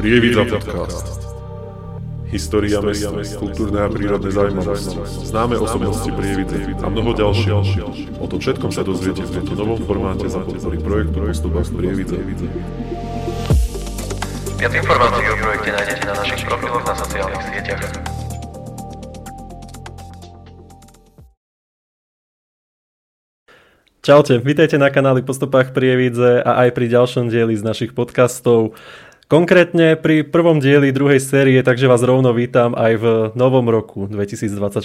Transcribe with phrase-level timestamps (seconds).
[0.00, 1.28] Prievidza podcast.
[2.32, 4.96] História mesta, kultúrne a prírodné zaujímavosti,
[5.28, 8.16] známe osobnosti Prievidze a mnoho ďalších.
[8.16, 12.16] O tom všetkom sa dozviete v tomto novom formáte za podpory projektu Postupách z Prievidze.
[14.56, 17.84] Viac informácií o projekte nájdete na našich profiloch na sociálnych sieťach.
[24.00, 28.72] Čaute, vítajte na kanáli Postupách Prievidze a aj pri ďalšom dieli z našich podcastov.
[29.30, 33.06] Konkrétne pri prvom dieli druhej série, takže vás rovno vítam aj v
[33.38, 34.82] novom roku 2024.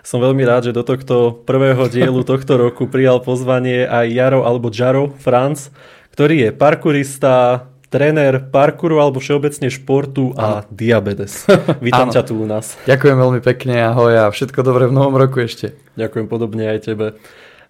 [0.00, 4.72] Som veľmi rád, že do tohto prvého dielu tohto roku prijal pozvanie aj Jaro alebo
[4.72, 5.68] Jaro Franz,
[6.16, 11.44] ktorý je parkourista, tréner parkouru alebo všeobecne športu a diabetes.
[11.84, 12.80] Vítam ťa tu u nás.
[12.88, 15.76] Ďakujem veľmi pekne, ahoj a všetko dobré v novom roku ešte.
[16.00, 17.20] Ďakujem podobne aj tebe.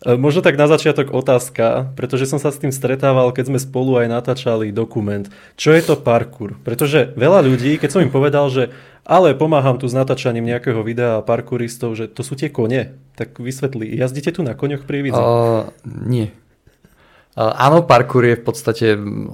[0.04, 3.96] E, možno tak na začiatok otázka, pretože som sa s tým stretával, keď sme spolu
[4.04, 5.24] aj natáčali dokument.
[5.56, 6.60] Čo je to parkour?
[6.60, 8.68] Pretože veľa ľudí, keď som im povedal, že
[9.04, 13.88] ale pomáham tu s natáčaním nejakého videa parkouristov, že to sú tie kone, tak vysvetli,
[13.96, 16.32] jazdíte tu na koňoch pri Uh, nie.
[17.36, 18.86] Uh, áno, parkour je v podstate,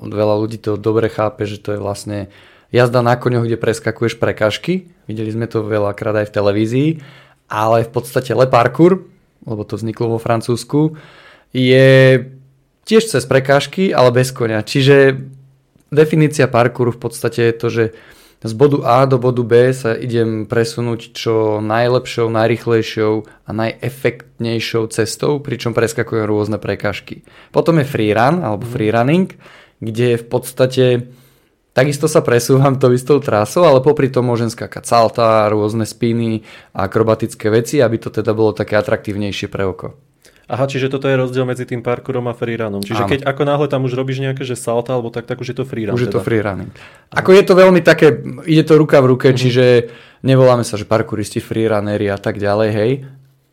[0.06, 2.31] veľa ľudí to dobre chápe, že to je vlastne
[2.75, 4.91] jazda na koňoch, kde preskakuješ prekažky.
[5.06, 6.91] Videli sme to veľakrát aj v televízii,
[7.50, 9.09] ale v podstate le parkour
[9.46, 10.96] lebo to vzniklo vo Francúzsku,
[11.50, 11.88] je
[12.86, 14.62] tiež cez prekážky, ale bez konia.
[14.62, 15.19] Čiže
[15.91, 17.84] definícia parkouru v podstate je to, že
[18.41, 25.44] z bodu A do bodu B sa idem presunúť čo najlepšou, najrychlejšou a najefektnejšou cestou,
[25.44, 27.20] pričom preskakujem rôzne prekážky.
[27.52, 28.72] Potom je freerun alebo mhm.
[28.72, 29.28] freerunning,
[29.84, 30.84] kde v podstate
[31.70, 36.42] Takisto sa presúvam to istou trasou, ale popri tom môžem skákať salta, rôzne spiny
[36.74, 39.94] a akrobatické veci, aby to teda bolo také atraktívnejšie pre oko.
[40.50, 42.82] Aha, čiže toto je rozdiel medzi tým parkourom a freerunom.
[42.82, 43.10] Čiže Áno.
[43.14, 45.64] keď ako náhle tam už robíš nejaké že salta alebo tak, tak už je to
[45.64, 45.94] freerun.
[45.94, 46.10] Už teda.
[46.10, 46.26] je to teda.
[46.26, 46.74] freerunning.
[47.14, 48.18] Ako je to veľmi také,
[48.50, 49.38] ide to ruka v ruke, uh-huh.
[49.38, 49.94] čiže
[50.26, 52.91] nevoláme sa, že parkouristi, freerunneri a tak ďalej, hej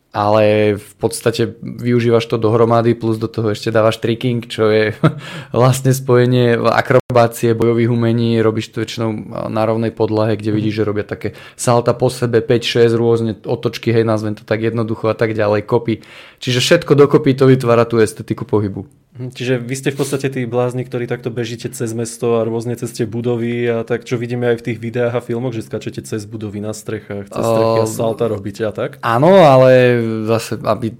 [0.08, 4.96] ale v podstate využívaš to dohromady, plus do toho ešte dávaš tricking, čo je
[5.56, 9.10] vlastne spojenie akrobácie, bojových umení, robíš to väčšinou
[9.52, 14.08] na rovnej podlahe, kde vidíš, že robia také salta po sebe, 5-6 rôzne otočky, hej,
[14.08, 16.00] nazvem to tak jednoducho a tak ďalej, kopy.
[16.40, 18.97] Čiže všetko dokopy to vytvára tú estetiku pohybu.
[19.16, 22.76] Mhm, čiže vy ste v podstate tí blázni, ktorí takto bežíte cez mesto a rôzne
[22.76, 26.04] cez tie budovy a tak, čo vidíme aj v tých videách a filmoch, že skačete
[26.04, 29.00] cez budovy na strechách, cez strechy a salta robíte a tak?
[29.00, 29.96] Áno, ale
[30.28, 30.92] zase, aby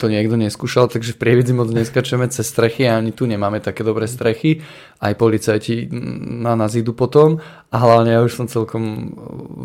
[0.00, 3.84] to niekto neskúšal, takže v Prievidzi moc neskačeme cez strechy a ani tu nemáme také
[3.84, 4.64] dobré strechy.
[4.96, 5.92] Aj policajti
[6.40, 9.12] na nás idú potom a hlavne ja už som celkom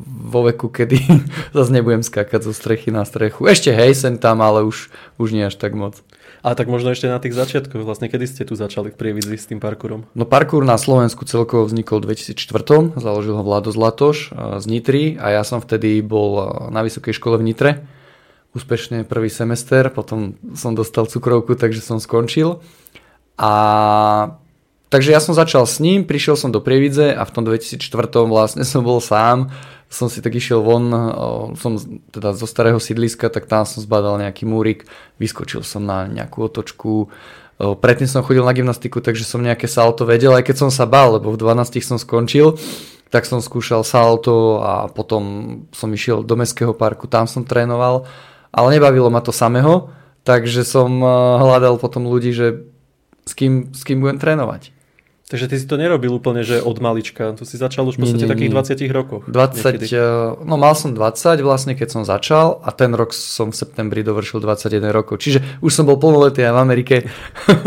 [0.04, 1.00] vo veku, kedy
[1.56, 3.48] zase nebudem skákať zo strechy na strechu.
[3.48, 6.04] Ešte hej, sem tam, ale už, už nie až tak moc.
[6.46, 9.50] A tak možno ešte na tých začiatkoch, vlastne kedy ste tu začali v Prievidzi s
[9.50, 10.06] tým parkourom?
[10.14, 14.30] No parkour na Slovensku celkovo vznikol v 2004, založil ho Vlado Zlatoš
[14.62, 17.72] z Nitry a ja som vtedy bol na vysokej škole v Nitre.
[18.54, 22.62] Úspešne prvý semester, potom som dostal cukrovku, takže som skončil.
[23.42, 23.52] A
[24.96, 27.92] takže ja som začal s ním, prišiel som do Prievidze a v tom 2004
[28.32, 29.52] vlastne som bol sám.
[29.92, 30.88] Som si tak išiel von,
[31.60, 31.76] som
[32.16, 34.88] teda zo starého sídliska, tak tam som zbadal nejaký múrik,
[35.20, 37.12] vyskočil som na nejakú otočku,
[37.60, 41.20] predtým som chodil na gymnastiku, takže som nejaké salto vedel, aj keď som sa bal,
[41.20, 42.58] lebo v 12 som skončil,
[43.14, 45.24] tak som skúšal salto a potom
[45.72, 48.10] som išiel do Mestského parku, tam som trénoval,
[48.52, 49.94] ale nebavilo ma to samého,
[50.28, 51.00] takže som
[51.40, 52.68] hľadal potom ľudí, že
[53.24, 54.75] s kým, s kým budem trénovať.
[55.26, 57.34] Takže ty si to nerobil úplne, že od malička.
[57.34, 59.24] To si začal už v podstate takých 20 rokoch.
[59.26, 59.86] 20, niekedy.
[59.90, 64.06] Eh, no mal som 20 vlastne, keď som začal a ten rok som v septembri
[64.06, 65.26] dovršil 21 rokov.
[65.26, 66.96] Čiže už som bol plnoletý aj v Amerike.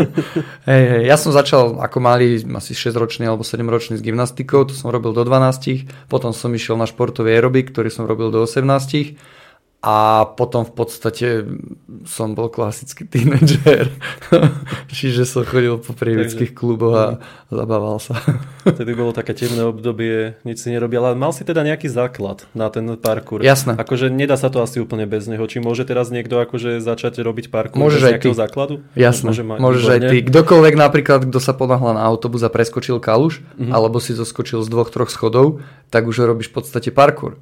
[0.71, 4.63] hey, hey, ja som začal ako malý, asi 6 ročný alebo 7 ročný s gymnastikou,
[4.63, 6.07] to som robil do 12.
[6.07, 9.38] Potom som išiel na športový aerobik, ktorý som robil do 18
[9.79, 11.27] a potom v podstate
[12.03, 13.87] som bol klasický tínedžer.
[14.91, 17.07] Čiže som chodil po prievických kluboch a
[17.47, 18.19] zabával sa.
[18.67, 22.67] Vtedy bolo také temné obdobie, nič si nerobil, ale mal si teda nejaký základ na
[22.67, 23.39] ten parkour.
[23.39, 23.79] Jasné.
[23.79, 25.47] Akože nedá sa to asi úplne bez neho.
[25.47, 28.39] Či môže teraz niekto akože začať robiť parkour Môžeš bez nejakého ty.
[28.43, 28.73] základu?
[28.99, 30.17] Jasné, môže mať, môžeš aj ty.
[30.27, 33.71] Kdokoľvek napríklad, kto sa ponáhla na autobus a preskočil kaluš, mm-hmm.
[33.71, 37.39] alebo si zoskočil z dvoch, troch schodov, tak už robíš v podstate parkour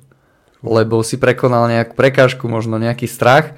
[0.68, 3.56] lebo si prekonal nejakú prekážku, možno nejaký strach.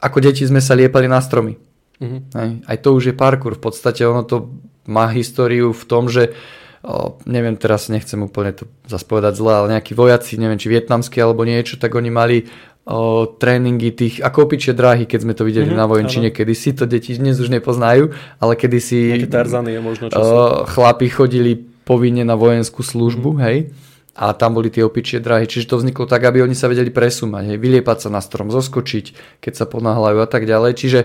[0.00, 1.60] Ako deti sme sa liepali na stromy.
[2.00, 2.20] Mm-hmm.
[2.32, 3.60] Aj, aj to už je parkour.
[3.60, 4.54] V podstate ono to
[4.88, 6.32] má históriu v tom, že
[6.80, 11.20] o, neviem, teraz nechcem úplne to zase povedať zle, ale nejakí vojaci, neviem, či vietnamskí
[11.20, 12.48] alebo niečo, tak oni mali
[12.88, 16.72] o, tréningy tých, ako opičie dráhy, keď sme to videli mm-hmm, na vojenčine, kedy si
[16.72, 18.98] to deti dnes už nepoznajú, ale kedy si
[19.28, 23.70] Tarzany je možno, čo o, chlapi chodili povinne na vojenskú službu, hej,
[24.20, 27.56] a tam boli tie opičie dráhy, čiže to vzniklo tak, aby oni sa vedeli presúmať,
[27.56, 31.00] hej, vyliepať sa na strom, zoskočiť, keď sa ponáhľajú a tak ďalej, čiže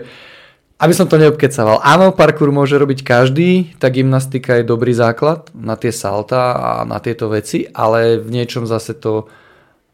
[0.75, 1.79] aby som to neobkecával.
[1.79, 6.99] Áno, parkour môže robiť každý, tá gymnastika je dobrý základ na tie salta a na
[6.99, 9.31] tieto veci, ale v niečom zase to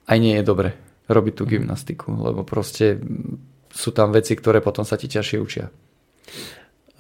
[0.10, 0.74] aj nie je dobre
[1.06, 2.98] robiť tú gymnastiku, lebo proste
[3.70, 5.70] sú tam veci, ktoré potom sa ti ťažšie učia.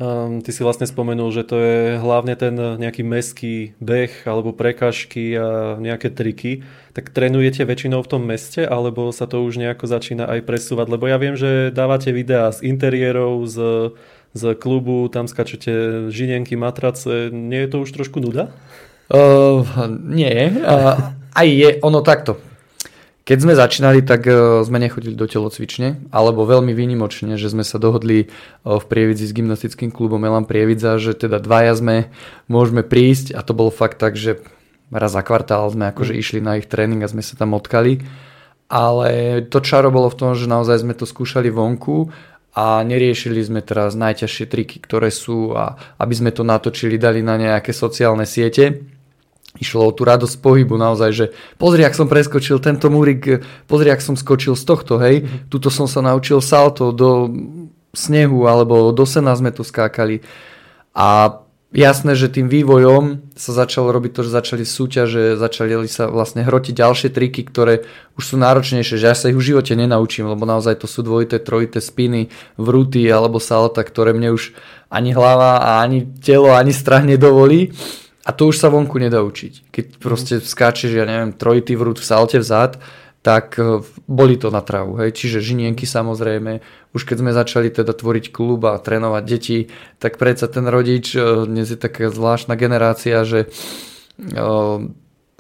[0.02, 5.38] Um, ty si vlastne spomenul, že to je hlavne ten nejaký meský beh alebo prekažky
[5.38, 6.66] a nejaké triky.
[6.98, 10.90] Tak trénujete väčšinou v tom meste alebo sa to už nejako začína aj presúvať?
[10.90, 13.58] Lebo ja viem, že dávate videá z interiérov, z,
[14.34, 17.30] z klubu, tam skačete žinenky, matrace.
[17.30, 18.50] Nie je to už trošku nuda?
[19.06, 19.62] Uh,
[20.02, 20.50] nie.
[20.66, 22.42] Uh, aj je ono takto.
[23.22, 27.78] Keď sme začínali, tak e, sme nechodili do telocvične, alebo veľmi výnimočne, že sme sa
[27.78, 28.28] dohodli e,
[28.66, 32.10] v Prievidzi s gymnastickým klubom Elan Prievidza, že teda dvaja sme,
[32.50, 33.38] môžeme prísť.
[33.38, 34.42] A to bolo fakt tak, že
[34.90, 38.02] raz za kvartál sme akože išli na ich tréning a sme sa tam odkali.
[38.74, 42.10] Ale to čaro bolo v tom, že naozaj sme to skúšali vonku
[42.58, 47.38] a neriešili sme teraz najťažšie triky, ktoré sú a aby sme to natočili, dali na
[47.38, 48.82] nejaké sociálne siete
[49.62, 51.26] Išlo o tú radosť pohybu naozaj, že
[51.62, 55.54] pozri, ak som preskočil tento múrik, pozri, ak som skočil z tohto, hej, mm-hmm.
[55.54, 57.30] tuto som sa naučil salto do
[57.94, 60.26] snehu alebo do sena sme tu skákali.
[60.98, 61.40] A
[61.72, 66.76] jasné, že tým vývojom sa začalo robiť to, že začali súťaže, začali sa vlastne hrotiť
[66.76, 67.88] ďalšie triky, ktoré
[68.20, 71.40] už sú náročnejšie, že ja sa ich v živote nenaučím, lebo naozaj to sú dvojité,
[71.40, 72.28] trojité spiny,
[72.60, 74.52] vruty alebo salta, ktoré mne už
[74.92, 77.72] ani hlava a ani telo, ani strach nedovolí.
[78.22, 79.74] A to už sa vonku nedá učiť.
[79.74, 82.78] Keď proste skáčeš, ja neviem, trojitý vrút v salte vzad,
[83.22, 84.98] tak e, boli to na travu.
[85.02, 85.18] Hej.
[85.18, 86.62] Čiže žinienky samozrejme.
[86.94, 89.60] Už keď sme začali teda tvoriť klub a trénovať deti,
[90.02, 94.38] tak predsa ten rodič, e, dnes je taká zvláštna generácia, že e,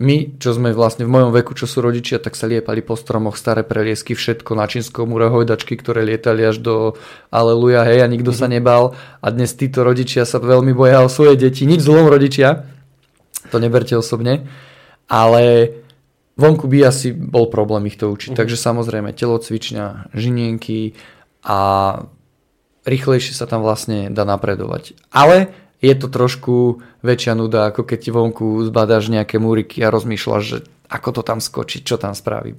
[0.02, 3.38] my, čo sme vlastne v mojom veku, čo sú rodičia, tak sa liepali po stromoch
[3.38, 6.76] staré preliesky, všetko na čínskom múre, hojdačky, ktoré lietali až do
[7.30, 8.54] aleluja, hej, a nikto sa mhm.
[8.58, 8.84] nebal.
[9.22, 11.70] A dnes títo rodičia sa veľmi boja o svoje deti.
[11.70, 12.66] Nič zlom rodičia,
[13.54, 14.50] to neberte osobne.
[15.06, 15.76] Ale
[16.40, 18.34] vonku by asi bol problém ich to učiť.
[18.34, 18.42] Mm-hmm.
[18.42, 20.98] Takže samozrejme telocvičňa, žinienky
[21.46, 21.60] a
[22.88, 24.98] rýchlejšie sa tam vlastne dá napredovať.
[25.14, 30.58] Ale je to trošku väčšia nuda, ako keď vonku zbadáš nejaké múriky a rozmýšľaš, že
[30.88, 32.54] ako to tam skočiť, čo tam spraví.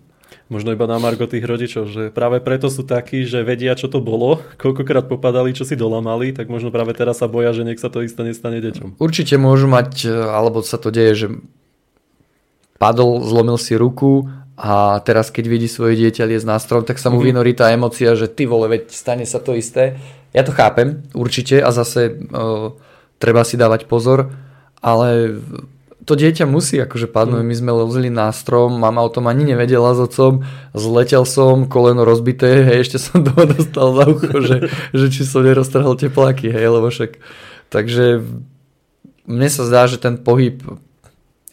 [0.51, 4.05] Možno iba na margo tých rodičov, že práve preto sú takí, že vedia, čo to
[4.05, 7.89] bolo, koľkokrát popadali, čo si dolamali, tak možno práve teraz sa boja, že nech sa
[7.89, 9.01] to isté nestane deťom.
[9.01, 11.27] Určite môžu mať, alebo sa to deje, že
[12.77, 14.29] padol, zlomil si ruku
[14.59, 17.29] a teraz keď vidí svoje dieťa liesť na strom, tak sa mu mm-hmm.
[17.33, 19.97] vynorí tá emocia, že ty vole, veď stane sa to isté.
[20.37, 22.19] Ja to chápem, určite a zase...
[22.35, 22.75] Uh,
[23.23, 24.35] treba si dávať pozor,
[24.83, 25.39] ale
[26.03, 27.47] to dieťa musí akože padnúť.
[27.47, 30.43] My sme lozili na strom, mama o tom ani nevedela s otcom,
[30.75, 34.57] zletel som, koleno rozbité, hej, ešte som toho dostal za ucho, že,
[34.99, 37.23] že či som neroztrhol tepláky, hej, lebo však.
[37.71, 38.21] Takže
[39.31, 40.59] mne sa zdá, že ten pohyb,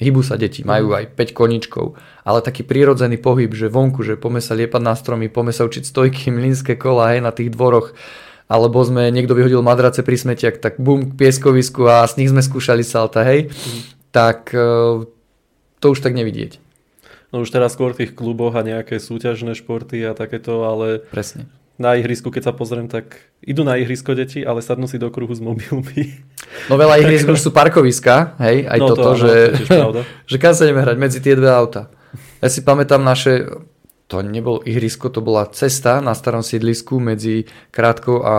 [0.01, 1.93] hýbu sa deti, majú aj 5 koničkov,
[2.25, 5.85] ale taký prírodzený pohyb, že vonku, že pome sa liepať na stromy, pome sa učiť
[5.85, 7.93] stojky, mlínske kola, hej, na tých dvoroch,
[8.49, 12.41] alebo sme, niekto vyhodil madrace pri smetiach, tak bum, k pieskovisku a z nich sme
[12.41, 13.81] skúšali salta, hej, mm.
[14.09, 15.05] tak e,
[15.77, 16.57] to už tak nevidieť.
[17.29, 21.45] No už teraz skôr v tých kluboch a nejaké súťažné športy a takéto, ale Presne.
[21.77, 25.29] na ihrisku, keď sa pozriem, tak idú na ihrisko deti, ale sadnú si do kruhu
[25.29, 26.25] s mobilmi.
[26.65, 29.33] No veľa ihrisk už sú parkoviska, hej, aj no toto, to, že,
[29.69, 30.01] to
[30.33, 31.93] že kam sa ideme hrať medzi tie dve auta.
[32.41, 33.45] Ja si pamätám naše,
[34.09, 38.35] to nebol ihrisko, to bola cesta na starom sídlisku medzi Krátkou a,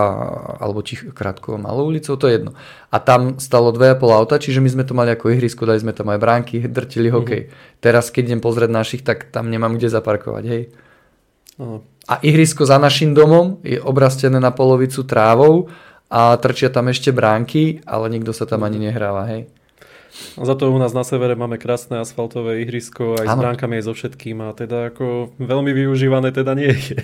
[0.59, 2.59] alebo tich, Krátkou a Malou ulicou, to je jedno.
[2.91, 6.11] A tam stalo 2,5 auta, čiže my sme to mali ako ihrisko, dali sme tam
[6.11, 7.15] aj bránky, drtili mhm.
[7.15, 7.43] hokej.
[7.47, 7.79] Mm-hmm.
[7.79, 10.63] Teraz keď idem pozrieť našich, tak tam nemám kde zaparkovať, hej.
[11.61, 11.87] Uh-huh.
[12.11, 15.71] A ihrisko za našim domom je obrastené na polovicu trávou
[16.11, 19.47] a trčia tam ešte bránky, ale nikto sa tam ani nehráva, hej.
[20.41, 23.33] Za to u nás na severe máme krásne asfaltové ihrisko aj ano.
[23.33, 26.99] s bránkami aj so všetkým a teda ako veľmi využívané teda nie je.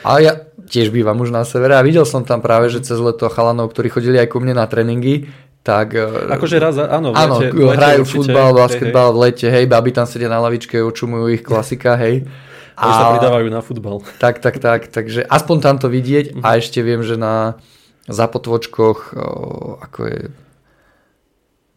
[0.00, 0.32] A ja
[0.64, 3.92] tiež bývam už na severe a videl som tam práve, že cez leto chalanov, ktorí
[3.92, 5.28] chodili aj ku mne na tréningy,
[5.60, 5.92] tak...
[5.92, 9.16] E, akože raz, áno, v lete, áno, hrajú určite, futbal, basketbal hej, hej.
[9.16, 12.24] v lete, hej, baby tam sedia na lavičke, očumujú ich klasika, hej.
[12.80, 14.00] A, a sa pridávajú na futbal.
[14.16, 17.60] Tak, tak, tak, takže aspoň tam to vidieť a ešte viem, že na
[18.08, 19.12] zapotvočkoch,
[19.84, 20.20] ako je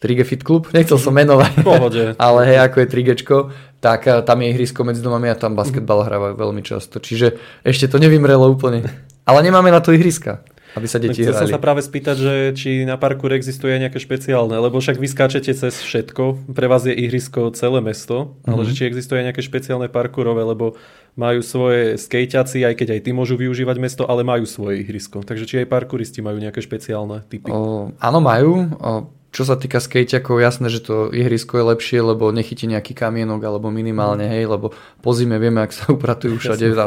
[0.04, 2.04] 3G Fit Club, nechcel som menovať, Pohode.
[2.20, 6.04] ale hej, ako je 3 tak eh, tam je ihrisko medzi domami a tam basketbal
[6.04, 7.00] hrávajú veľmi často.
[7.00, 8.84] Čiže ešte to nevymrelo úplne.
[9.24, 10.44] Ale nemáme na to ihriska.
[10.74, 11.54] aby sa deti Chcel hrali.
[11.54, 15.78] sa práve spýtať, že či na parkour existuje nejaké špeciálne, lebo však vy skáčete cez
[15.78, 18.68] všetko, pre vás je ihrisko celé mesto, ale Mhm.
[18.68, 20.74] že či existuje nejaké špeciálne parkourové, lebo
[21.14, 25.22] majú svoje skejťaci, aj keď aj ty môžu využívať mesto, ale majú svoje ihrisko.
[25.22, 27.54] Takže či aj parkouristi majú nejaké špeciálne typy.
[27.54, 28.66] O, áno, majú.
[28.82, 28.92] O,
[29.34, 33.74] čo sa týka skejťakov, jasné, že to ihrisko je lepšie, lebo nechytí nejaký kamienok alebo
[33.74, 36.86] minimálne, hej, lebo po zime vieme, ak sa upratujú všade, na,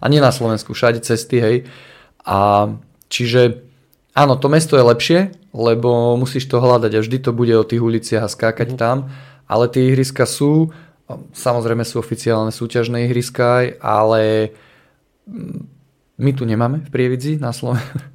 [0.00, 1.56] a nie na Slovensku, všade cesty, hej.
[2.24, 2.72] A
[3.12, 3.60] čiže
[4.16, 5.20] áno, to mesto je lepšie,
[5.52, 9.12] lebo musíš to hľadať a vždy to bude o tých uliciach a skákať tam,
[9.44, 10.72] ale tie ihriska sú,
[11.36, 14.56] samozrejme sú oficiálne súťažné ihriska, ale
[15.28, 15.60] mm,
[16.24, 18.00] my tu nemáme v Prievidzi na Slovensku.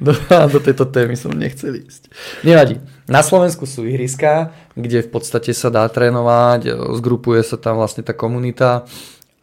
[0.00, 2.08] Do, do tejto témy som nechcel ísť.
[2.48, 2.80] Nevadí.
[3.06, 8.10] Na Slovensku sú ihriská, kde v podstate sa dá trénovať, zgrupuje sa tam vlastne tá
[8.10, 8.82] komunita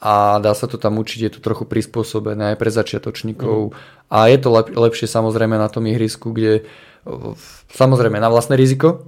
[0.03, 3.71] a dá sa to tam učiť, je to trochu prispôsobené aj pre začiatočníkov.
[4.11, 6.67] A je to lep, lepšie samozrejme na tom ihrisku, kde
[7.07, 7.39] o,
[7.71, 9.07] samozrejme na vlastné riziko,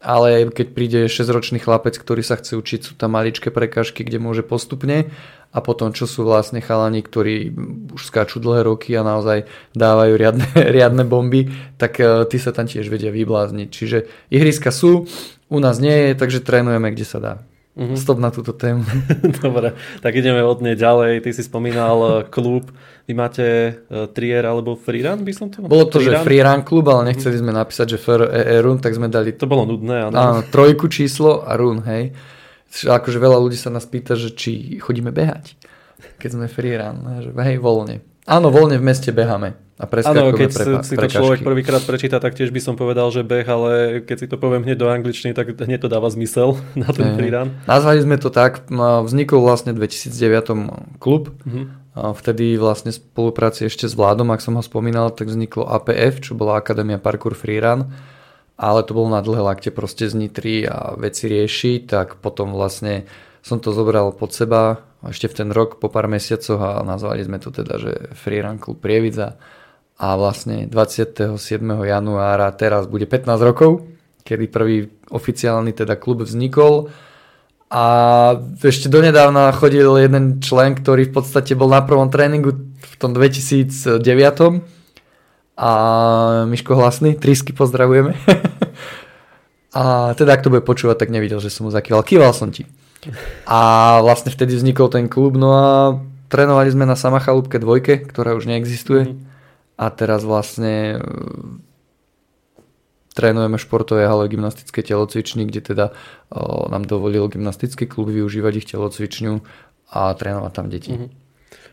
[0.00, 4.40] ale keď príde 6-ročný chlapec, ktorý sa chce učiť, sú tam maličké prekážky, kde môže
[4.40, 5.12] postupne
[5.52, 7.52] a potom čo sú vlastne chalani, ktorí
[7.92, 9.44] už skáču dlhé roky a naozaj
[9.76, 13.68] dávajú riadne, riadne bomby, tak e, tí sa tam tiež vedia vyblázniť.
[13.68, 13.98] Čiže
[14.32, 15.10] ihriska sú,
[15.52, 17.34] u nás nie je, takže trénujeme, kde sa dá.
[17.78, 17.94] Mhm.
[17.94, 18.82] Stop na túto tému.
[19.42, 21.22] Dobre, tak ideme od nej ďalej.
[21.22, 22.66] Ty si spomínal eh, klub.
[23.06, 23.46] Vy máte
[23.90, 25.66] uh, trier alebo freerun, by som to...
[25.66, 26.26] Bolo to, že Freerun?
[26.26, 29.50] free run klub, ale nechceli sme napísať, že FR e run, tak sme dali To
[29.50, 30.14] bolo nudné, áno.
[30.14, 32.14] áno, trojku číslo a run, hej.
[32.70, 35.58] Akože veľa ľudí sa nás pýta, že či chodíme behať,
[36.22, 37.98] keď sme free run, že hej, voľne.
[38.24, 42.36] Áno, voľne v meste beháme a Áno, keď prepa- si to človek prvýkrát prečíta, tak
[42.36, 43.70] tiež by som povedal, že beh, ale
[44.04, 47.16] keď si to poviem hneď do angličtiny, tak hneď to dáva zmysel na ten Hej.
[47.16, 47.48] freerun.
[47.64, 50.68] Nazvali sme to tak, m, vznikol vlastne v 2009
[51.00, 51.62] klub, Mhm.
[51.90, 56.36] a vtedy vlastne spolupráci ešte s vládom, ak som ho spomínal, tak vzniklo APF, čo
[56.36, 57.88] bola Akadémia Parkour Freerun,
[58.54, 63.08] ale to bolo na dlhé lakte proste z Nitry a veci riešiť, tak potom vlastne
[63.40, 67.40] som to zobral pod seba ešte v ten rok po pár mesiacoch a nazvali sme
[67.40, 69.40] to teda, že Freerun Klub Prievidza
[69.96, 71.36] a vlastne 27.
[71.64, 73.88] januára teraz bude 15 rokov,
[74.24, 76.92] kedy prvý oficiálny teda klub vznikol
[77.70, 77.84] a
[78.60, 84.04] ešte donedávna chodil jeden člen, ktorý v podstate bol na prvom tréningu v tom 2009
[85.60, 85.70] a
[86.48, 88.16] Miško Hlasný, Trisky pozdravujeme.
[89.78, 92.02] a teda ak to bude počúvať, tak nevidel, že som mu zakýval.
[92.02, 92.64] Kýval som ti.
[93.48, 93.60] A
[94.04, 95.68] vlastne vtedy vznikol ten klub, no a
[96.28, 99.16] trénovali sme na Samachalúbke dvojke, ktorá už neexistuje.
[99.80, 101.04] A teraz vlastne e,
[103.16, 105.86] trénujeme v športovej hale gymnastické telocvični, kde teda
[106.28, 109.40] o, nám dovolil gymnastický klub využívať ich telocvičňu
[109.96, 110.92] a trénovať tam deti.
[110.94, 111.08] Mhm.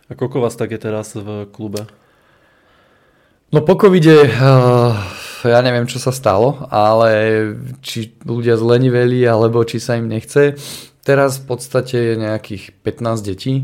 [0.08, 1.84] A koľko vás tak je teraz v klube?
[3.52, 4.96] No po covide, uh,
[5.44, 7.12] ja neviem, čo sa stalo, ale
[7.80, 10.56] či ľudia zleniveli, alebo či sa im nechce.
[11.08, 13.64] Teraz v podstate je nejakých 15 detí,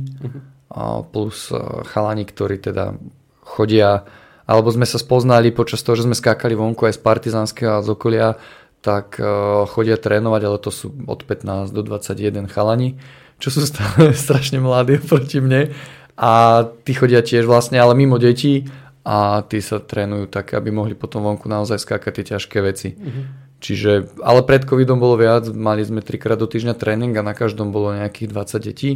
[0.71, 2.95] a plus uh, chalani, ktorí teda
[3.43, 4.07] chodia,
[4.47, 7.91] alebo sme sa spoznali počas toho, že sme skákali vonku aj z Partizanského a z
[7.91, 8.39] okolia,
[8.79, 12.95] tak uh, chodia trénovať, ale to sú od 15 do 21 chalani,
[13.37, 15.75] čo sú stále strašne mladí oproti mne.
[16.15, 18.71] A tí chodia tiež vlastne, ale mimo detí
[19.03, 22.95] a tí sa trénujú tak, aby mohli potom vonku naozaj skákať tie ťažké veci.
[23.63, 27.71] Čiže, ale pred covidom bolo viac, mali sme trikrát do týždňa tréning a na každom
[27.71, 28.91] bolo nejakých 20 detí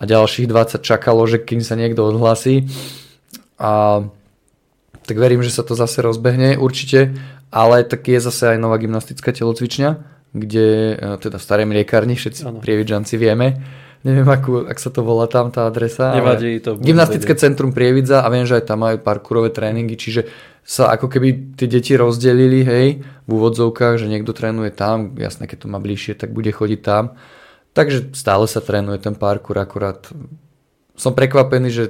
[0.00, 2.64] a ďalších 20 čakalo, že kým sa niekto odhlasí.
[3.60, 4.00] A
[5.04, 7.12] tak verím, že sa to zase rozbehne určite,
[7.52, 9.90] ale tak je zase aj nová gymnastická telocvičňa,
[10.32, 12.64] kde e, teda v starej mliekárni, všetci Áno.
[12.64, 13.60] prievidžanci vieme,
[14.00, 16.16] neviem akú, ak sa to volá tam tá adresa.
[16.16, 17.44] Nevadí, to Gymnastické vedieť.
[17.44, 20.28] centrum Prievidza a viem, že aj tam majú parkourové tréningy, čiže
[20.64, 25.66] sa ako keby tie deti rozdelili, hej, v úvodzovkách, že niekto trénuje tam, jasné, keď
[25.66, 27.16] to má bližšie, tak bude chodiť tam.
[27.76, 30.10] Takže stále sa trénuje ten parkour, akurát
[30.98, 31.84] som prekvapený, že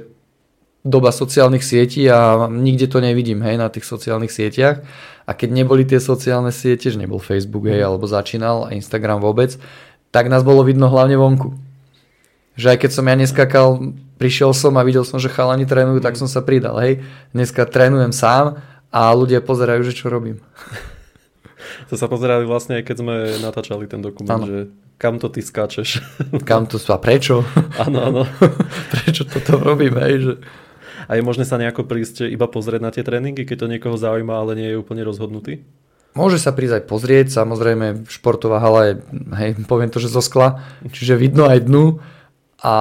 [0.81, 4.81] doba sociálnych sietí a nikde to nevidím, hej, na tých sociálnych sieťach.
[5.29, 9.61] A keď neboli tie sociálne siete, že nebol Facebook, hej, alebo začínal, Instagram vôbec,
[10.09, 11.53] tak nás bolo vidno hlavne vonku.
[12.59, 13.67] Že aj keď som ja neskakal,
[14.19, 17.01] prišiel som a videl som, že chalani trénujú, tak som sa pridal, hej.
[17.31, 18.59] Dneska trénujem sám
[18.91, 20.39] a ľudia pozerajú, že čo robím.
[21.87, 24.47] To sa pozerali vlastne aj keď sme natáčali ten dokument, Áno.
[24.47, 24.57] že
[25.01, 26.03] kam to ty skáčeš.
[26.49, 27.41] Kam to a prečo?
[27.83, 28.21] áno, áno.
[28.93, 30.33] prečo toto robím, hej, že...
[31.09, 34.31] A je možné sa nejako prísť iba pozrieť na tie tréningy, keď to niekoho zaujíma,
[34.31, 35.65] ale nie je úplne rozhodnutý?
[36.13, 38.93] Môže sa prísť aj pozrieť, samozrejme športová hala je,
[39.41, 41.97] hej, poviem to, že zo skla, čiže vidno aj dnu,
[42.61, 42.75] a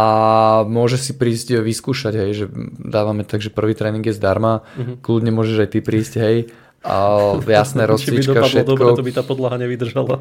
[0.68, 2.44] môže si prísť vyskúšať, hej, že
[2.76, 5.00] dávame tak, že prvý tréning je zdarma, uh-huh.
[5.00, 6.36] kľudne môžeš aj ty prísť, hej,
[6.84, 6.96] a
[7.60, 8.76] jasné rozcvička, všetko.
[8.76, 10.20] dobre, to by tá podlaha nevydržala.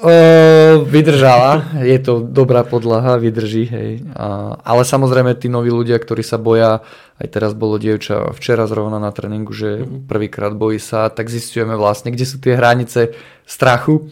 [0.00, 3.90] Uh, vydržala, je to dobrá podlaha, vydrží, hej.
[4.16, 6.80] A, ale samozrejme tí noví ľudia, ktorí sa boja,
[7.20, 10.08] aj teraz bolo dievča včera zrovna na tréningu, že mm-hmm.
[10.08, 13.12] prvýkrát bojí sa, tak zistujeme vlastne, kde sú tie hranice
[13.44, 14.08] strachu,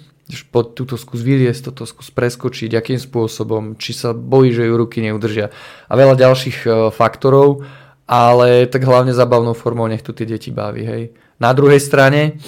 [0.50, 5.02] pod túto skús vyliesť, toto skús preskočiť, akým spôsobom, či sa bojí, že ju ruky
[5.02, 5.50] neudržia
[5.87, 7.66] a veľa ďalších uh, faktorov,
[8.06, 11.02] ale tak hlavne zabavnou formou nech tu tie deti baví, hej.
[11.40, 12.38] Na druhej strane,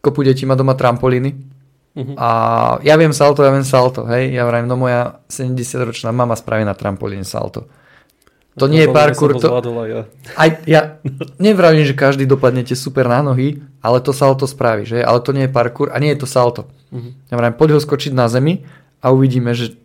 [0.00, 1.58] kopu detí má doma trampolíny,
[1.98, 2.14] Uh-huh.
[2.14, 2.28] A
[2.86, 6.70] ja viem salto, ja viem salto, hej, ja vrajím, no moja 70-ročná mama spraví na
[6.70, 7.66] trampolíne salto.
[8.58, 9.38] To no, nie je parkour.
[9.38, 9.48] To...
[9.86, 10.02] Ja.
[10.34, 10.80] Aj, ja
[11.46, 15.00] nevravím, že každý dopadnete super na nohy, ale to salto spraví, že?
[15.00, 16.66] Ale to nie je parkour a nie je to salto.
[16.90, 17.14] Uh-huh.
[17.30, 18.66] Ja vrajím, poď ho skočiť na zemi
[18.98, 19.78] a uvidíme, že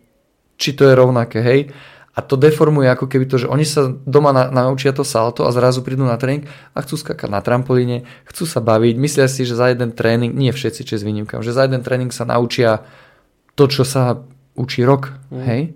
[0.58, 1.70] či to je rovnaké, hej.
[2.14, 5.50] A to deformuje ako keby to, že oni sa doma na, naučia to salto a
[5.50, 9.58] zrazu prídu na tréning a chcú skakať na trampolíne, chcú sa baviť, myslia si, že
[9.58, 12.86] za jeden tréning, nie všetci, s výnimkám, že za jeden tréning sa naučia
[13.58, 14.22] to, čo sa
[14.54, 15.42] učí rok, mm.
[15.42, 15.74] hej?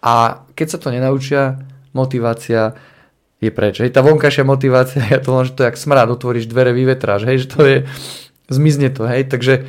[0.00, 1.58] A keď sa to nenaučia,
[1.92, 2.76] motivácia
[3.40, 3.80] je preč.
[3.80, 7.24] Hej, tá vonkajšia motivácia, ja to len, že to je jak smrad, otvoríš dvere, vyvetráš,
[7.26, 7.76] hej, že to je,
[8.52, 9.64] zmizne to, hej, takže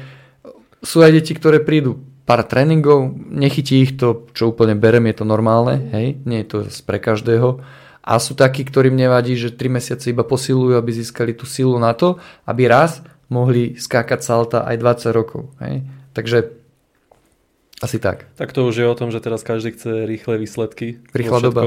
[0.81, 5.25] sú aj deti, ktoré prídu pár tréningov, nechytí ich to, čo úplne berem, je to
[5.25, 7.61] normálne, hej, nie je to pre každého.
[8.01, 11.93] A sú takí, ktorým nevadí, že 3 mesiace iba posilujú, aby získali tú silu na
[11.93, 12.17] to,
[12.49, 15.53] aby raz mohli skákať salta aj 20 rokov.
[15.61, 15.85] Hej.
[16.17, 16.37] Takže
[17.81, 18.25] asi tak.
[18.41, 20.97] Tak to už je o tom, že teraz každý chce rýchle výsledky.
[21.13, 21.61] Rýchla doba.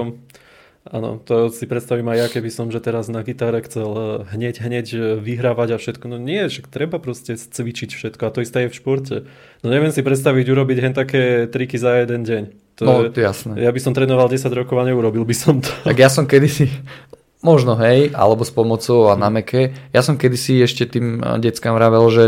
[0.85, 4.05] Áno, to si predstavím aj ja, keby som, že teraz na gitare chcel eh,
[4.37, 4.87] hneď, hneď
[5.17, 6.13] vyhrávať a všetko.
[6.13, 9.17] No nie, však treba proste cvičiť všetko a to isté je v športe.
[9.65, 12.43] No neviem si predstaviť urobiť hen také triky za jeden deň.
[12.79, 13.65] To no, je, jasné.
[13.65, 15.73] Ja by som trénoval 10 rokov a neurobil by som to.
[15.89, 16.69] Tak ja som kedysi,
[17.41, 21.81] možno hej, alebo s pomocou a na meke, ja som kedysi ešte tým eh, deckám
[21.81, 22.25] vravel, že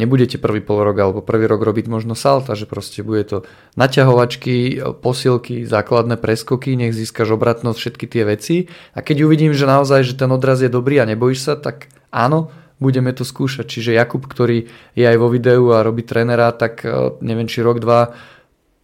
[0.00, 3.36] nebudete prvý pol rok alebo prvý rok robiť možno salta, že proste bude to
[3.76, 8.56] naťahovačky, posilky, základné preskoky, nech získaš obratnosť, všetky tie veci.
[8.96, 12.48] A keď uvidím, že naozaj, že ten odraz je dobrý a nebojíš sa, tak áno,
[12.80, 13.68] budeme to skúšať.
[13.68, 17.84] Čiže Jakub, ktorý je aj vo videu a robí trénera, tak e, neviem, či rok,
[17.84, 18.16] dva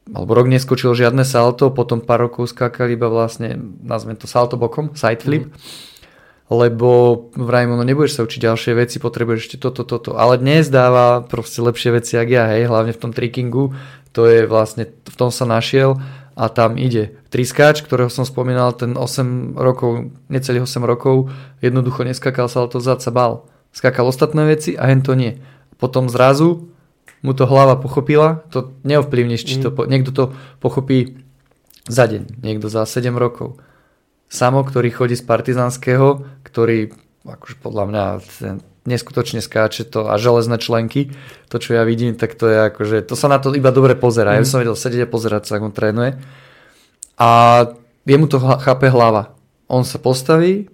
[0.07, 4.95] alebo rok neskočil žiadne salto, potom pár rokov skákali iba vlastne, nazvem to salto bokom,
[4.95, 5.51] side flip.
[5.51, 5.96] Mm
[6.47, 10.15] lebo vrajím, no nebudeš sa učiť ďalšie veci, potrebuješ ešte toto, toto.
[10.15, 13.75] Ale dnes dáva proste lepšie veci, ako ja, hej, hlavne v tom trickingu.
[14.15, 15.99] To je vlastne, v tom sa našiel
[16.39, 17.19] a tam ide.
[17.35, 22.79] Triskáč, ktorého som spomínal, ten 8 rokov, necelých 8 rokov, jednoducho neskakal sa, ale to
[22.79, 23.51] zad sa bal.
[23.75, 25.43] Skakal ostatné veci a hen to nie.
[25.83, 26.71] Potom zrazu
[27.27, 29.89] mu to hlava pochopila, to neovplyvníš, či to, mm.
[29.91, 30.25] niekto to
[30.63, 31.19] pochopí
[31.91, 33.59] za deň, niekto za 7 rokov.
[34.27, 36.91] Samo, ktorý chodí z partizanského, ktorý
[37.27, 38.05] akože podľa mňa
[38.39, 41.11] ten neskutočne skáče to a železné členky,
[41.51, 44.33] to čo ja vidím, tak to je akože, to sa na to iba dobre pozerá.
[44.33, 44.35] Mm.
[44.35, 44.53] Ja by mhm.
[44.55, 46.11] som vedel sedieť a pozerať sa, ako on trénuje.
[47.19, 47.31] A
[48.07, 49.35] jemu to chápe hlava.
[49.67, 50.71] On sa postaví,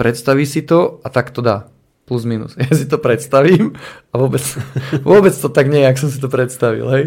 [0.00, 1.68] predstaví si to a tak to dá.
[2.08, 2.56] Plus minus.
[2.60, 3.76] Ja si to predstavím
[4.12, 4.44] a vôbec,
[5.08, 6.88] vôbec to tak nie, ak som si to predstavil.
[6.88, 7.04] Hej?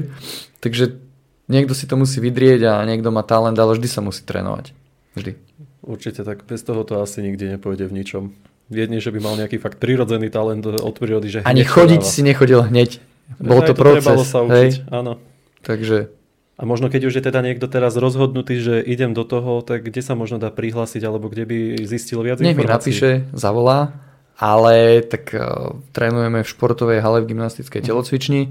[0.62, 1.02] Takže
[1.50, 4.74] niekto si to musí vydrieť a niekto má talent, ale vždy sa musí trénovať.
[5.18, 5.47] Vždy.
[5.88, 8.24] Určite, tak bez toho to asi nikdy nepôjde v ničom.
[8.68, 12.68] Jedne, že by mal nejaký fakt prirodzený talent od prírody, že Ani chodiť si nechodil
[12.68, 13.00] hneď.
[13.40, 14.28] Bol to, to proces.
[14.28, 14.92] sa učiť, hej?
[14.92, 15.16] áno.
[15.64, 16.12] Takže...
[16.58, 20.02] A možno keď už je teda niekto teraz rozhodnutý, že idem do toho, tak kde
[20.02, 22.66] sa možno dá prihlásiť, alebo kde by zistil viac Nech informácií?
[22.66, 23.94] mi napíše, zavolá,
[24.42, 27.88] ale tak uh, trénujeme v športovej hale v gymnastickej mhm.
[27.88, 28.42] telocvični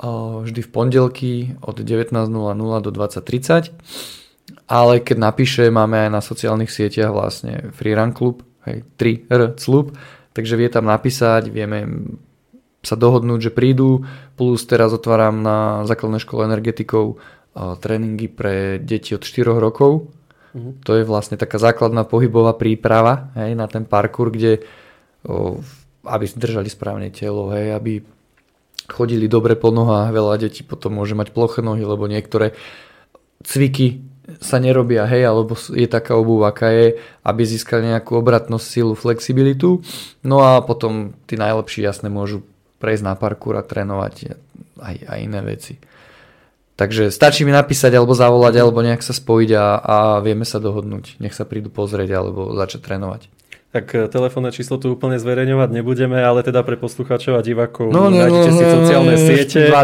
[0.00, 2.24] uh, vždy v pondelky od 19.00
[2.82, 4.25] do 20.30
[4.66, 9.94] ale keď napíše, máme aj na sociálnych sieťach vlastne Freerun Club, hej, 3R Club,
[10.34, 11.86] takže vie tam napísať, vieme
[12.82, 14.06] sa dohodnúť, že prídu,
[14.38, 17.18] plus teraz otváram na základnej škole energetikov
[17.56, 20.12] tréningy pre deti od 4 rokov.
[20.54, 20.72] Uh-huh.
[20.86, 24.62] To je vlastne taká základná pohybová príprava hej, na ten parkour, kde
[25.26, 25.58] o,
[26.06, 28.04] aby držali správne telo, hej, aby
[28.86, 32.54] chodili dobre po nohách, veľa detí potom môže mať ploché nohy, lebo niektoré
[33.42, 34.04] cviky
[34.40, 36.86] sa nerobia, hej, alebo je taká obuv, aká je,
[37.24, 39.80] aby získali nejakú obratnosť, silu, flexibilitu.
[40.22, 42.44] No a potom tí najlepší jasne môžu
[42.80, 44.36] prejsť na parkour a trénovať
[44.80, 45.80] aj, aj iné veci.
[46.76, 51.16] Takže stačí mi napísať alebo zavolať, alebo nejak sa spojiť a, a vieme sa dohodnúť.
[51.24, 53.32] Nech sa prídu pozrieť alebo začať trénovať.
[53.76, 58.08] Tak e, telefónne číslo tu úplne zverejňovať nebudeme, ale teda pre poslucháčov a divákov No,
[58.08, 59.60] no, nájdete no, si no, sociálne no, siete.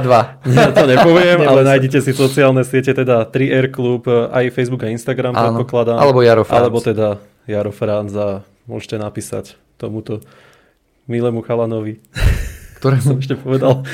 [0.48, 0.48] 2-2.
[0.48, 4.88] Ja to nepoviem, ale nájdete si sociálne siete, teda 3R Klub, e, aj Facebook a
[4.88, 5.60] Instagram, Áno.
[5.60, 6.00] predpokladám.
[6.00, 6.56] Alebo Jaro Franz.
[6.64, 10.24] Alebo teda Jaro Franz a môžete napísať tomuto
[11.04, 12.00] milému chalanovi,
[12.82, 13.86] Ktoré som ešte povedal,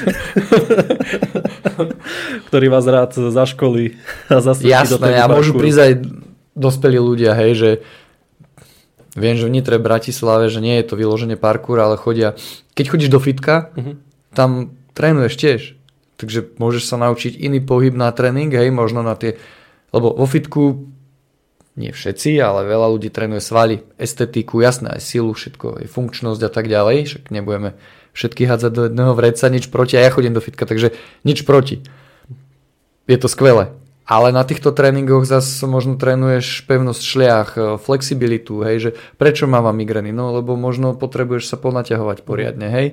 [2.49, 4.01] ktorý vás rád zaškolí
[4.33, 5.93] a do Jasné, témy a môžu prísť aj
[6.57, 7.71] dospelí ľudia, hej, že
[9.19, 12.39] viem, že v Nitre, Bratislave, že nie je to vyloženie parkour, ale chodia,
[12.73, 13.93] keď chodíš do fitka, Mhm.
[14.33, 14.51] tam
[14.95, 15.61] trénuješ tiež.
[16.19, 19.39] Takže môžeš sa naučiť iný pohyb na tréning, hej, možno na tie,
[19.95, 20.91] lebo vo fitku
[21.79, 26.51] nie všetci, ale veľa ľudí trénuje svaly, estetiku, jasné, aj silu, všetko, aj funkčnosť a
[26.51, 27.79] tak ďalej, však nebudeme
[28.19, 30.91] všetky hádzať do jedného vreca, nič proti, a ja chodím do fitka, takže
[31.23, 31.87] nič proti.
[33.07, 33.71] Je to skvelé.
[34.09, 38.91] Ale na týchto tréningoch zase možno trénuješ pevnosť šliach, e, flexibilitu, hej, že
[39.21, 40.17] prečo mávam migrény?
[40.17, 42.87] No lebo možno potrebuješ sa ponaťahovať poriadne, hej.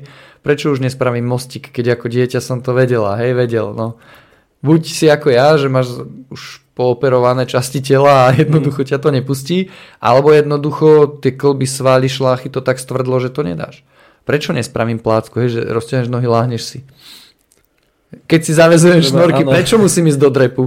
[0.44, 3.96] Prečo už nespravím mostík, keď ako dieťa som to vedela, hej, vedel, no.
[4.60, 9.72] Buď si ako ja, že máš už pooperované časti tela a jednoducho ťa to nepustí,
[10.04, 13.88] alebo jednoducho tie klby, svaly, šláchy to tak stvrdlo, že to nedáš.
[14.28, 16.80] Prečo nespravím plácku, hej, že rozťahneš nohy, láhneš si.
[18.28, 19.52] Keď si zavezuješ Treba, šnorky, áno.
[19.56, 20.64] prečo musím ísť do drepu?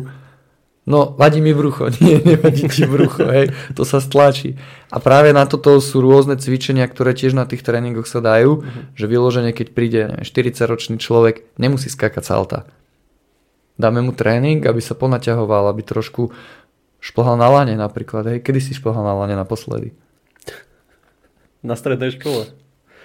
[0.89, 1.93] No, vadí mi brucho.
[2.01, 3.53] Nie, nevadí ti brucho, hej.
[3.77, 4.57] To sa stlačí.
[4.89, 8.65] A práve na toto sú rôzne cvičenia, ktoré tiež na tých tréningoch sa dajú,
[8.97, 12.59] že vyloženie, keď príde neviem, 40-ročný človek, nemusí skákať salta.
[13.77, 16.33] Dáme mu tréning, aby sa ponaťahoval, aby trošku
[16.99, 18.25] šplhal na lane napríklad.
[18.27, 18.39] Hej.
[18.41, 19.93] Kedy si šplhal na lane naposledy?
[21.61, 22.49] Na strednej škole.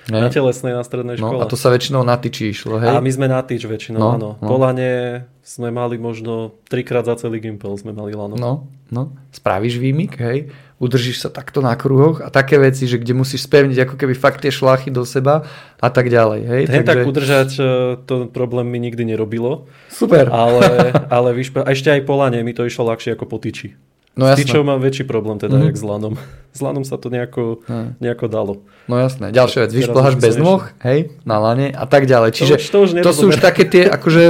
[0.07, 0.19] Ne?
[0.19, 1.41] Na telesnej na strednej No, škole.
[1.41, 2.91] a to sa väčšinou na tyči išlo, hej?
[2.91, 4.29] A my sme na týč väčšinou, No, áno.
[4.35, 4.47] no.
[4.47, 8.33] Polane sme mali možno trikrát za celý gimpel sme mali lano.
[8.33, 8.51] No,
[8.87, 10.47] no, spravíš výmyk, hej,
[10.79, 14.39] udržíš sa takto na kruhoch a také veci, že kde musíš spevniť ako keby fakt
[14.39, 15.43] tie šlachy do seba
[15.77, 16.61] a tak ďalej, hej.
[16.65, 17.63] Hen tak udržať, e,
[18.01, 20.27] to problém mi nikdy nerobilo, Super.
[20.27, 20.63] ale,
[21.11, 23.75] ale víš, a ešte aj po lane mi to išlo ľahšie ako po tyči.
[24.15, 25.65] no s jasné, tyčou mám väčší problém teda, Mhm.
[25.65, 26.13] jak s lanom.
[26.53, 27.65] S lanom sa to nejako,
[27.97, 28.53] nejako dalo.
[28.85, 29.33] no jasné.
[29.33, 32.29] Ďalšia vec, vyšplháš bez nôh, hej, na lane a tak ďalej.
[32.31, 34.23] Čiže už- to už to sú už také tie akože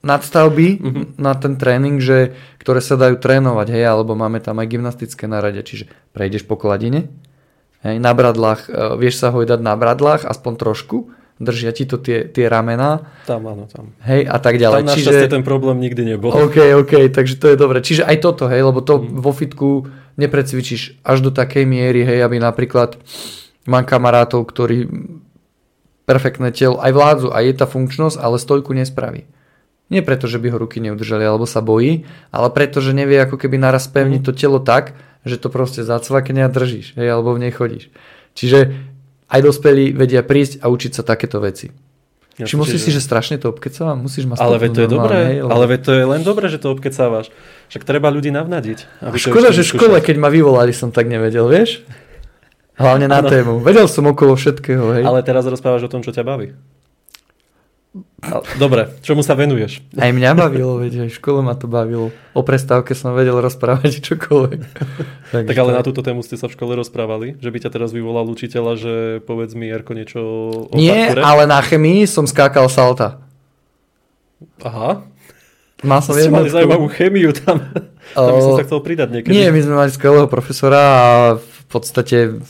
[0.00, 1.02] nadstavby Mhm.
[1.16, 5.60] na ten tréning, že, ktoré sa dajú trénovať, hej, alebo máme tam aj gymnastické narade,
[5.60, 7.12] čiže prejdeš po kladine,
[7.80, 10.96] hej, na bradlách, e, vieš sa hojdať na bradlách, aspoň trošku,
[11.36, 13.92] držia ti to tie, tie ramená, Tam áno, tam.
[14.02, 14.80] hej, a tak Tam ďalej.
[14.86, 16.28] našťastie ten problém nikdy nebol.
[16.30, 17.80] OK, OK, takže to je dobre.
[17.80, 19.08] Čiže aj toto, hej, lebo to Mhm.
[19.18, 19.68] vo fitku
[20.16, 22.96] neprecvičíš až do takej miery, hej, aby napríklad
[23.64, 24.84] mám kamarátov, ktorí
[26.04, 29.24] perfektné telo, aj vládzu, aj je tá funkčnosť, ale stojku nespraví.
[29.90, 33.34] Nie preto, že by ho ruky neudržali, alebo sa bojí, ale preto, že nevie ako
[33.34, 34.94] keby naraz pevniť to telo tak,
[35.26, 37.90] že to proste zacvakne a držíš, hej, alebo v nej chodíš.
[38.38, 38.72] Čiže
[39.26, 41.74] aj dospelí vedia prísť a učiť sa takéto veci.
[42.40, 44.00] Ja si čiže- si, že strašne to obkecávam?
[44.00, 46.56] Musíš ma Ale veď to je dobré, hej, ale veď to je len dobré, že
[46.56, 47.28] to obkecávaš.
[47.68, 49.04] Však treba ľudí navnadiť.
[49.04, 51.84] Aby Škoda, že v škole, keď ma vyvolali, som tak nevedel, vieš?
[52.80, 53.28] Hlavne na Áno.
[53.28, 53.52] tému.
[53.60, 55.04] Vedel som okolo všetkého, hej.
[55.04, 56.56] Ale teraz rozprávaš o tom, čo ťa baví.
[58.54, 59.82] Dobre, čomu sa venuješ?
[59.94, 62.14] Aj mňa bavilo, veď aj v škole ma to bavilo.
[62.30, 64.60] O prestávke som vedel rozprávať čokoľvek.
[65.30, 68.26] Tak ale na túto tému ste sa v škole rozprávali, že by ťa teraz vyvolal
[68.26, 70.20] učiteľa, že povedz mi Jarko niečo
[70.66, 71.22] o Nie, parkoure?
[71.22, 73.22] ale na chemii som skákal salta.
[74.60, 75.02] Aha,
[75.80, 77.62] Mal som ste mali zaujímavú chemiu tam.
[78.12, 79.30] Tam by som sa chcel pridať niekedy.
[79.32, 81.04] Nie, my sme mali skvelého profesora a
[81.36, 82.42] v podstate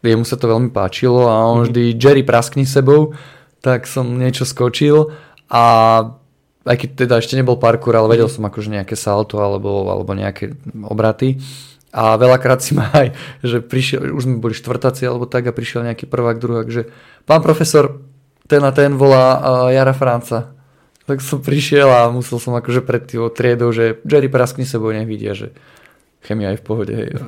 [0.00, 1.66] jemu sa to veľmi páčilo a on Mhm.
[1.66, 3.16] vždy Jerry praskni sebou,
[3.62, 5.14] tak som niečo skočil
[5.46, 5.64] a
[6.62, 8.12] aj keď teda ešte nebol parkour, ale Mhm.
[8.14, 11.38] vedel som akože nejaké salto alebo, alebo nejaké obraty.
[11.92, 13.12] A veľakrát si ma aj,
[13.44, 16.88] že prišiel, už sme boli štvrtáci alebo tak a prišiel nejaký prvák, druhák, že
[17.28, 18.00] pán profesor,
[18.48, 20.56] ten a ten volá uh, Jara Franca.
[21.04, 25.04] Tak som prišiel a musel som akože pred tým triedou, že Jerry praskni sebou, nech
[25.04, 25.52] vidia, že
[26.24, 26.92] chemia je v pohode.
[26.96, 27.18] Hej.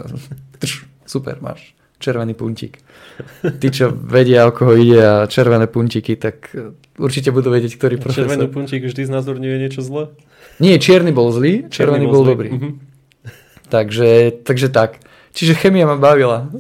[1.13, 2.85] Super, máš červený puntík.
[3.41, 7.97] Tí, čo vedia, o koho ide a červené puntíky, tak e, určite budú vedieť, ktorý
[7.97, 8.29] profesor.
[8.29, 10.13] Červenú puntík vždy znázorňuje niečo zlé.
[10.61, 12.31] Nie, čierny bol zlý, červený, bol, zlý.
[12.37, 12.51] dobrý.
[12.53, 12.71] Mhm.
[13.73, 14.09] Takže,
[14.45, 15.01] takže tak.
[15.33, 16.53] Čiže chemia ma bavila.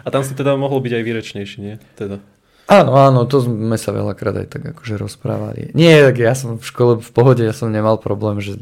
[0.00, 1.76] A tam si teda mohol byť aj výrečnejší, nie?
[1.92, 2.24] Teda.
[2.70, 5.74] Áno, áno, to sme sa veľakrát aj tak akože rozprávali.
[5.74, 8.56] Nie, tak ja som v škole v pohode, ja som nemal problém, že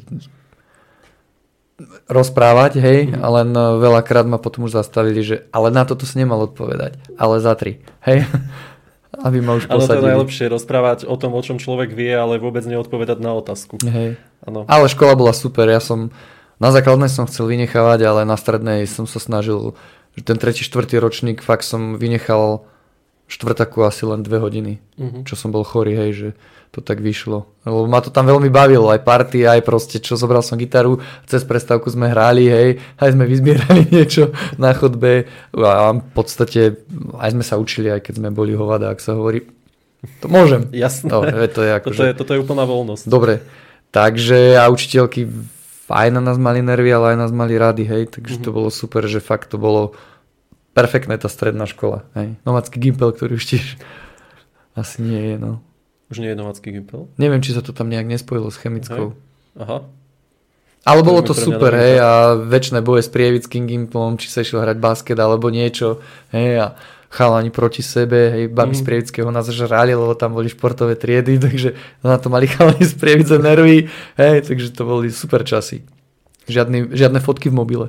[2.11, 3.23] rozprávať, hej, mm.
[3.23, 6.99] ale len e, veľakrát ma potom už zastavili, že ale na toto si nemal odpovedať,
[7.15, 8.27] ale za tri, hej,
[9.27, 10.11] aby ma už Áno, to je posadili.
[10.11, 13.79] najlepšie rozprávať o tom, o čom človek vie, ale vôbec neodpovedať na otázku.
[13.87, 14.19] Hej.
[14.43, 14.67] Áno.
[14.67, 16.11] Ale škola bola super, ja som
[16.59, 19.79] na základnej som chcel vynechávať, ale na strednej som sa snažil
[20.19, 22.67] že ten tretí, štvrtý ročník fakt som vynechal
[23.29, 25.23] štvrtaku asi len dve hodiny, Mhm.
[25.23, 26.29] čo som bol chorý, hej, že
[26.69, 27.49] to tak vyšlo.
[27.63, 31.41] Lebo ma to tam veľmi bavilo, aj party, aj proste, čo zobral som gitaru, cez
[31.41, 36.77] prestávku sme hrali, hej, aj sme vyzbierali niečo na chodbe a v podstate
[37.15, 39.49] aj sme sa učili, aj keď sme boli hovada, ak sa hovorí.
[40.21, 40.69] To môžem.
[40.77, 41.09] Jasné.
[41.09, 43.05] No, to je ako, toto, je, toto je úplná voľnosť.
[43.07, 43.41] Dobre,
[43.91, 45.29] takže a učiteľky
[45.89, 49.05] aj na nás mali nervy, ale aj nás mali rady, hej, takže to bolo super,
[49.05, 49.97] že fakt to bolo
[50.79, 52.39] perfektné tá stredná škola, hej.
[52.47, 53.67] Novácky gimpel, ktorý už tiež
[54.79, 55.59] asi nie je, no.
[56.09, 57.11] Už nie je novácky gimpel?
[57.19, 59.19] Neviem, či sa to tam nejak nespojilo s chemickou.
[59.59, 59.83] Aha.
[60.87, 64.63] Ale bolo To je super, hej, a väčšie boje s prievickým gimplom, či sa išiel
[64.63, 65.99] hrať basket alebo niečo,
[66.33, 66.67] hej, a
[67.13, 68.81] chalani proti sebe, hej, babi Mhm.
[68.81, 72.95] z Prievického nás žrali, lebo tam boli športové triedy, takže na to mali chalani z
[72.95, 75.83] Prievidze nervy, hej, takže to boli super časy.
[76.49, 77.87] Žiadny, žiadne fotky v mobile.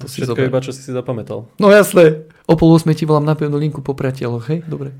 [0.00, 0.48] To si Všetko zober.
[0.50, 1.46] iba, čo si si zapamätal.
[1.62, 4.90] No jasné, o pol 8 ti volám na pevnú linku po priateľoch, hej, dobre.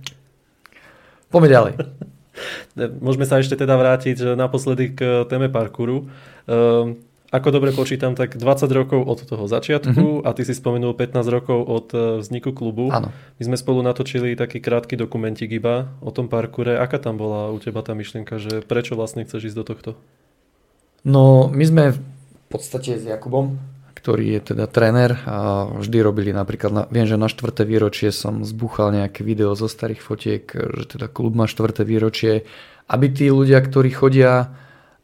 [1.31, 1.73] Poďme ďalej.
[3.05, 6.11] Môžeme sa ešte teda vrátiť že naposledy k téme parkouru.
[6.47, 6.99] Um,
[7.35, 11.59] ako dobre počítam, tak 20 rokov od toho začiatku a ty si spomenul 15 rokov
[11.67, 12.95] od eh, vzniku klubu.
[12.95, 13.11] Áno.
[13.11, 16.79] My sme spolu natočili taký krátky dokumentik iba o tom parkoure.
[16.79, 19.91] Aká tam bola u teba tá myšlienka, že prečo vlastne chceš ísť do tohto?
[21.03, 22.01] No, my sme v
[22.47, 23.59] podstate s Jakubom,
[24.05, 28.45] ktorý je teda tréner a vždy robili napríklad, na, viem, že na štvrté výročie som
[28.45, 32.45] zbúchal nejaké video zo starých fotiek, že teda klub má štvrté výročie,
[32.85, 34.53] aby tí ľudia, ktorí chodia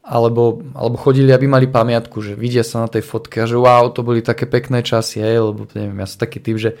[0.05, 3.89] alebo, alebo chodili, aby mali pamiatku, že vidia sa na tej fotke a že wow,
[3.89, 6.77] to boli také pekné časy, hej, lebo neviem, ja som taký typ, že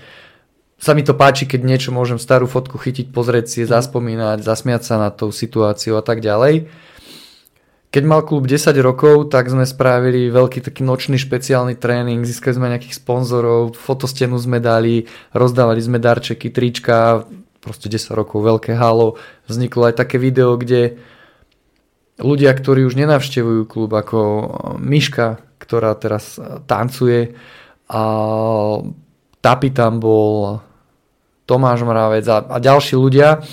[0.77, 5.01] sa mi to páči, keď niečo môžem starú fotku chytiť, pozrieť si, zaspomínať, zasmiať sa
[5.01, 6.69] na tou situáciu a tak ďalej.
[7.91, 12.71] Keď mal klub 10 rokov, tak sme spravili veľký taký nočný špeciálny tréning, získali sme
[12.71, 17.27] nejakých sponzorov, fotostenu sme dali, rozdávali sme darčeky, trička,
[17.59, 19.19] proste 10 rokov, veľké halo.
[19.51, 21.03] Vzniklo aj také video, kde
[22.15, 24.19] ľudia, ktorí už nenavštevujú klub, ako
[24.79, 26.39] Miška, ktorá teraz
[26.71, 27.35] tancuje,
[27.91, 28.03] a
[29.43, 30.63] Tapi tam bol,
[31.43, 33.43] Tomáš Mravec a, a ďalší ľudia,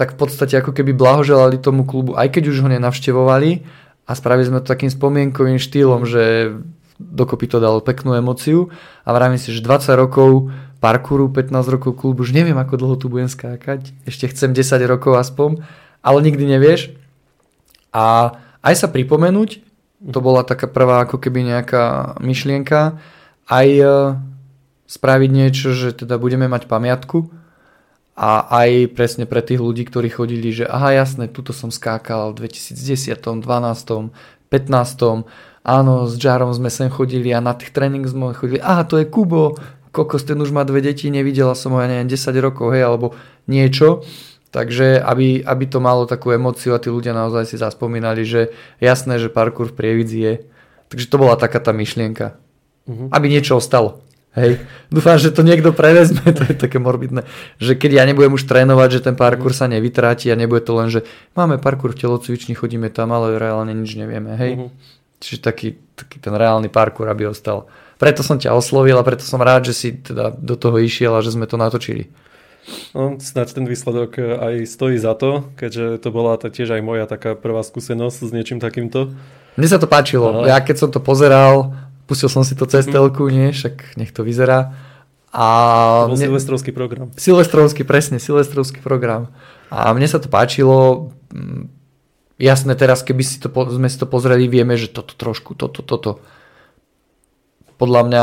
[0.00, 3.68] tak v podstate ako keby blahoželali tomu klubu, aj keď už ho nenavštevovali
[4.08, 6.56] a spravili sme to takým spomienkovým štýlom, že
[6.96, 8.72] dokopy to dalo peknú emociu.
[9.04, 10.48] A vravím si, že 20 rokov
[10.80, 15.20] parkouru, 15 rokov klubu, už neviem ako dlho tu budem skákať, ešte chcem 10 rokov
[15.20, 15.60] aspoň,
[16.00, 16.96] ale nikdy nevieš.
[17.92, 18.32] A
[18.64, 19.60] aj sa pripomenúť,
[20.00, 22.96] to bola taká prvá ako keby nejaká myšlienka,
[23.52, 23.84] aj e,
[24.88, 27.39] spraviť niečo, že teda budeme mať pamiatku
[28.16, 32.50] a aj presne pre tých ľudí, ktorí chodili, že aha jasné, tuto som skákal v
[32.50, 33.44] 2010, 12,
[34.50, 35.24] 15,
[35.64, 39.06] áno, s Jarom sme sem chodili a na tých tréning sme chodili, aha, to je
[39.06, 39.56] Kubo,
[39.94, 43.14] kokos, ten už má dve deti, nevidela som ho, ja neviem, 10 rokov, hej, alebo
[43.50, 44.02] niečo.
[44.50, 48.50] Takže aby, aby to malo takú emociu a tí ľudia naozaj si zaspomínali, že
[48.82, 50.34] jasné, že parkour v Prievidzi je.
[50.90, 52.34] Takže to bola taká tá myšlienka.
[52.90, 53.14] Mhm.
[53.14, 54.02] Aby niečo ostalo.
[54.30, 54.62] Hej.
[54.94, 57.26] Dúfam, že to niekto prevezme, to je také morbidné.
[57.58, 60.86] Že keď ja nebudem už trénovať, že ten parkour sa nevytráti a nebude to len,
[60.86, 61.02] že
[61.34, 64.38] máme parkour v telocvični, chodíme tam, ale reálne nič nevieme.
[64.38, 64.52] Hej.
[64.54, 64.68] Mhm.
[65.20, 67.68] Čiže taký, taký ten reálny parkour, aby ostal.
[68.00, 71.20] Preto som ťa oslovil a preto som rád, že si teda do toho išiel a
[71.20, 72.08] že sme to natočili.
[72.96, 77.04] No, snáď ten výsledok e, aj stojí za to, keďže to bola tiež aj moja
[77.04, 79.12] taká prvá skúsenosť s niečím takýmto.
[79.60, 80.44] Mne sa to páčilo.
[80.44, 80.56] Aha.
[80.56, 81.76] Ja keď som to pozeral,
[82.10, 82.92] pustil som si to cez Mhm.
[82.92, 84.74] telku, nie, však nech to vyzerá.
[85.30, 85.46] A
[86.02, 87.14] To bol mne- silvestrovský program.
[87.14, 89.30] Silvestrovský, presne, silvestrovský program.
[89.70, 91.14] A mne sa to páčilo.
[91.30, 91.70] Mm,
[92.36, 96.24] Jasné, teraz keby si to, sme si to pozreli, vieme, že toto trošku, toto, toto.
[97.76, 98.22] Podľa mňa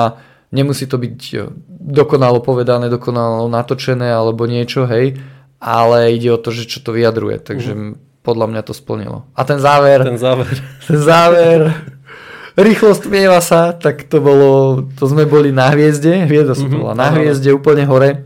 [0.50, 1.38] nemusí to byť e,
[1.70, 5.22] dokonalo povedané, dokonalo natočené alebo niečo, hej,
[5.58, 7.72] ale ide o to, že čo to vyjadruje, takže
[8.22, 9.30] podľa mňa to splnilo.
[9.32, 10.50] A ten záver, Ten záver.
[10.82, 11.60] ten záver,
[12.60, 14.50] rýchlosť mieva sa, tak to bolo,
[14.92, 18.26] to sme boli na hviezde, hviezda to Mhm, bola na hviezde úplne hore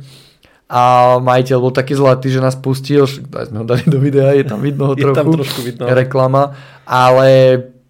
[0.66, 0.82] a
[1.18, 4.58] majiteľ bol taký zlatý, že nás pustil, aj sme ho dali do videa, je tam
[4.58, 5.84] vidno ho Je trochu, tam trošku vidno.
[5.86, 7.28] reklama, ale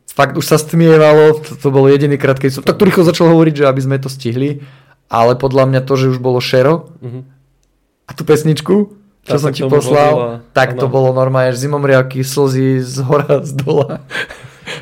[0.07, 3.53] fakt už sa stmievalo, to, to bol jediný krát, keď som takto rýchlo začal hovoriť,
[3.55, 4.65] že aby sme to stihli,
[5.07, 7.21] ale podľa mňa to, že už bolo šero Mhm.
[8.03, 8.75] a tú pesničku,
[9.21, 10.91] čo Tá som sa ti poslal, hodila, tak to áno.
[10.91, 14.01] bolo normálne, že zimomriavky, slzy z hora, z dola.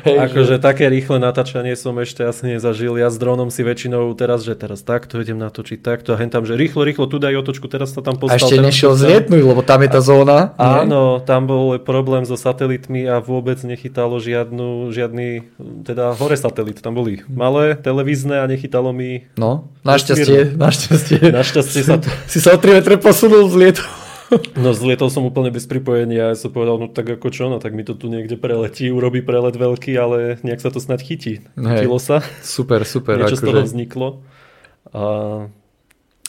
[0.04, 2.96] Hej, Akože také rýchle natáčanie som ešte asi nezažil.
[2.96, 6.48] Ja s dronom si väčšinou teraz, že teraz takto idem natočiť takto a hen tam,
[6.48, 8.38] že rýchlo, rýchlo, tu daj otočku, teraz sa tam A postal.
[8.40, 10.38] ešte teraz nešiel zlietnúť, lebo tam je tá zóna.
[10.56, 10.64] nie?
[10.88, 15.50] Áno, tam bol problém so satelitmi a vôbec nechytalo žiadnu, žiadny,
[15.84, 16.80] teda hore satelit.
[16.80, 19.28] Tam boli malé, televízne a nechytalo mi...
[19.36, 21.20] No, našťastie, našťastie.
[21.30, 21.94] Našťastie sa.
[22.30, 23.84] Si sa o 3 metre posunul z lietu.
[24.54, 27.58] No zlietol som úplne bez pripojenia a ja som povedal, no tak ako čo, no
[27.58, 31.32] tak mi to tu niekde preletí, urobí prelet veľký, ale nejak sa to snať chytí.
[31.58, 33.18] Chytilo sa, Super, super.
[33.18, 33.66] niečo z toho akože.
[33.66, 34.08] vzniklo.
[34.94, 35.02] A,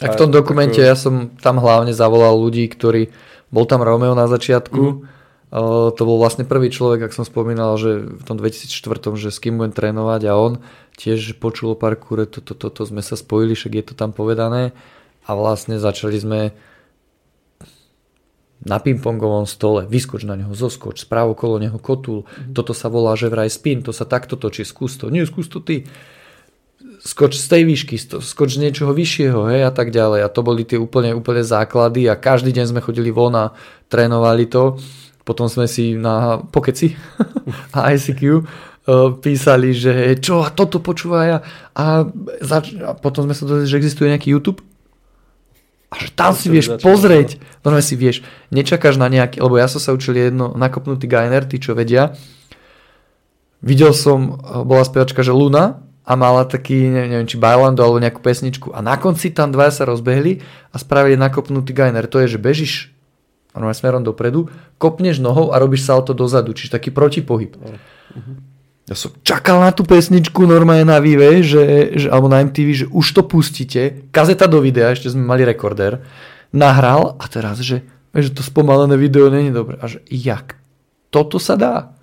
[0.01, 3.13] A v tom dokumente ako- ja som tam hlavne zavolal ľudí, ktorí...
[3.51, 4.81] Bol tam Romeo na začiatku.
[4.81, 5.19] Mhm.
[5.51, 9.43] Uh, to bol vlastne prvý človek, ak som spomínal, že v tom 2004, že s
[9.43, 10.63] kým budem trénovať a on
[10.95, 14.71] tiež počul o parkoure, toto, toto, toto sme sa spojili, však je to tam povedané
[15.27, 16.39] a vlastne začali sme
[18.61, 23.31] na pingpongovom stole, vyskoč na neho, zoskoč, správ okolo neho kotul, toto sa volá, že
[23.31, 25.89] vraj spin, to sa takto točí, skús to, nie, skús to ty
[27.01, 30.21] skoč z tej výšky, skoč z niečoho vyššieho, hej, a tak ďalej.
[30.21, 33.53] A to boli tie úplne, úplne základy a každý deň sme chodili von a
[33.89, 34.77] trénovali to.
[35.25, 36.93] Potom sme si na pokeci
[37.77, 38.41] a ICQ uh,
[39.17, 41.37] písali, že čo a toto počúva ja.
[41.73, 42.05] A,
[42.41, 44.61] zač- a potom sme sa dozvedeli, že existuje nejaký YouTube.
[45.91, 47.29] A že tam si vieš začať, pozrieť.
[47.67, 51.59] Normálne si vieš, nečakáš na nejaký, lebo ja som sa učil jedno nakopnutý gainer, tí
[51.59, 52.15] čo vedia.
[53.59, 57.99] Videl som, eh, bola spevačka, že Luna a mala taký, ne- neviem, či bajlandu alebo
[58.01, 62.07] nejakú pesničku a na konci tam dvaja sa rozbehli a spravili nakopnutý gainer.
[62.07, 62.73] To je, že bežíš
[63.51, 64.47] normálne smerom dopredu,
[64.79, 67.51] kopneš nohou a robíš salto dozadu, čiže taký protipohyb.
[68.89, 72.85] Ja som čakal na tú pesničku normálne na Vive, že, že, alebo na MTV, že
[72.89, 74.09] už to pustíte.
[74.09, 76.01] Kazeta do videa, ešte sme mali rekorder.
[76.51, 79.77] Nahral a teraz, že, že to spomalené video není dobré.
[79.79, 80.57] A že jak?
[81.13, 81.93] Toto sa dá.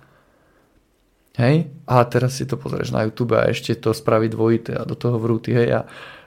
[1.35, 1.71] Hej?
[1.83, 5.15] A teraz si to pozrieš na YouTube a ešte to spraví dvojité a do toho
[5.19, 5.55] vrúty.
[5.55, 5.67] Hej?
[5.71, 5.79] A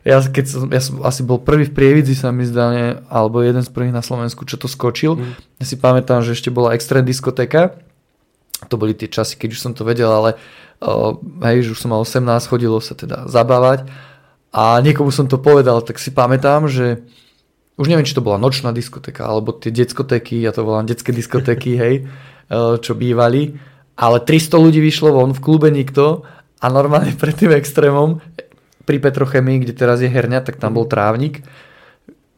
[0.03, 3.38] ja, keď som, ja som asi bol prvý v Prievidzi sa mi zdá, ne, alebo
[3.38, 5.15] jeden z prvých na Slovensku, čo to skočil.
[5.15, 5.33] Mm.
[5.62, 7.79] Ja si pamätám, že ešte bola extrém diskotéka.
[8.70, 10.38] To boli tie časy, keď už som to vedel, ale
[10.83, 11.16] uh,
[11.48, 13.87] hej, že už som mal 18, chodilo sa teda zabávať.
[14.53, 17.03] A niekomu som to povedal, tak si pamätám, že
[17.81, 21.77] už neviem, či to bola nočná diskotéka, alebo tie diskotéky, ja to volám detské diskotéky,
[21.83, 21.94] hej,
[22.53, 23.57] uh, čo bývali.
[23.96, 26.25] Ale 300 ľudí vyšlo von, v klube nikto
[26.61, 28.22] a normálne pred tým extrémom
[28.83, 31.42] pri Petrochemii, kde teraz je herňa, tak tam bol trávnik.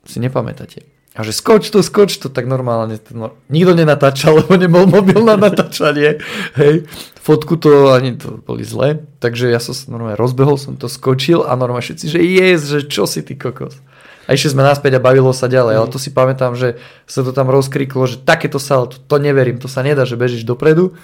[0.05, 0.94] Si nepamätáte.
[1.15, 5.39] A že skoč to, skoč to, tak normálne no, nikto nenatáčal, lebo nebol mobil na
[5.39, 6.19] natáčanie.
[6.59, 6.91] Hej.
[7.23, 9.07] Fotku to ani to boli zle.
[9.23, 12.81] Takže ja som sa normálne rozbehol, som to skočil a normálne všetci, že yes, že
[12.91, 13.79] čo si ty kokos.
[14.27, 17.31] A išli sme naspäť a bavilo sa ďalej, ale to si pamätám, že sa to
[17.31, 20.97] tam rozkriklo, že takéto sa, to, neverím, to sa nedá, že bežíš dopredu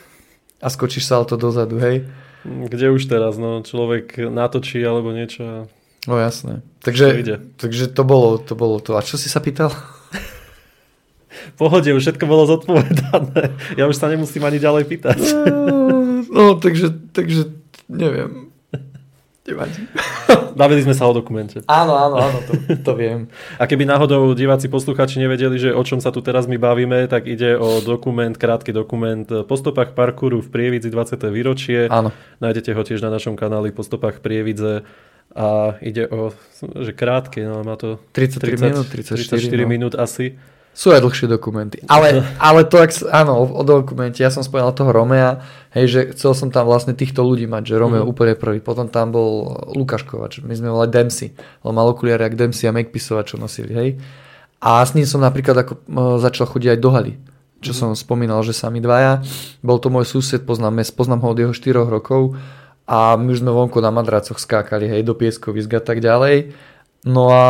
[0.58, 2.08] a skočíš sa to dozadu, hej.
[2.48, 5.68] Kde už teraz, no, človek natočí alebo niečo
[6.08, 6.64] No jasné.
[6.80, 7.12] Takže,
[7.60, 8.96] takže to bolo, to bolo to.
[8.96, 9.68] A čo si sa pýtal?
[11.56, 13.54] Pohode, už všetko bolo zodpovedané.
[13.78, 15.18] Ja už sa nemusím ani ďalej pýtať.
[16.30, 17.50] No, takže, takže
[17.90, 18.50] neviem.
[19.50, 19.82] Nevadí.
[20.60, 21.58] Bavili sme sa o dokumente.
[21.66, 23.26] Áno, áno, áno, to, to viem.
[23.58, 27.26] A keby náhodou diváci posluchači nevedeli, že o čom sa tu teraz my bavíme, tak
[27.26, 31.18] ide o dokument, krátky dokument Po stopách parkouru v Prievidzi 20.
[31.34, 31.90] výročie.
[31.90, 32.14] Áno.
[32.38, 34.86] Nájdete ho tiež na našom kanáli Po stopách Prievidze
[35.30, 36.34] a ide o,
[36.82, 39.68] že krátke, no má to 33 minút, 34, 34 no.
[39.70, 40.34] minút asi.
[40.70, 41.82] Sú aj dlhšie dokumenty.
[41.90, 45.42] Ale, ale to, ak, áno, o, o dokumente, ja som spomínal toho Romea,
[45.74, 48.10] hej, že chcel som tam vlastne týchto ľudí mať, že Romeo Mhm.
[48.10, 51.34] úplne prvý, potom tam bol Lukáš Kovač, my sme volali Dempsey,
[51.66, 53.90] on mal okuliare jak Dempsey a Makepisova, čo nosili, hej.
[54.60, 55.72] A s ním som napríklad ako,
[56.20, 57.12] začal chodiť aj do haly,
[57.60, 59.20] čo som spomínal, že sami dvaja.
[59.60, 62.36] Bol to môj sused, poznám, poznám ho od jeho 4 rokov
[62.84, 66.52] a my už sme vonku na madracoch skákali, hej, do pieskovisk a tak ďalej.
[67.00, 67.44] No a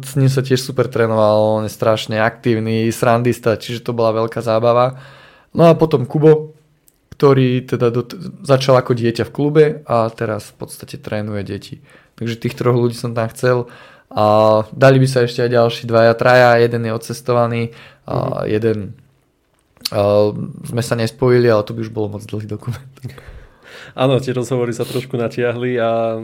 [0.00, 4.40] s ním sa tiež super trénoval, on je strašne aktívny, srandista, čiže to bola veľká
[4.40, 4.96] zábava.
[5.52, 6.56] No a potom Kubo,
[7.12, 8.02] ktorý teda do,
[8.42, 11.74] začal ako dieťa v klube a teraz v podstate trénuje deti.
[12.16, 13.68] Takže tých troch ľudí som tam chcel
[14.08, 14.24] a
[14.72, 17.62] dali by sa ešte aj ďalší dvaja, traja, jeden je odcestovaný
[18.08, 18.96] a jeden
[19.92, 20.32] a
[20.64, 22.88] sme sa nespojili, ale to by už bolo moc dlhý dokument.
[23.92, 26.16] Áno, tie rozhovory sa trošku natiahli a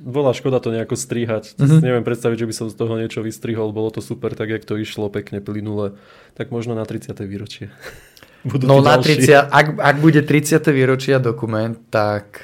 [0.00, 1.54] bola škoda to nejako strihať.
[1.54, 1.60] Mhm.
[1.60, 1.80] Mm-hmm.
[1.84, 3.70] Neviem predstaviť, že by som z toho niečo vystrihol.
[3.70, 5.94] Bolo to super, tak jak to išlo, pekne, plynule.
[6.34, 7.12] Tak možno na 30.
[7.28, 7.68] výročie.
[8.48, 9.28] Budú No na ďalší.
[9.28, 10.64] 30, ak, ak bude 30.
[10.72, 12.40] výročia dokument, tak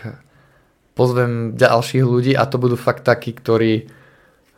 [0.92, 3.88] pozvem ďalších ľudí a to budú fakt takí, ktorí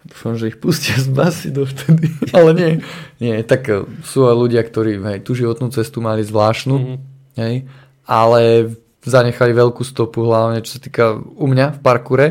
[0.03, 2.71] dúfam, že ich pustia z basy dovtedy, ale nie,
[3.19, 6.95] nie, tak eh, sú aj ľudia, ktorí hej, tú životnú cestu mali zvláštnu, Mhm.
[7.39, 7.55] hej,
[8.03, 12.27] ale zanechali veľkú stopu, hlavne čo sa týka u mňa v parkure,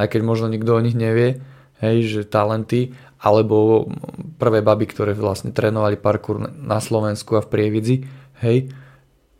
[0.00, 1.44] aj keď možno nikto o nich nevie,
[1.84, 3.84] hej, že talenty, alebo
[4.40, 7.96] prvé baby, ktoré vlastne trénovali parkour na Slovensku a v Prievidzi,
[8.40, 8.72] hej,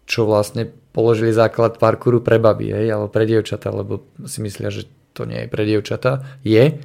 [0.04, 4.84] čo vlastne položili základ parkouru pre baby, hej, alebo pre dievčatá, lebo si myslia, že
[5.16, 6.28] to nie je pre dievčatá.
[6.44, 6.76] Je,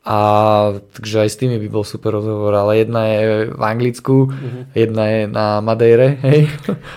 [0.00, 0.18] a
[0.96, 4.62] takže aj s tými by bol super rozhovor, ale jedna je v Anglicku, uh-huh.
[4.72, 6.48] jedna je na Madeire, hej,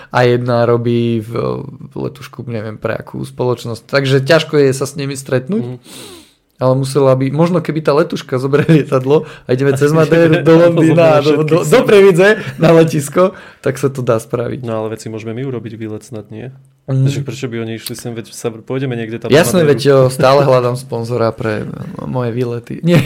[0.08, 1.32] a jedna robí v,
[1.68, 3.84] v letušku, neviem pre akú spoločnosť.
[3.84, 5.64] Takže ťažko je sa s nimi stretnúť.
[5.64, 6.22] Uh-huh
[6.54, 11.18] ale musela by, možno keby tá letuška zoberie lietadlo a ideme cez Madeiru do Londýna
[11.18, 14.62] do, do, do Previdze na letisko, tak sa to dá spraviť.
[14.62, 16.54] No ale veci môžeme my urobiť výlet snad, nie?
[16.84, 17.08] Mm.
[17.08, 19.32] Takže prečo by oni išli sem, veď sa pôjdeme niekde tam.
[19.32, 21.64] Jasné, veď jo, stále hľadám sponzora pre
[22.04, 22.84] moje výlety.
[22.84, 23.00] Nie.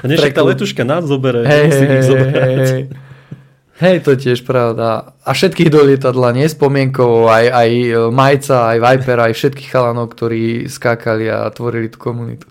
[0.00, 1.44] A nie, tá letuška nás zobere.
[1.44, 2.82] Hej, hej, hej, hej.
[3.74, 5.12] Hej, to tiež pravda.
[5.26, 7.70] A všetkých do lietadla, nie spomienkovo, aj, aj
[8.14, 12.46] Majca, aj Viper, aj všetkých chalanov, ktorí skákali a tvorili tú komunitu.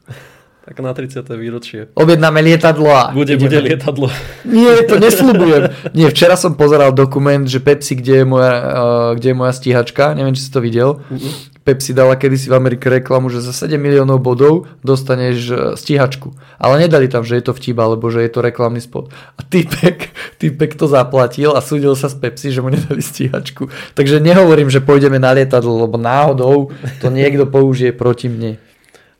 [0.63, 1.27] Tak na 30.
[1.35, 1.91] výročie.
[1.91, 3.11] Objednáme lietadlo a...
[3.11, 4.07] Bude, bude lietadlo.
[4.47, 5.91] Nie, to nesľubujem.
[5.91, 10.15] Nie, včera som pozeral dokument, že Pepsi, kde je moja, uh, kde je moja stíhačka,
[10.15, 11.03] neviem, či si to videl.
[11.11, 11.31] Uh-huh.
[11.67, 16.35] Pepsi dala kedysi v Amerike reklamu, že za 7 miliónov bodov dostaneš e, stíhačku.
[16.59, 19.07] Ale nedali tam, že je to vtip, alebo že je to reklamný spot.
[19.39, 20.11] A typek,
[20.43, 23.71] typek to zaplatil a súdil sa s Pepsi, že mu nedali stíhačku.
[23.95, 28.59] Takže nehovorím, že pôjdeme na lietadlo, lebo náhodou to niekto použije proti mne.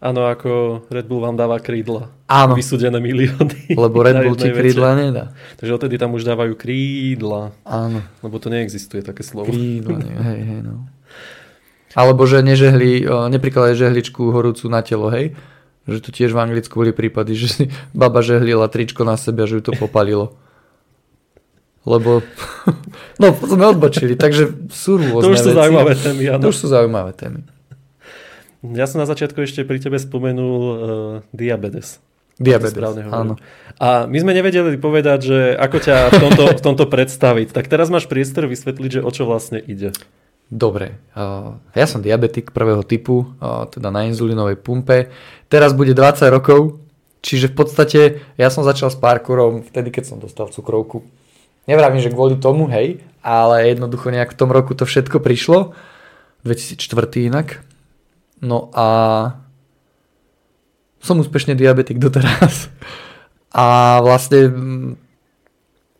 [0.04, 2.12] Áno, ako Red Bull vám dáva krídla.
[2.28, 2.60] Áno.
[2.60, 3.72] Vysúdené milióny.
[3.88, 5.32] Lebo Red Bull ti krídla nedá.
[5.56, 7.56] Takže odtedy tam už dávajú krídla.
[7.64, 8.04] Áno.
[8.20, 9.47] Lebo to neexistuje také slovo.
[9.47, 10.12] Krídla, nie.
[10.12, 10.91] hej, hej, no.
[11.95, 15.39] Alebo že nežehli, neprikladaj žehličku horúcu na telo, hej?
[15.88, 17.64] Že to tiež v Anglicku boli prípady, že si
[17.95, 20.36] baba žehlila tričko na sebe že ju to popalilo.
[21.88, 22.20] Lebo,
[23.24, 25.60] no sme odbočili, takže sú rôzne To už sú veci.
[25.64, 26.43] zaujímavé témy, áno.
[26.43, 27.53] To už sú zaujímavé témy.
[28.64, 30.76] Ja som na začiatku ešte pri tebe spomenul uh,
[31.36, 31.99] diabetes.
[32.39, 32.82] Diabetes,
[33.14, 33.38] áno.
[33.78, 37.53] A my sme nevedeli povedať, že ako ťa v tomto, v tomto predstaviť.
[37.53, 39.93] Tak teraz máš priestor vysvetliť, že o čo vlastne ide.
[40.49, 40.97] Dobre,
[41.74, 43.38] ja som diabetik prvého typu,
[43.74, 45.14] teda na inzulínovej pumpe.
[45.49, 46.82] Teraz bude 20 rokov,
[47.22, 48.01] čiže v podstate
[48.38, 51.05] ja som začal s parkourom vtedy, keď som dostal cukrovku.
[51.70, 55.74] Nevravím, že kvôli tomu, hej, ale jednoducho nejak v tom roku to všetko prišlo.
[56.45, 57.61] 2004 inak.
[58.43, 58.87] No a
[60.99, 62.67] som úspešne diabetik doteraz.
[63.53, 64.49] A vlastne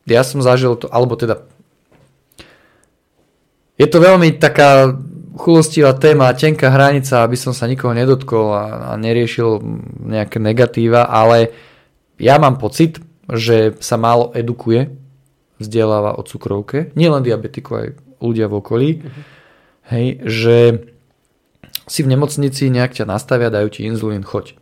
[0.09, 1.45] ja som zažil to, alebo teda
[3.77, 4.89] je to veľmi taká
[5.37, 9.61] chulostivá téma, tenká hranica, aby som sa nikoho nedotkol a, a neriešil
[10.01, 11.53] nejaké negatíva, ale
[12.21, 14.93] ja mám pocit, že sa málo edukuje,
[15.57, 17.87] vzdeláva o cukrovke, nielen diabetiku, aj
[18.21, 19.23] ľudia v okolí, uh-huh.
[19.93, 20.55] hej, že
[21.88, 24.55] si v nemocnici nejak ťa nastavia, dajú ti inzulín, choď.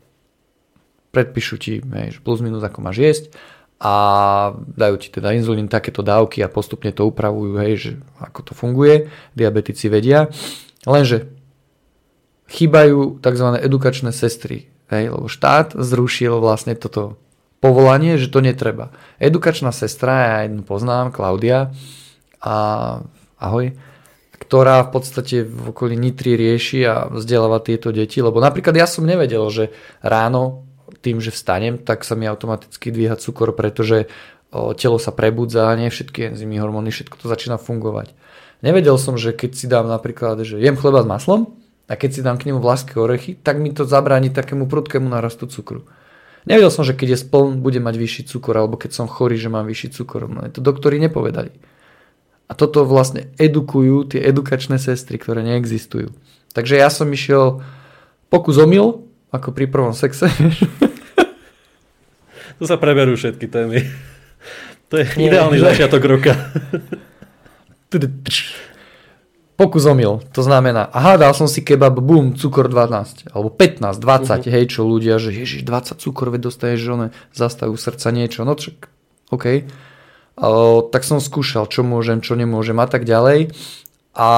[1.12, 3.24] Predpíšu ti, hej, plus minus ako máš jesť
[3.82, 3.94] a
[4.56, 7.92] dajú ti teda inzulín, takéto dávky a postupne to upravujú, hej, že
[8.22, 10.30] ako to funguje, diabetici vedia.
[10.86, 11.34] Lenže
[12.46, 13.48] chýbajú tzv.
[13.58, 17.18] edukačné sestry, hej, lebo štát zrušil vlastne toto
[17.62, 18.94] povolanie, že to netreba.
[19.18, 21.74] Edukačná sestra, ja jednu poznám, Klaudia,
[22.42, 22.56] a
[23.38, 23.78] ahoj,
[24.42, 29.06] ktorá v podstate v okolí Nitry rieši a vzdeláva tieto deti, lebo napríklad ja som
[29.06, 29.70] nevedel, že
[30.02, 30.66] ráno
[31.06, 34.10] tým, že vstanem, tak sa mi automaticky dvíha cukor, pretože
[34.52, 38.12] telo sa prebudza, nie všetky enzymy, hormóny, všetko to začína fungovať.
[38.62, 41.56] Nevedel som, že keď si dám napríklad, že jem chleba s maslom
[41.90, 45.48] a keď si dám k nemu vláské orechy, tak mi to zabráni takému prudkému narastu
[45.50, 45.88] cukru.
[46.46, 49.50] Nevedel som, že keď je spln, bude mať vyšší cukor, alebo keď som chorý, že
[49.50, 50.30] mám vyšší cukor.
[50.30, 51.54] No, to doktori nepovedali.
[52.52, 56.12] A toto vlastne edukujú tie edukačné sestry, ktoré neexistujú.
[56.52, 57.64] Takže ja som išiel
[58.28, 60.28] pokus omyl, ako pri prvom sexe.
[62.62, 63.90] Tu sa preberú všetky témy.
[64.94, 65.66] To je Nie, ideálny že...
[65.66, 66.38] začiatok roka.
[69.58, 70.22] Pokus omyl.
[70.38, 74.46] To znamená, aha, dal som si kebab, bum, cukor 12, alebo 15, 20, uh-huh.
[74.46, 78.94] hej, čo ľudia, že ježiš, 20 cukor, veď dostaneš žone, zastavu srdca niečo, no čak,
[79.34, 79.46] OK.
[79.46, 79.90] O,
[80.36, 83.52] tak som skúšal, čo môžem, čo nemôžem a tak ďalej.
[84.16, 84.30] A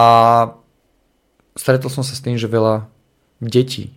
[1.58, 2.90] stretol som sa s tým, že veľa
[3.42, 3.94] detí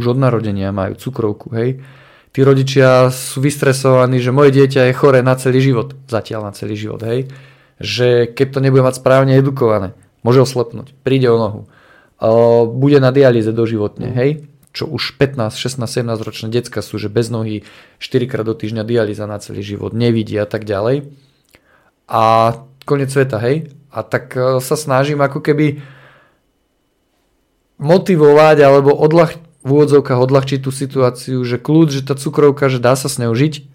[0.00, 1.84] už od narodenia majú cukrovku, hej.
[2.30, 6.78] Tí rodičia sú vystresovaní, že moje dieťa je chore na celý život, zatiaľ na celý
[6.78, 7.28] život, hej,
[7.76, 9.92] že keď to nebude mať správne edukované,
[10.22, 11.62] môže oslepnúť, príde o nohu,
[12.70, 17.28] bude na dialýze doživotne, hej, čo už 15, 16, 17 ročné decka sú, že bez
[17.28, 17.66] nohy
[17.98, 21.10] 4 krát do týždňa dialýza na celý život, nevidia a tak ďalej.
[22.10, 22.52] A
[22.82, 23.70] koniec sveta, hej.
[23.94, 25.78] A tak e, sa snažím ako keby
[27.78, 32.96] motivovať alebo odľah, v úvodzovkách odľahčiť tú situáciu, že kľud, že tá cukrovka, že dá
[32.96, 33.68] sa s ňou žiť,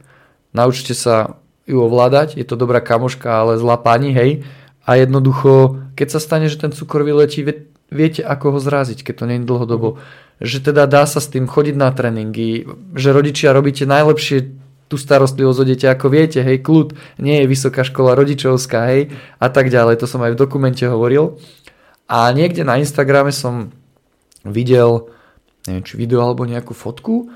[0.50, 1.38] naučte sa
[1.70, 4.46] ju ovládať, je to dobrá kamoška, ale zlá pani, hej,
[4.86, 7.42] a jednoducho, keď sa stane, že ten cukor vyletí,
[7.90, 9.98] viete, ako ho zraziť, keď to nie je dlhodobo.
[10.38, 15.60] Že teda dá sa s tým chodiť na tréningy, že rodičia robíte najlepšie tú starostlivosť
[15.62, 19.02] o dieťa, ako viete, hej, kľud, nie je vysoká škola rodičovská, hej,
[19.42, 21.42] a tak ďalej, to som aj v dokumente hovoril.
[22.06, 23.74] A niekde na Instagrame som
[24.46, 25.10] videl,
[25.66, 27.34] neviem, či video alebo nejakú fotku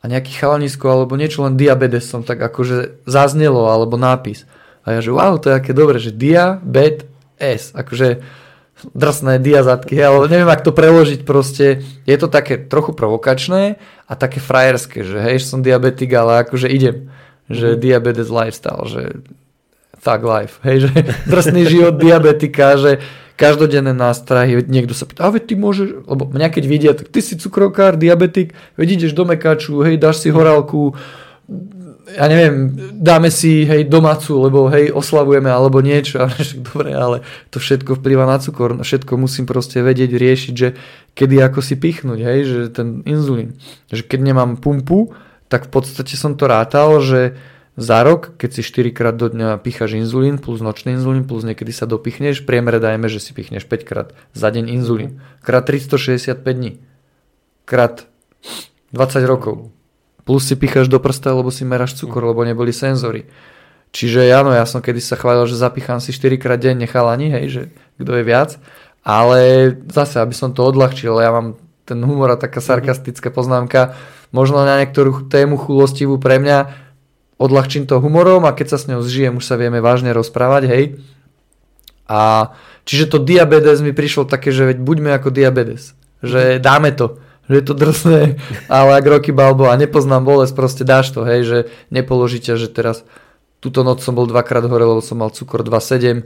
[0.00, 4.44] a nejaký chalanisko alebo niečo, len diabetes som tak akože zaznelo alebo nápis.
[4.84, 8.20] A ja že wow, to je aké dobre, že diabetes, akože
[8.92, 11.84] drsné diazatky, ale neviem, ako to preložiť proste.
[12.04, 13.76] Je to také trochu provokačné
[14.08, 17.12] a také frajerské, že hej, som diabetik, ale akože idem.
[17.50, 17.78] Že mm.
[17.82, 19.02] diabetes lifestyle, že
[20.00, 20.90] thug life, hej, že
[21.28, 23.04] drsný život diabetika, že
[23.36, 27.24] každodenné nástrahy, niekto sa pýta, a veď ty môžeš, lebo mňa keď vidia, tak ty
[27.24, 30.92] si cukrovkár, diabetik, veď ideš do mekaču, hej, dáš si horálku,
[32.16, 37.16] ja neviem, dáme si hej domácu, lebo hej oslavujeme alebo niečo, ale však dobre, ale
[37.50, 40.74] to všetko vplyva na cukor, všetko musím proste vedieť riešiť, že
[41.14, 43.58] kedy ako si pichnúť, hej, že ten inzulín,
[43.90, 45.14] že keď nemám pumpu,
[45.50, 47.34] tak v podstate som to rátal, že
[47.80, 51.72] za rok, keď si 4 krát do dňa picháš inzulín plus nočný inzulín plus niekedy
[51.72, 55.24] sa dopichneš, priemere dajme, že si pichneš 5 krát za deň inzulín.
[55.40, 56.84] Krát 365 dní.
[57.64, 58.04] Krát
[58.92, 59.72] 20 rokov.
[60.30, 63.26] Plus si picháš do prsta, lebo si meráš cukor, lebo neboli senzory.
[63.90, 67.44] Čiže áno, ja som kedy sa chválil, že zapichám si 4 krát denne chalani, hej,
[67.50, 67.62] že
[67.98, 68.62] kto je viac.
[69.02, 73.98] Ale zase, aby som to odľahčil, ja mám ten humor a taká sarkastická poznámka,
[74.30, 76.78] možno na niektorú tému chulostivú pre mňa,
[77.34, 80.84] odľahčím to humorom a keď sa s ňou zžijem, už sa vieme vážne rozprávať, hej.
[82.06, 82.54] A
[82.86, 87.18] čiže to diabetes mi prišlo také, že veď buďme ako diabetes, že dáme to,
[87.48, 88.20] že je to drsné,
[88.68, 92.68] ale ak roky balbo a nepoznám bolesť, proste dáš to, hej, že nepoloží ťa, že
[92.68, 93.06] teraz
[93.60, 96.24] túto noc som bol dvakrát hore, lebo som mal cukor 2,7,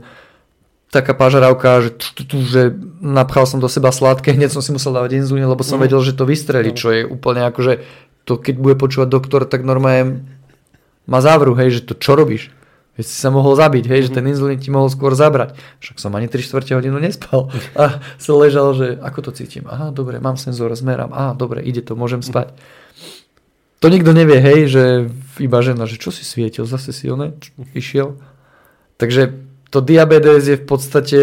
[0.89, 1.91] taká pažaravka, že,
[2.29, 2.61] že
[3.03, 5.83] napchal som do seba sladké, hneď som si musel dávať inzulín, lebo som mm.
[5.83, 7.73] vedel, že to vystrelí, čo je úplne ako, že
[8.23, 10.23] to keď bude počúvať doktor, tak normálne
[11.05, 12.49] má závru, hej, že to čo robíš?
[12.95, 14.07] Veď si sa mohol zabiť, hej, mm-hmm.
[14.07, 14.17] že mhm.
[14.17, 15.59] ten inzulín ti mohol skôr zabrať.
[15.83, 17.51] Však som ani 3 čtvrte hodinu nespal.
[17.75, 19.67] A som ležal, že ako to cítim?
[19.67, 21.11] Aha, dobre, mám senzor, zmerám.
[21.11, 22.27] Aha, dobre, ide to, môžem mhm.
[22.31, 22.47] spať.
[22.55, 23.23] Mm-hmm.
[23.83, 24.83] To nikto nevie, hej, že
[25.37, 27.37] iba žena, že čo si svietil, zase si one
[27.77, 28.17] išiel.
[28.97, 29.35] Takže
[29.69, 31.19] to diabetes je v podstate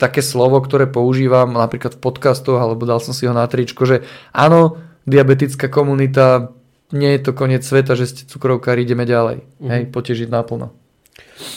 [0.00, 4.06] také slovo, ktoré používam napríklad v podcastoch, alebo dal som si ho na tričko, že
[4.32, 6.56] áno, diabetická komunita
[6.88, 9.44] nie je to koniec sveta, že ste cukrovkári, ideme ďalej.
[9.44, 9.68] Mm-hmm.
[9.68, 10.79] Hej, potežiť naplno.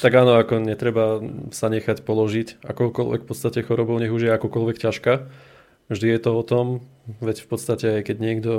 [0.01, 1.19] Tak áno, ako netreba
[1.51, 5.13] sa nechať položiť akokoľvek v podstate chorobou, nech už je akokoľvek ťažká.
[5.91, 6.65] Vždy je to o tom,
[7.19, 8.53] veď v podstate aj keď niekto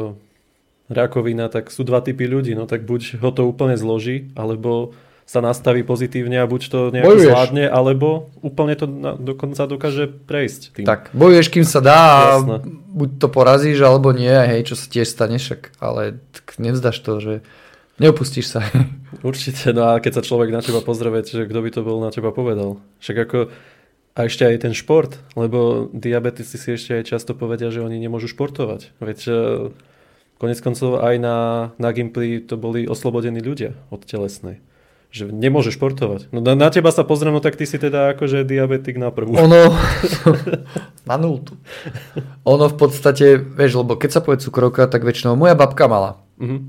[0.92, 4.92] rakovina, tak sú dva typy ľudí, no tak buď ho to úplne zloží, alebo
[5.24, 7.32] sa nastaví pozitívne a buď to nejak bojuješ.
[7.32, 10.76] zvládne, alebo úplne to na, dokonca dokáže prejsť.
[10.76, 10.84] Tým.
[10.84, 12.28] Tak, bojuješ, kým sa dá a
[12.92, 16.20] buď to porazíš, alebo nie, hej, čo sa tiež stane, však, ale
[16.60, 17.34] nevzdaš to, že
[17.98, 18.60] neopustíš sa.
[19.28, 22.10] Určite, no a keď sa človek na teba pozrie, že kto by to bol na
[22.10, 22.82] teba povedal.
[23.00, 23.38] Však ako
[24.14, 28.30] a ešte aj ten šport, lebo diabetici si ešte aj často povedia, že oni nemôžu
[28.30, 28.94] športovať.
[29.02, 29.34] Veď e,
[30.38, 31.36] konec koncov aj na,
[31.82, 34.62] na Gimply to boli oslobodení ľudia od telesnej
[35.14, 36.34] že nemôže športovať.
[36.34, 39.38] No na, na teba sa pozriem, no tak ty si teda akože diabetik na prvú.
[39.38, 39.70] Ono,
[41.08, 41.54] na nultu.
[42.42, 46.18] Ono v podstate, vieš, lebo keď sa povie cukrovka, tak väčšinou moja babka mala.
[46.34, 46.66] Uh-huh.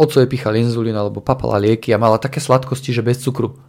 [0.00, 3.60] Oco je pichal inzulín alebo papala lieky a mala také sladkosti, že bez cukru.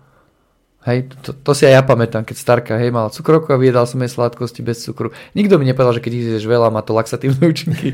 [0.82, 4.02] Hej, to, to si aj ja pamätám, keď starka, hej, mala cukrovku a vyjedal som
[4.02, 5.14] jej sladkosti bez cukru.
[5.38, 7.94] Nikto mi nepovedal, že keď ich zješ veľa, má to laxatívne účinky.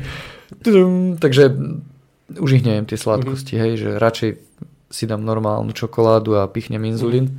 [1.20, 1.52] Takže
[2.40, 3.64] už ich neviem tie sladkosti, uh-huh.
[3.68, 4.30] hej, že radšej
[4.88, 7.28] si dám normálnu čokoládu a pichnem inzulín.
[7.28, 7.36] Mm.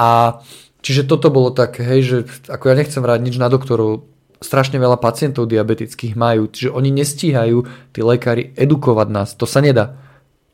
[0.00, 0.40] A
[0.80, 2.16] čiže toto bolo také, hej, že
[2.48, 4.08] ako ja nechcem vrať nič na doktorov,
[4.40, 7.58] strašne veľa pacientov diabetických majú, čiže oni nestíhajú,
[7.92, 9.36] tí lekári, edukovať nás.
[9.36, 10.00] To sa nedá.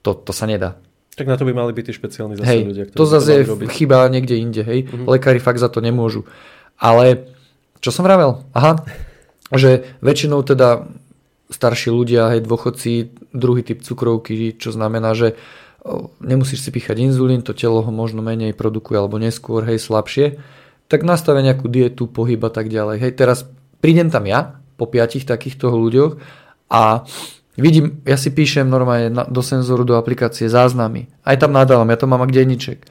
[0.07, 0.79] To, to sa nedá.
[1.19, 3.43] Tak na to by mali byť tí špeciálni zase hej, ľudia, ktorí to zase je
[3.43, 3.69] robiť.
[3.73, 4.87] chyba niekde inde, hej.
[4.87, 5.11] Mm-hmm.
[5.11, 6.29] Lekári fakt za to nemôžu.
[6.79, 7.27] Ale
[7.83, 8.47] čo som vravel?
[8.55, 8.87] Aha,
[9.51, 10.87] že väčšinou teda
[11.51, 15.35] starší ľudia, hej, dôchodci, druhý typ cukrovky, čo znamená, že
[16.23, 20.39] nemusíš si píchať inzulín, to telo ho možno menej produkuje alebo neskôr, hej, slabšie,
[20.91, 23.03] tak nastavia nejakú dietu, pohyb a tak ďalej.
[23.03, 23.47] Hej, teraz
[23.79, 26.19] prídem tam ja, po piatich takýchto ľuďoch
[26.71, 27.07] a
[27.57, 31.09] vidím, ja si píšem normálne do senzoru, do aplikácie záznamy.
[31.25, 32.85] Aj tam nadávam, ja to mám ak denníček.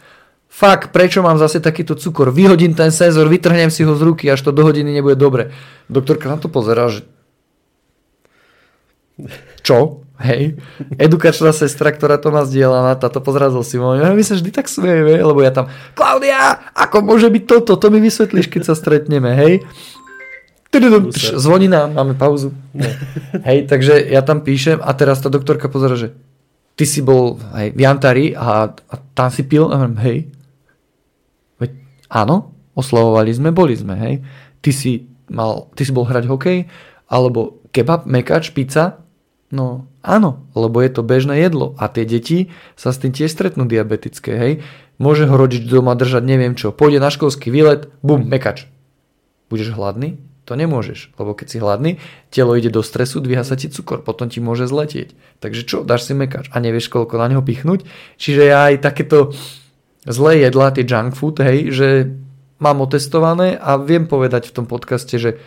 [0.49, 2.32] Fakt, prečo mám zase takýto cukor?
[2.32, 5.51] Vyhodím ten senzor, vytrhnem si ho z ruky, až to do hodiny nebude dobre.
[5.91, 7.03] Doktorka na to pozera, že
[9.66, 10.05] Čo?
[10.16, 10.55] Hej.
[10.95, 15.20] Edukačná sestra, ktorá to má zdieľaná, táto pozrazil si môj, my sa vždy tak smiejeme,
[15.20, 19.68] lebo ja tam, Klaudia, ako môže byť toto, to mi vysvetlíš, keď sa stretneme, hej.
[21.40, 22.54] Zvoní nám, máme pauzu.
[23.48, 26.16] Hej, takže ja tam píšem a teraz tá doktorka pozera, že
[26.76, 30.28] ty si bol hej, v Jantari a, a tam si pil, a hej.
[31.56, 31.72] Veď,
[32.12, 34.16] áno, oslavovali sme, boli sme, hej.
[34.60, 36.68] Ty si mal, ty si bol hrať hokej,
[37.08, 39.06] alebo kebab, mekač, pizza,
[39.54, 43.70] No áno, lebo je to bežné jedlo a tie deti sa s tým tiež stretnú
[43.70, 44.54] diabetické, hej.
[45.00, 48.68] Môže ho rodič doma držať neviem čo, pôjde na školský výlet, bum, mekač.
[49.48, 50.18] Budeš hladný?
[50.46, 51.91] To nemôžeš, lebo keď si hladný,
[52.30, 55.18] telo ide do stresu, dvíha sa ti cukor, potom ti môže zletieť.
[55.41, 57.82] Takže čo, dáš si mekač a nevieš koľko na neho pichnúť?
[58.22, 59.34] Čiže ja aj takéto
[60.06, 61.88] zlé jedlá, tie junk food, hej, že
[62.62, 65.41] mám otestované a viem povedať v tom podcaste, že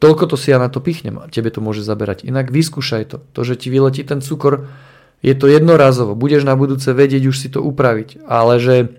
[0.00, 2.24] Toľko to si ja na to pichnem a tebe to môže zaberať.
[2.24, 3.16] Inak vyskúšaj to.
[3.36, 4.72] To, že ti vyletí ten cukor,
[5.20, 6.16] je to jednorazovo.
[6.16, 8.24] Budeš na budúce vedieť už si to upraviť.
[8.24, 8.96] Ale že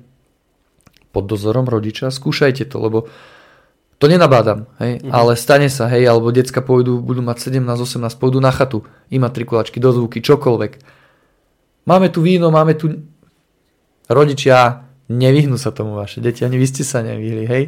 [1.09, 3.09] pod dozorom rodiča skúšajte to, lebo
[4.01, 5.13] to nenabádam, hej, mhm.
[5.13, 8.81] ale stane sa, hej, alebo decka pôjdu, budú mať 17, 18, pôjdu na chatu,
[9.13, 10.81] imatrikulačky, dozvuky, čokoľvek.
[11.85, 13.05] Máme tu víno, máme tu
[14.09, 17.63] rodičia, nevyhnú sa tomu vaše deti, ani vy ste sa nevyhli, hej.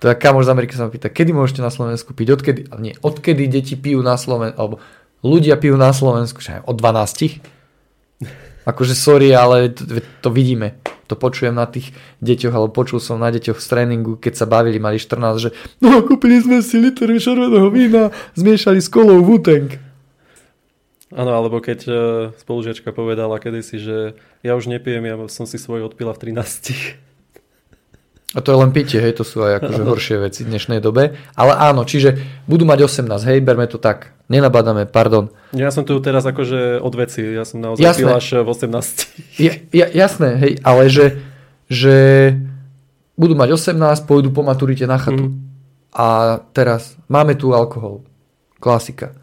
[0.00, 2.96] To je kamoš z Ameriky sa ma pýta, kedy môžete na Slovensku piť, odkedy, nie,
[3.04, 4.80] odkedy deti pijú na Slovensku, alebo
[5.20, 7.55] ľudia pijú na Slovensku, že od 12.
[8.66, 10.74] Akože sorry, ale to, to vidíme.
[11.06, 14.82] To počujem na tých deťoch, alebo počul som na deťoch z tréningu, keď sa bavili,
[14.82, 19.78] mali 14, že no kúpili sme si liter červeného vína, zmiešali s kolou Wutank.
[21.14, 21.96] Áno, alebo keď uh,
[22.42, 23.96] spolužiačka povedala kedysi, že
[24.42, 27.05] ja už nepijem, ja som si svoj odpila v 13.
[28.36, 31.16] A to je len pitie, hej, to sú aj akože horšie veci v dnešnej dobe.
[31.32, 34.12] Ale áno, čiže budú mať 18, hej, berme to tak.
[34.28, 35.32] Nenabádame, pardon.
[35.56, 38.00] Ja som tu teraz akože od veci, ja som naozaj jasné.
[38.04, 39.40] pil až v 18.
[39.40, 41.16] Ja, ja, jasné, hej, ale že,
[41.72, 41.96] že
[43.16, 45.32] budú mať 18, pôjdu po maturite na chatu.
[45.32, 45.40] Mm.
[45.96, 48.04] A teraz máme tu alkohol.
[48.60, 49.16] Klasika.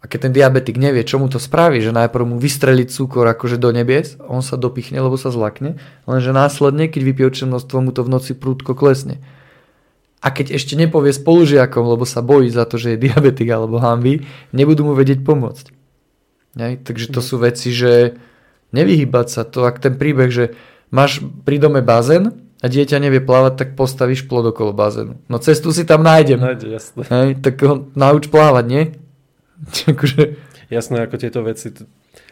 [0.00, 3.56] A keď ten diabetik nevie, čo mu to spraví, že najprv mu vystrelí cukor akože
[3.56, 7.90] do nebies, on sa dopichne, lebo sa zlakne, lenže následne, keď vypije určité množstvo, mu
[7.96, 9.24] to v noci prúdko klesne.
[10.20, 14.26] A keď ešte nepovie spolužiakom, lebo sa bojí za to, že je diabetik alebo hamby,
[14.52, 15.72] nebudú mu vedieť pomôcť.
[16.56, 16.80] Nej?
[16.80, 17.26] Takže to mhm.
[17.26, 18.16] sú veci, že
[18.74, 20.44] nevyhybať sa to, ak ten príbeh, že
[20.90, 25.20] máš pri dome bazén a dieťa nevie plávať, tak postavíš plod okolo bazénu.
[25.28, 26.40] No cestu si tam nájdem.
[26.40, 27.02] Nájde, jasné.
[27.06, 28.82] Hej, tak ho nauč plávať, nie?
[29.92, 30.36] akože...
[30.66, 31.70] Jasné, ako tieto veci.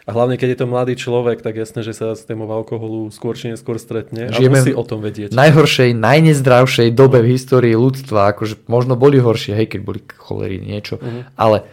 [0.05, 3.33] A hlavne, keď je to mladý človek, tak jasné, že sa s témou alkoholu skôr
[3.39, 5.31] či neskôr stretne Žijeme a musí o tom vedieť.
[5.31, 8.35] najhoršej, najnezdravšej dobe v histórii ľudstva.
[8.35, 10.99] Akože možno boli horšie, hej, keď boli cholery, niečo.
[10.99, 11.23] Uh-huh.
[11.39, 11.63] Ale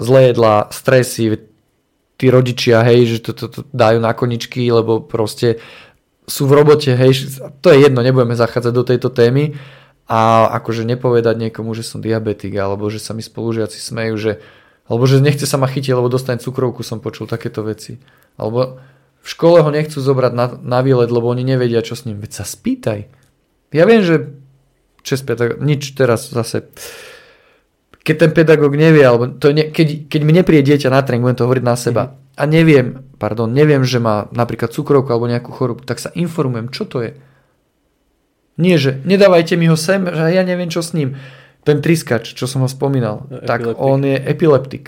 [0.00, 1.44] zlé jedlá, stresy,
[2.18, 5.62] tí rodičia, hej, že to, to, to dajú na koničky, lebo proste
[6.26, 9.54] sú v robote, hej, to je jedno, nebudeme zachádzať do tejto témy
[10.10, 14.32] a akože nepovedať niekomu, že som diabetik, alebo že sa mi spolužiaci smejú, že
[14.88, 18.00] alebo že nechce sa ma chytiť, lebo dostane cukrovku, som počul takéto veci.
[18.40, 18.80] Alebo
[19.20, 22.24] v škole ho nechcú zobrať na, na výlet, lebo oni nevedia, čo s ním.
[22.24, 23.04] Veď sa spýtaj.
[23.76, 24.32] Ja viem, že
[25.04, 26.72] čes pedagóg, nič teraz zase.
[28.00, 31.36] Keď ten pedagóg nevie, alebo to ne, keď, keď mi nepríde dieťa na tréning, budem
[31.36, 32.40] to hovoriť na seba, mm.
[32.40, 32.86] a neviem,
[33.20, 37.12] pardon, neviem, že má napríklad cukrovku alebo nejakú chorobu, tak sa informujem, čo to je.
[38.56, 41.20] Nie, že nedávajte mi ho sem, že ja neviem, čo s ním
[41.68, 43.44] ten triskač, čo som ho spomínal, epileptik.
[43.44, 44.84] tak on je epileptik.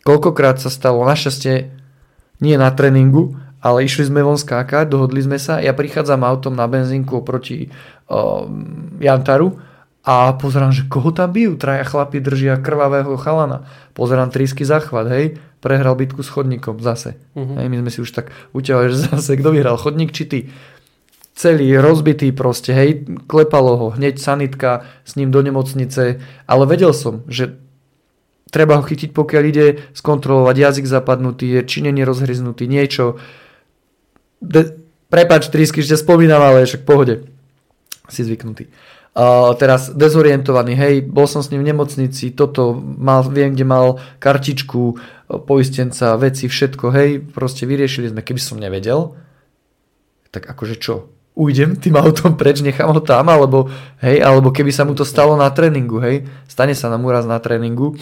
[0.00, 1.68] Koľkokrát sa stalo, našťastie
[2.40, 6.64] nie na tréningu, ale išli sme von skákať, dohodli sme sa, ja prichádzam autom na
[6.64, 7.68] benzínku oproti
[8.08, 8.48] uh,
[8.96, 9.60] Jantaru
[10.06, 13.66] a pozerám, že koho tam bijú, traja chlapi držia krvavého chalana.
[13.92, 17.18] Pozerám trísky zachvat, hej, prehral bitku s chodníkom zase.
[17.34, 17.58] Uh-huh.
[17.58, 20.40] Hej, my sme si už tak uťahovali, že zase kto vyhral, chodník či ty
[21.36, 26.16] celý rozbitý proste, hej, klepalo ho, hneď sanitka s ním do nemocnice,
[26.48, 27.60] ale vedel som, že
[28.48, 33.20] treba ho chytiť, pokiaľ ide skontrolovať jazyk zapadnutý, je činenie rozhryznutý, niečo.
[34.40, 34.80] De-
[35.12, 37.28] prepač, trísky, že spomínam, ale však pohode.
[38.08, 38.72] Si zvyknutý.
[39.16, 43.86] Uh, teraz dezorientovaný, hej, bol som s ním v nemocnici, toto, mal, viem, kde mal
[44.20, 45.00] kartičku,
[45.48, 49.16] poistenca, veci, všetko, hej, proste vyriešili sme, keby som nevedel,
[50.32, 51.15] tak akože čo?
[51.36, 53.68] Ujdem tým autom preč, nechám ho tam, alebo,
[54.00, 57.36] hej, alebo keby sa mu to stalo na tréningu, hej, stane sa nám úraz na
[57.36, 57.94] tréningu,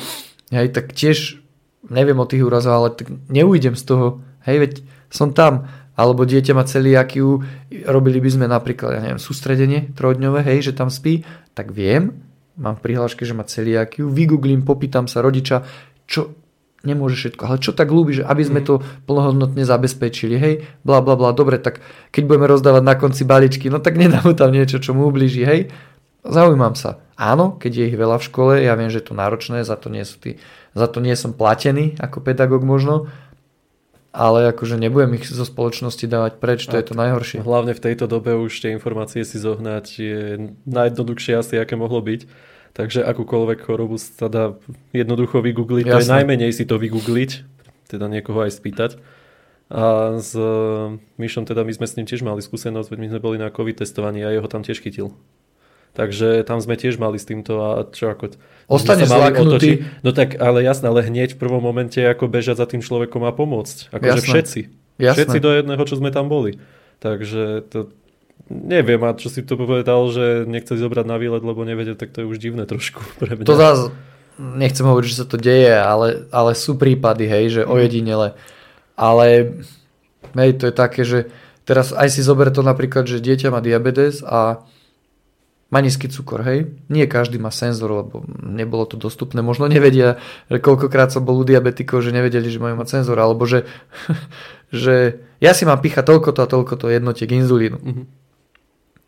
[0.54, 1.42] hej, tak tiež
[1.90, 4.06] neviem o tých úrazoch, ale tak neujdem z toho,
[4.46, 4.72] hej, veď
[5.10, 5.66] som tam,
[5.98, 7.42] alebo dieťa má celiakiu,
[7.90, 11.26] robili by sme napríklad, ja neviem, sústredenie trojdňové, hej, že tam spí,
[11.58, 12.22] tak viem,
[12.54, 15.66] mám v prihláške, že má celiakiu, vygooglím, popýtam sa rodiča,
[16.06, 16.38] čo,
[16.84, 17.42] nemôže všetko.
[17.44, 18.66] Ale čo tak ľúbi, že aby sme Mhm.
[18.68, 18.74] to
[19.04, 20.54] plnohodnotne zabezpečili, hej,
[20.84, 21.80] bla bla bla, dobre, tak
[22.12, 25.42] keď budeme rozdávať na konci balíčky, no tak nedám mu tam niečo, čo mu ublíži,
[25.44, 25.72] hej.
[26.24, 27.04] Zaujímam sa.
[27.20, 29.92] Áno, keď je ich veľa v škole, ja viem, že je to náročné, za to
[29.92, 30.40] nie, sú tí,
[30.72, 33.12] za to nie som platený ako pedagóg možno,
[34.14, 37.42] ale akože nebudem ich zo spoločnosti dávať preč, to A je to najhoršie.
[37.42, 40.20] Hlavne v tejto dobe už tie informácie si zohnať je
[40.64, 42.24] najjednoduchšie asi, aké mohlo byť.
[42.74, 44.58] Takže akúkoľvek chorobu sa dá
[44.90, 45.86] jednoducho vygoogliť.
[45.86, 47.46] To je najmenej si to vygoogliť,
[47.86, 48.98] teda niekoho aj spýtať.
[49.70, 53.20] A s e, Myšom teda my sme s ním tiež mali skúsenosť, veď my sme
[53.22, 55.14] boli na COVID testovaní a jeho tam tiež chytil.
[55.94, 58.34] Takže tam sme tiež mali s týmto a čo ako...
[58.66, 59.70] Ostaneš sme sa.
[60.02, 63.30] No tak ale jasné, ale hneď v prvom momente ako bežať za tým človekom a
[63.30, 63.94] pomôcť.
[63.94, 64.60] Akože všetci.
[64.98, 65.14] Jasné.
[65.14, 66.58] Všetci do jedného, čo sme tam boli.
[66.98, 67.94] Takže to
[68.48, 72.24] neviem, a čo si to povedal, že nechce zobrať na výlet, lebo nevedel, tak to
[72.24, 73.48] je už divné trošku pre mňa.
[73.48, 73.80] To zás,
[74.38, 78.36] nechcem hovoriť, že sa to deje, ale, ale sú prípady, hej, že ojedinele.
[78.94, 79.26] Ale
[80.38, 81.18] hej, to je také, že
[81.66, 84.62] teraz aj si zober to napríklad, že dieťa má diabetes a
[85.72, 86.70] má nízky cukor, hej.
[86.86, 89.42] Nie každý má senzor, lebo nebolo to dostupné.
[89.42, 93.42] Možno nevedia, že koľkokrát som bol u diabetikov, že nevedeli, že majú mať senzor, alebo
[93.42, 93.66] že,
[94.70, 97.78] že ja si mám píchať toľko to a toľko to jednotiek inzulínu.
[97.82, 98.23] Mhm.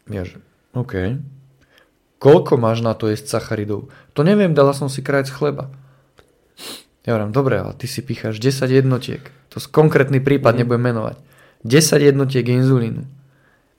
[0.06, 0.38] Ja že,
[0.72, 1.18] OK.
[2.16, 3.92] Koľko máš na to jesť sacharidov?
[4.16, 5.68] To neviem, dala som si krajec chleba.
[7.04, 9.22] Ja hovorím, dobre, ale ty si píchaš 10 jednotiek.
[9.52, 10.58] To je konkrétny prípad, Mhm.
[10.58, 11.16] nebudem menovať.
[11.62, 13.04] 10 jednotiek inzulínu.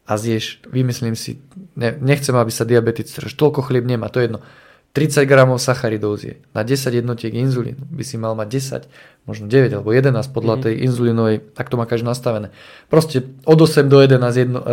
[0.07, 1.43] A zješ, vymyslím si,
[1.75, 4.39] ne, nechcem, aby sa diabetic, že toľko chlieb nemá, to je jedno.
[4.95, 6.39] 30 gramov sacharidov zje.
[6.55, 8.81] Na 10 jednotiek inzulínu by si mal mať 10,
[9.27, 10.61] možno 9 alebo 11 podľa Mhm.
[10.63, 12.55] tej inzulínovej, tak to má každý nastavené.
[12.87, 14.67] Proste od 8 do 11 jedno, uh,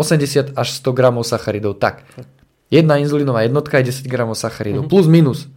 [0.00, 1.76] 80 až 100 gramov sacharidov.
[1.76, 2.08] Tak.
[2.72, 4.88] Jedna inzulínová jednotka je 10 gramov sacharidov.
[4.88, 4.90] Mhm.
[4.90, 5.52] Plus minus.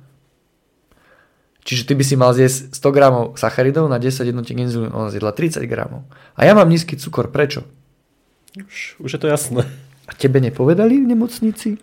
[1.64, 4.91] Čiže ty by si mal zjesť 100 gramov sacharidov na 10 jednotiek inzulínu.
[4.91, 6.04] Ona zjedla 30 gramov.
[6.36, 7.32] A ja mám nízky cukor.
[7.32, 7.64] Prečo?
[8.60, 9.64] Už, už je to jasné.
[10.04, 11.80] A tebe nepovedali v nemocnici?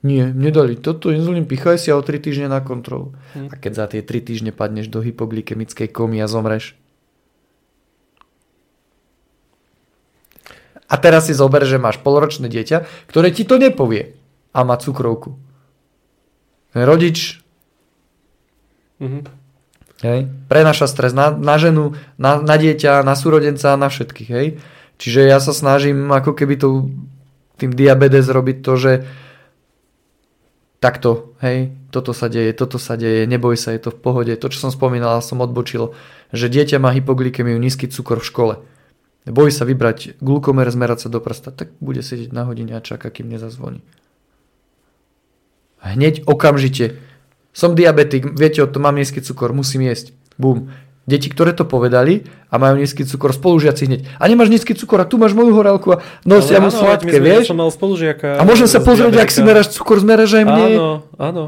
[0.00, 0.80] Nie, nedali.
[0.80, 3.12] Toto inzulín pichaj si a o 3 týždne na kontrolu.
[3.36, 3.52] Hm.
[3.52, 6.72] A keď za tie 3 týždne padneš do hypoglykemickej komy a zomreš?
[10.90, 14.18] A teraz si zober, že máš polročné dieťa, ktoré ti to nepovie
[14.50, 15.38] a má cukrovku.
[16.74, 17.38] Ten rodič
[19.00, 19.20] Mhm.
[20.04, 24.30] hej, prenáša stres na, na ženu, na, na dieťa, na súrodenca, na všetkých.
[24.30, 24.46] Hej.
[25.00, 26.92] Čiže ja sa snažím ako keby to,
[27.56, 28.92] tým diabetes robiť to, že
[30.80, 34.32] takto, hej, toto sa deje, toto sa deje, neboj sa, je to v pohode.
[34.36, 35.96] To, čo som spomínal, som odbočil,
[36.32, 38.54] že dieťa má hypoglykemiu, nízky cukor v škole.
[39.28, 43.12] Bojí sa vybrať glukomer, zmerať sa do prsta, tak bude sedieť na hodine a čaká,
[43.12, 43.84] kým nezazvoní.
[45.80, 46.96] Hneď okamžite.
[47.52, 50.16] Som diabetik, viete o tom, mám nízky cukor, musím jesť.
[50.40, 50.72] Bum.
[51.08, 54.00] Deti, ktoré to povedali a majú nízky cukor, spolužiaci hneď.
[54.20, 57.50] A nemáš nízky cukor a tu máš moju horálku a nosia mu sladké, vieš?
[57.50, 58.38] Ja som mal spolužiaka.
[58.38, 59.48] A môžem sa pozrieť, ak si diabetika.
[59.48, 60.66] meráš cukor, zmeráš aj mne.
[60.70, 61.44] Áno, áno.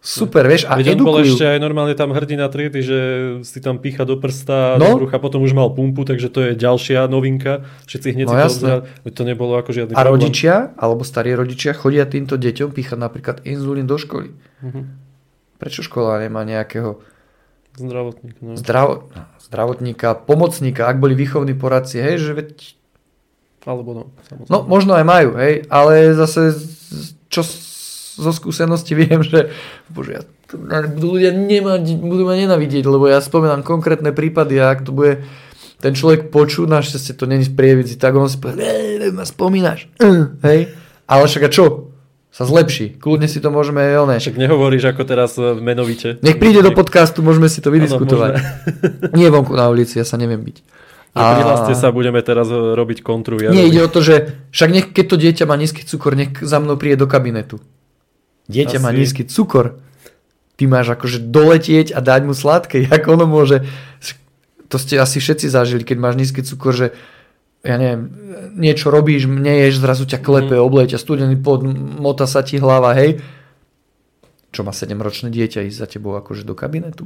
[0.00, 2.98] Super, vieš, a Veď bol ešte aj normálne tam hrdina triedy, že
[3.44, 4.96] si tam pícha do prsta, No.
[4.96, 7.68] do brucha, potom už mal pumpu, takže to je ďalšia novinka.
[7.84, 10.12] Všetci hneď No to to nebolo ako žiadny A problém.
[10.16, 14.32] rodičia, alebo starí rodičia, chodia týmto deťom píchať napríklad inzulín do školy.
[14.64, 14.80] Mhm.
[15.60, 16.96] Prečo škola nemá nejakého
[17.70, 18.56] Zdravotník, no.
[18.56, 22.48] zdravo- zdravotníka, pomocníka, ak boli výchovní poradci, hej, že veď
[23.60, 24.48] Alebo no, samozrejme.
[24.48, 26.56] No možno aj majú, hej, ale zase
[27.28, 27.44] čo
[28.16, 29.54] zo skúsenosti viem, že
[29.92, 30.22] bože, ja,
[30.90, 35.22] budú ľudia nemať, budú ma nenavidieť, lebo ja spomínam konkrétne prípady a ak to bude
[35.80, 39.88] ten človek počuť, našťastie to není v prievidzi, tak on si povie, "Ej, ma spomínaš,
[40.02, 40.74] uh, hej,
[41.08, 41.90] ale však a čo?
[42.30, 44.14] Sa zlepší, kľudne si to môžeme aj oné.
[44.22, 46.22] Však nehovoríš ako teraz e, menovite.
[46.22, 48.30] Nech príde do podcastu, môžeme si to vydiskutovať.
[48.38, 50.62] Áno, Nie vonku na ulici, ja sa neviem byť.
[51.18, 51.34] A...
[51.34, 53.42] Prihláste sa, budeme teraz e, robiť kontru.
[53.42, 56.38] Ja Nie, ide o to, že však nech, keď to dieťa má nízky cukor, nech
[56.38, 57.58] za mnou príde do kabinetu.
[58.50, 58.98] Dieťa má Asi.
[58.98, 59.78] nízky cukor.
[60.58, 62.84] Ty máš akože doletieť a dať mu sladké.
[62.90, 63.62] Jak ono môže...
[64.70, 66.94] To ste asi všetci zažili, keď máš nízky cukor, že
[67.60, 68.08] ja neviem,
[68.56, 70.64] niečo robíš, neješ, zrazu ťa klepe, mm.
[70.64, 73.20] obleje ťa studený pod, mota sa ti hlava, hej.
[74.50, 77.04] Čo má 7-ročné dieťa ísť za tebou akože do kabinetu?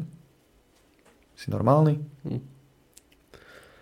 [1.35, 1.99] Si normálny?
[2.23, 2.54] Hm.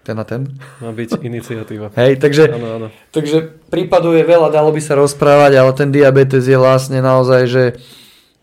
[0.02, 0.50] Ten a ten?
[0.82, 1.94] Má byť iniciatíva.
[2.00, 2.50] Hej, takže...
[2.50, 2.88] Áno, áno.
[3.14, 7.64] Takže prípadov je veľa, dalo by sa rozprávať, ale ten diabetes je vlastne naozaj, že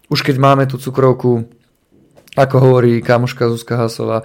[0.07, 1.45] už keď máme tú cukrovku,
[2.39, 4.23] ako hovorí kamoška Zuzka Hasová,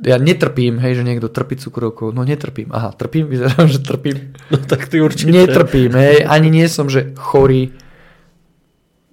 [0.00, 2.08] ja netrpím, hej, že niekto trpí cukrovkou.
[2.16, 2.72] No netrpím.
[2.72, 4.32] Aha, trpím, vyzerám, že trpím.
[4.48, 5.34] No tak ty určite.
[5.34, 7.76] Netrpím, hej, ani nie som, že chorý.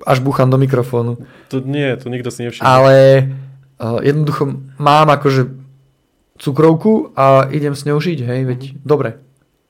[0.08, 1.20] až búcham do mikrofónu.
[1.52, 2.64] Tu nie, tu nikto si nevšimne.
[2.64, 2.96] Ale
[3.82, 4.48] uh, jednoducho
[4.80, 5.67] mám akože
[6.38, 9.22] cukrovku a idem s ňou žiť, hej, veď dobre.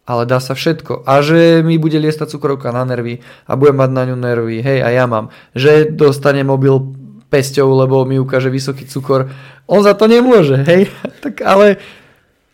[0.07, 1.03] Ale dá sa všetko.
[1.03, 4.79] A že mi bude liestať cukrovka na nervy a budem mať na ňu nervy, hej,
[4.79, 5.31] a ja mám.
[5.51, 6.79] Že dostane mobil
[7.27, 9.27] pesťou, lebo mi ukáže vysoký cukor.
[9.67, 10.87] On za to nemôže, hej.
[11.23, 11.75] tak ale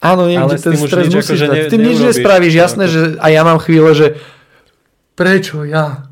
[0.01, 1.57] áno, niekde Ale ten stres nič musíš akože dať.
[1.57, 4.07] ne- tým nič nespravíš, jasné, Ako- že a ja mám chvíle, že
[5.13, 6.09] prečo ja?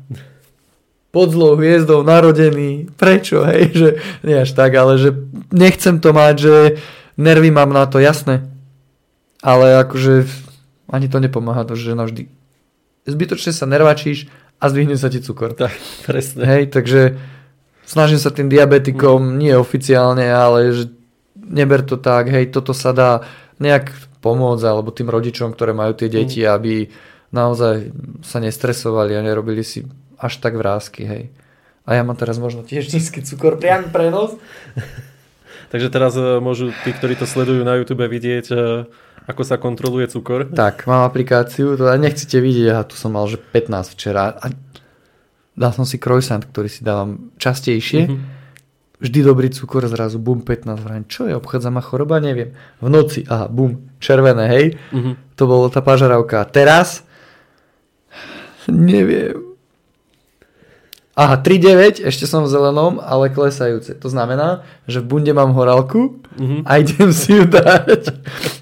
[1.12, 3.88] pod zlou hviezdou narodený, prečo, hej, že
[4.24, 5.12] nie až tak, ale že
[5.52, 6.54] nechcem to mať, že
[7.16, 8.48] nervy mám na to, jasné.
[9.42, 10.28] Ale akože
[10.92, 12.30] ani to nepomáha to, že navždy
[13.06, 14.30] zbytočne sa nervačíš
[14.62, 15.54] a zdvihne sa ti cukor.
[15.58, 15.74] Tak,
[16.06, 16.46] presne.
[16.46, 17.18] Hej, takže
[17.86, 20.84] snažím sa tým diabetikom, nie oficiálne, ale že
[21.34, 23.26] neber to tak, hej, toto sa dá
[23.58, 23.90] nejak
[24.22, 26.86] pomôcť, alebo tým rodičom, ktoré majú tie deti, aby
[27.34, 27.90] naozaj
[28.22, 29.82] sa nestresovali a nerobili si
[30.22, 31.24] až tak vrázky, hej.
[31.82, 34.38] A ja mám teraz možno tiež nízky cukor, priamy prenos.
[35.72, 38.84] Takže teraz e, môžu tí, ktorí to sledujú na YouTube vidieť, e,
[39.24, 40.52] ako sa kontroluje cukor.
[40.52, 44.52] Tak, mám aplikáciu, to nechcete vidieť, ja tu som mal, že 15 včera a
[45.56, 48.04] dal som si croissant, ktorý si dávam častejšie.
[48.04, 48.16] Mhm.
[49.02, 51.04] Vždy dobrý cukor, zrazu bum 15 vrajím.
[51.10, 52.22] Čo je, obchádza ma choroba?
[52.22, 52.54] Neviem.
[52.78, 54.78] V noci, aha, bum, červené, hej.
[54.92, 55.40] Mhm.
[55.40, 56.44] To bolo tá pažaravka.
[56.52, 57.02] Teraz?
[58.68, 59.51] Neviem.
[61.22, 63.94] Aha, 3,9, ešte som v zelenom, ale klesajúce.
[63.94, 66.66] To znamená, že v bunde mám horálku Mhm.
[66.66, 68.10] a idem si ju dať.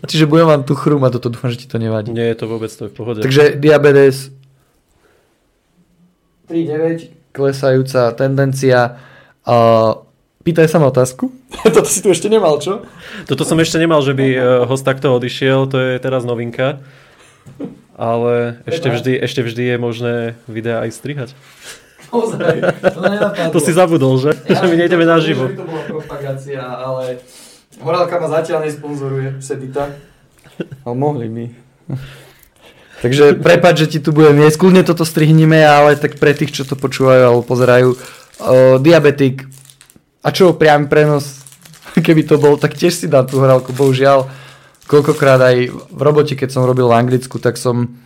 [0.04, 2.12] Čiže budem vám tu chrúmať, a toto dúfam, že ti to nevadí.
[2.12, 3.24] Nie je to vôbec, to je v pohode.
[3.24, 4.28] Takže diabetes
[6.50, 8.98] 3,9, klesajúca tendencia.
[9.46, 10.02] Uh,
[10.42, 11.30] pýtaj sa ma otázku.
[11.64, 12.82] Toto si tu ešte nemal, čo?
[13.30, 16.82] Toto som ešte nemal, že by e, host takto odišiel, to je teraz novinka.
[17.94, 20.14] Ale ešte vždy, ešte vždy je možné
[20.48, 21.30] videá aj strihať.
[22.11, 23.52] To nenapadlo.
[23.54, 24.34] To si zabudol, že?
[24.46, 25.46] že my nejdeme naživo.
[25.46, 27.22] Že by to bola propagácia, ale
[27.80, 29.88] Horálka ma zatiaľ nesponzoruje, Sedita.
[30.84, 31.44] Ale mohli by.
[33.00, 34.61] Takže prepáč, že ti tu budem jesť.
[34.61, 37.96] Kľudne toto strihnime, ale tak pre tých, čo to počúvajú alebo pozerajú.
[38.36, 39.48] Uh, diabetik.
[40.20, 41.40] A čo, priamy prenos?
[41.96, 43.72] Keby to bol, tak tiež si dám tú horálku.
[43.72, 44.28] Bohužiaľ,
[44.84, 47.96] koľkokrát aj v robote, keď som robil v Anglicku, tak som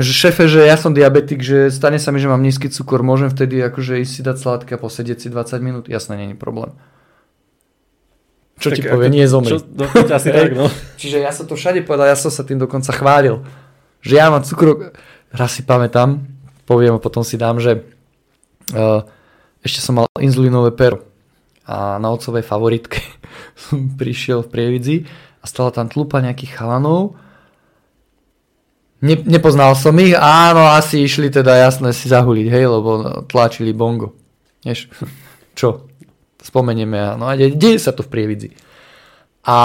[0.00, 3.30] že šefe, že ja som diabetik, že stane sa mi, že mám nízky cukor, môžem
[3.32, 5.84] vtedy akože ísť si dať sladké a posedieť si 20 minút?
[5.86, 6.74] Jasné, není problém.
[8.60, 9.52] Čo ti Tak povie, ako- nie zomri.
[9.56, 10.68] Čo, no, asi tak, no.
[11.00, 13.40] Čiže ja som to všade povedal, ja som sa tým dokonca chválil.
[14.04, 14.92] Že ja mám cukor...
[15.30, 16.26] Raz si pamätám,
[16.66, 17.86] poviem a potom si dám, že
[18.74, 19.06] uh,
[19.62, 21.06] ešte som mal inzulínové pero.
[21.70, 22.98] A na otcovej favoritke
[23.62, 24.96] som prišiel v Prievidzi
[25.40, 27.14] a stala tam tlupa nejakých chalanov.
[29.00, 32.90] Ne, nepoznal som ich, áno, asi išli teda jasné si zahuliť, hej, lebo
[33.24, 34.12] tlačili bongo.
[34.60, 34.92] Vieš,
[35.58, 35.88] čo?
[36.40, 38.48] Spomenieme, áno, a de- deje sa to v Prievidzi.
[39.44, 39.56] A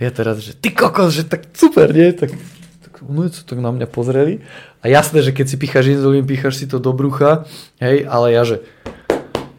[0.00, 2.08] ja teraz, že ty kokos, že tak super, nie?
[2.16, 2.32] Tak,
[2.80, 4.40] tak no sa tak na mňa pozreli.
[4.80, 7.44] A jasné, že keď si picháš inzulín, picháš si to do brucha,
[7.84, 8.64] hej, ale ja, že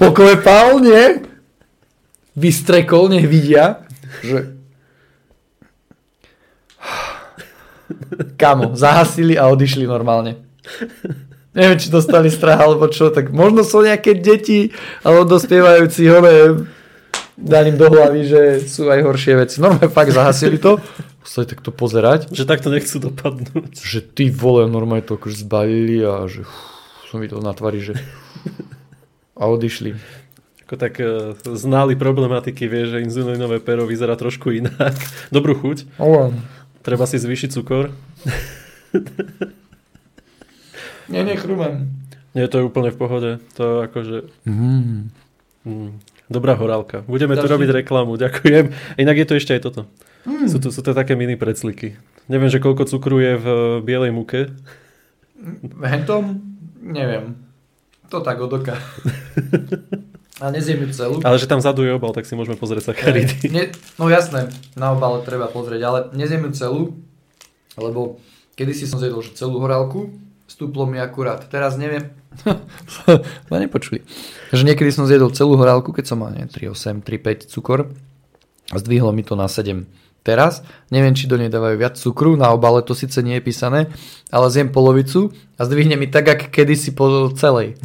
[0.01, 1.29] poklepal, nie?
[2.33, 3.85] Vystrekol, nech vidia,
[4.25, 4.60] že
[8.41, 10.39] Kamo, zahasili a odišli normálne.
[11.51, 14.71] Neviem, či dostali strach alebo čo, tak možno sú nejaké deti
[15.03, 16.35] alebo dospievajúci hore
[17.41, 19.57] dali im do hlavy, že sú aj horšie veci.
[19.59, 20.77] Normálne fakt zahasili to,
[21.25, 23.73] museli takto pozerať, Že takto nechcú dopadnúť.
[23.81, 26.53] že ty vole, normálne to akože zbalili a že uf,
[27.09, 27.97] som videl na tvári, že
[29.41, 29.97] a odišli.
[30.69, 34.95] Ako tak e, znali problematiky, vie, že inzulínové pero vyzerá trošku inak.
[35.35, 35.99] Dobrú chuť.
[35.99, 36.31] O,
[36.81, 37.93] Treba si zvýšiť cukor.
[41.13, 41.85] nie, nechrúmam.
[42.33, 43.31] Nie, to je úplne v pohode.
[43.59, 44.25] To akože...
[44.49, 45.13] Mm.
[45.61, 47.05] Mm, dobrá horálka.
[47.05, 47.53] Budeme tu Ďalší.
[47.53, 48.73] robiť reklamu, ďakujem.
[48.97, 49.81] Inak je to ešte aj toto.
[50.25, 50.49] Mm.
[50.49, 52.01] Sú, to, sú to také mini precliky.
[52.25, 54.49] Neviem, že koľko cukru je v e, bielej muke.
[55.85, 56.41] Hentom?
[56.81, 57.37] Neviem.
[58.09, 58.75] To tak od oka.
[60.41, 61.15] A nezjem ju celú.
[61.21, 63.53] Ale že tam vzadu je obal, tak si môžeme pozrieť sacharidy.
[63.53, 63.69] Ne,
[64.01, 66.81] no jasné, na obale treba pozrieť, ale nezjem ju celú,
[67.77, 68.17] lebo
[68.57, 70.09] kedysi som zjedol že celú horálku,
[70.49, 71.45] stúplo mi akurát.
[71.45, 72.09] Teraz neviem.
[73.53, 74.01] Ma nepočuli.
[74.49, 77.93] Takže niekedy som zjedol celú horálku, keď som mal nie, 3,8, 3,5 cukor
[78.73, 79.85] a zdvihlo mi to na 7.
[80.21, 80.61] Teraz
[80.93, 83.89] neviem, či do nej dávajú viac cukru, na obale to síce nie je písané,
[84.29, 87.77] ale zjem polovicu a zdvihne mi tak, ako kedysi po celej.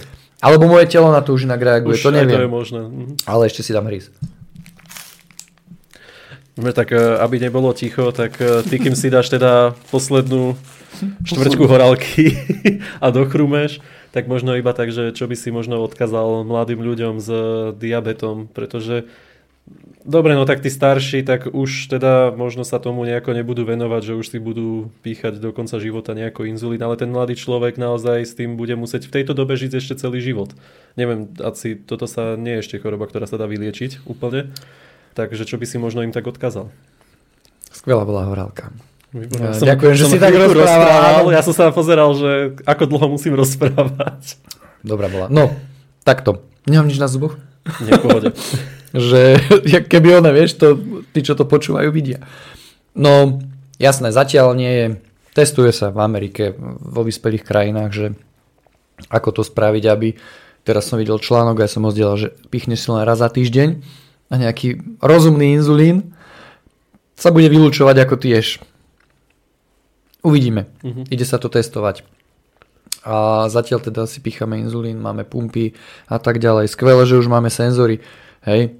[0.47, 2.39] Alebo moje telo na to už inak reaguje, Už to neviem.
[2.39, 2.81] to je možné.
[2.87, 3.15] Mhm.
[3.27, 4.15] Ale ešte si dám hryz.
[6.57, 10.57] No tak e, aby nebolo ticho, tak e, ty kým si dáš teda poslednú
[11.29, 12.33] štvrťku horálky
[13.05, 13.85] a dochrumeš,
[14.17, 17.29] tak možno iba tak, že čo by si možno odkázal mladým ľuďom s
[17.77, 19.05] diabetom, pretože
[20.07, 24.15] Dobre, no tak tí starší, tak už teda možno sa tomu nejako nebudú venovať, že
[24.15, 28.39] už si budú píchať do konca života nejako inzulín, ale ten mladý človek naozaj s
[28.39, 30.55] tým bude musieť v tejto dobe žiť ešte celý život.
[30.95, 34.55] Neviem, asi toto sa nie je ešte choroba, ktorá sa dá vyliečiť úplne.
[35.19, 36.71] Takže čo by si možno im tak odkázal?
[37.75, 38.71] Skvelá bola horálka.
[39.11, 41.35] Ja, som, Ďakujem, že si tak rozprával.
[41.35, 44.39] Ja som sa pozeral, že ako dlho musím rozprávať.
[44.87, 45.27] Dobrá bola.
[45.35, 45.51] No,
[46.07, 46.47] takto.
[46.63, 47.35] Nemám nič na zuboch?
[47.83, 48.31] Nie, pohode.
[48.97, 49.21] že
[49.93, 50.81] keby ona, vieš, to,
[51.13, 52.25] tí, čo to počúvajú, vidia.
[52.97, 53.45] No,
[53.77, 54.87] jasné, zatiaľ nie je,
[55.37, 58.07] testuje sa v Amerike, vo vyspelých krajinách, že
[59.13, 60.09] ako to spraviť, aby,
[60.65, 63.85] teraz som videl článok, ja som ho zdieľal, že pichneš si len raz za týždeň
[64.33, 66.17] a nejaký rozumný inzulín
[67.15, 68.47] sa bude vylúčovať ako tiež.
[70.25, 70.67] Uvidíme.
[70.83, 71.07] Uh-huh.
[71.07, 72.03] Ide sa to testovať.
[73.07, 75.79] A zatiaľ teda si picháme inzulín, máme pumpy
[76.11, 76.67] a tak ďalej.
[76.67, 78.03] Skvelé, že už máme senzory.
[78.43, 78.75] Hej,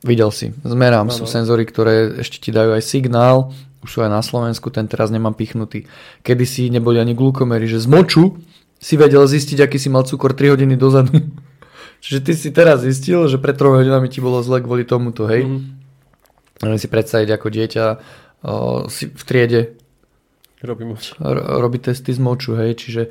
[0.00, 3.52] Videl si, zmerám, no, sú senzory, ktoré ešte ti dajú aj signál,
[3.84, 5.84] už sú aj na Slovensku, ten teraz nemám pichnutý.
[6.24, 8.40] Kedy si neboli ani glukomery, že z moču
[8.80, 11.12] si vedel zistiť, aký si mal cukor 3 hodiny dozadu.
[12.04, 15.44] Čiže ty si teraz zistil, že pred 3 hodinami ti bolo zle kvôli tomuto, hej?
[15.44, 16.80] Mm.
[16.80, 17.84] si predstaviť, ako dieťa
[18.40, 18.52] o,
[18.88, 19.60] si v triede
[20.64, 21.12] robí, moč.
[21.20, 22.72] R- robí testy z moču, hej?
[22.72, 23.02] Čiže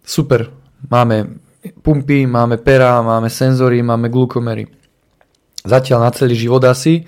[0.00, 0.48] super,
[0.88, 1.44] máme
[1.84, 4.85] pumpy, máme pera, máme senzory, máme glukomery
[5.66, 7.04] zatiaľ na celý život asi,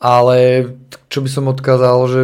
[0.00, 0.66] ale
[1.12, 2.20] čo by som odkázal, že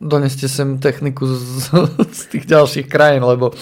[0.00, 1.72] doneste sem techniku z,
[2.20, 3.52] z tých ďalších krajín, lebo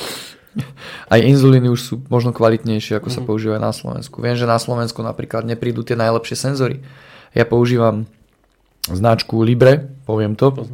[1.12, 3.27] aj inzulíny už sú možno kvalitnejšie, ako sa mhm.
[3.27, 4.19] používajú na Slovensku.
[4.19, 6.83] Viem, že na Slovensku napríklad neprídu tie najlepšie senzory.
[7.37, 8.09] Ja používam
[8.89, 10.66] značku Libre, poviem to.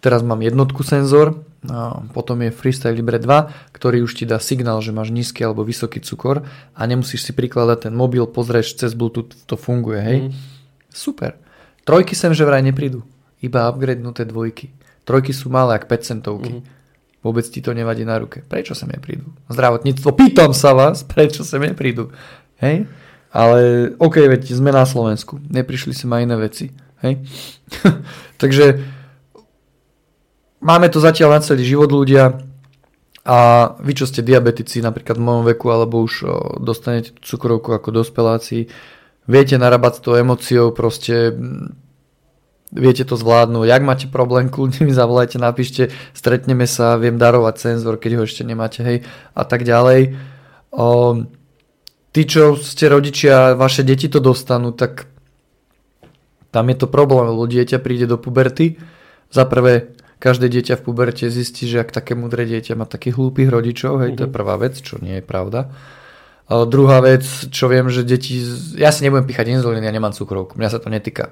[0.00, 4.80] Teraz mám jednotku senzor, a potom je Freestyle Libre 2, ktorý už ti dá signál,
[4.80, 9.36] že máš nízky alebo vysoký cukor a nemusíš si prikladať ten mobil, pozrieš cez Bluetooth,
[9.44, 10.18] to funguje, hej.
[10.24, 10.30] Mm.
[10.88, 11.36] Super.
[11.84, 13.04] Trojky sem že vraj neprídu,
[13.44, 14.72] iba upgradenuté dvojky.
[15.04, 16.60] Trojky sú malé, ak 5 centovky.
[16.60, 16.64] Mm.
[17.20, 18.40] Vôbec ti to nevadí na ruke.
[18.40, 19.28] Prečo sem neprídu?
[19.52, 22.08] Zdravotníctvo, pýtam sa vás, prečo sem neprídu?
[22.64, 22.88] Hej?
[23.28, 25.36] Ale OK, veď sme na Slovensku.
[25.52, 26.66] Neprišli sem aj iné veci.
[27.04, 27.20] Hej?
[28.40, 28.80] Takže
[30.60, 32.44] máme to zatiaľ na celý život ľudia
[33.24, 33.38] a
[33.80, 36.24] vy, čo ste diabetici napríklad v mojom veku alebo už
[36.60, 38.72] dostanete cukrovku ako dospeláci,
[39.28, 41.36] viete narábať s tou emóciou, proste
[42.72, 43.68] viete to zvládnuť.
[43.68, 48.46] Ak máte problém, kľudne mi zavolajte, napíšte, stretneme sa, viem darovať senzor, keď ho ešte
[48.46, 48.98] nemáte, hej,
[49.34, 50.14] a tak ďalej.
[50.70, 51.18] O,
[52.14, 55.10] tí, čo ste rodičia, vaše deti to dostanú, tak
[56.54, 58.78] tam je to problém, lebo dieťa príde do puberty,
[59.30, 63.48] za prvé každé dieťa v puberte zistí, že ak také mudré dieťa má takých hlúpych
[63.48, 64.36] rodičov, hej, to je mhm.
[64.36, 65.72] prvá vec, čo nie je pravda.
[66.50, 68.42] A druhá vec, čo viem, že deti,
[68.76, 71.30] ja si nebudem píchať inzulín, ja nemám cukrovku, mňa sa to netýka.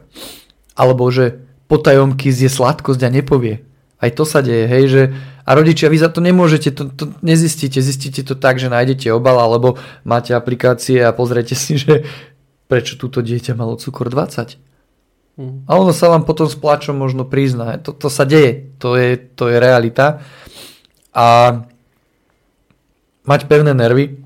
[0.78, 3.66] Alebo že potajomky zje sladkosť a nepovie.
[3.99, 5.03] Aj to sa deje, hej, že
[5.43, 9.43] a rodičia, vy za to nemôžete, to, to nezistíte, zistíte to tak, že nájdete obal,
[9.43, 9.74] alebo
[10.07, 12.07] máte aplikácie a pozriete si, že
[12.70, 14.68] prečo túto dieťa malo cukor 20.
[15.39, 17.78] A ono sa vám potom s plačom možno prizná.
[17.86, 20.18] To, to sa deje, to je, to je realita.
[21.14, 21.62] A
[23.22, 24.18] mať pevné nervy,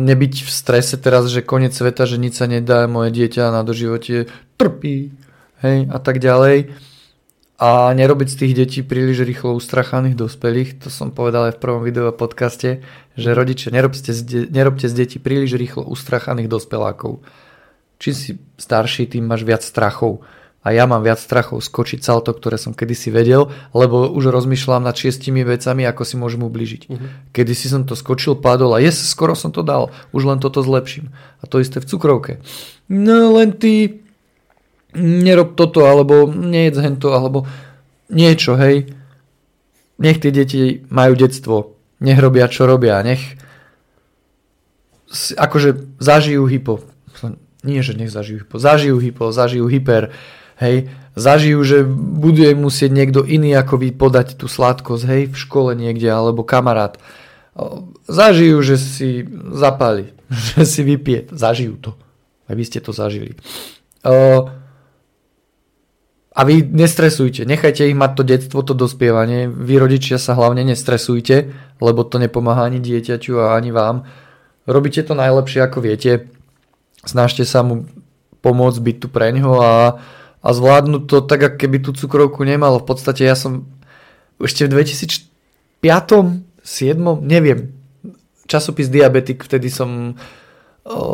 [0.00, 4.32] nebyť v strese teraz, že koniec sveta, že nič sa nedá, moje dieťa na doživote
[4.56, 5.12] trpí,
[5.60, 6.72] hej, a tak ďalej.
[7.60, 11.84] A nerobiť z tých detí príliš rýchlo ustrachaných dospelých, to som povedal aj v prvom
[11.84, 12.80] videu a podcaste,
[13.20, 14.16] že rodičia, nerobte
[14.48, 17.20] nerobte z detí príliš rýchlo ustrachaných dospelákov
[18.00, 20.24] čím si starší, tým máš viac strachov.
[20.60, 24.92] A ja mám viac strachov skočiť salto, ktoré som kedysi vedel, lebo už rozmýšľam nad
[24.92, 26.82] šiestimi vecami, ako si môžem ubližiť.
[26.84, 27.08] Uh-huh.
[27.32, 30.60] Kedy si som to skočil, padol a yes, skoro som to dal, už len toto
[30.60, 31.12] zlepším.
[31.40, 32.32] A to isté v cukrovke.
[32.92, 34.04] No len ty
[34.92, 37.48] nerob toto, alebo nejedz hento, alebo
[38.12, 38.92] niečo, hej.
[39.96, 43.20] Nech tie deti majú detstvo, nech robia, čo robia, nech
[45.40, 46.84] akože zažijú hypo
[47.62, 50.12] nie, že nech zažijú hypo, zažijú hypo, zažijú hyper,
[50.60, 55.72] hej, zažijú, že bude musieť niekto iný ako vy podať tú sladkosť, hej, v škole
[55.76, 56.96] niekde, alebo kamarát.
[58.08, 60.12] Zažijú, že si zapali,
[60.56, 61.90] že si vypije, zažijú to.
[62.50, 63.38] Aj vy ste to zažili.
[66.30, 69.50] A vy nestresujte, nechajte ich mať to detstvo, to dospievanie.
[69.50, 71.52] Vy rodičia sa hlavne nestresujte,
[71.82, 74.08] lebo to nepomáha ani dieťaťu a ani vám.
[74.64, 76.30] Robíte to najlepšie ako viete
[77.04, 77.88] snažte sa mu
[78.40, 79.72] pomôcť byť tu pre ňo a,
[80.40, 82.80] a zvládnuť to tak, ako keby tú cukrovku nemal.
[82.80, 83.68] V podstate ja som
[84.40, 85.30] ešte v 2014
[85.80, 87.72] 5., 7., neviem.
[88.44, 90.14] Časopis Diabetik, vtedy som...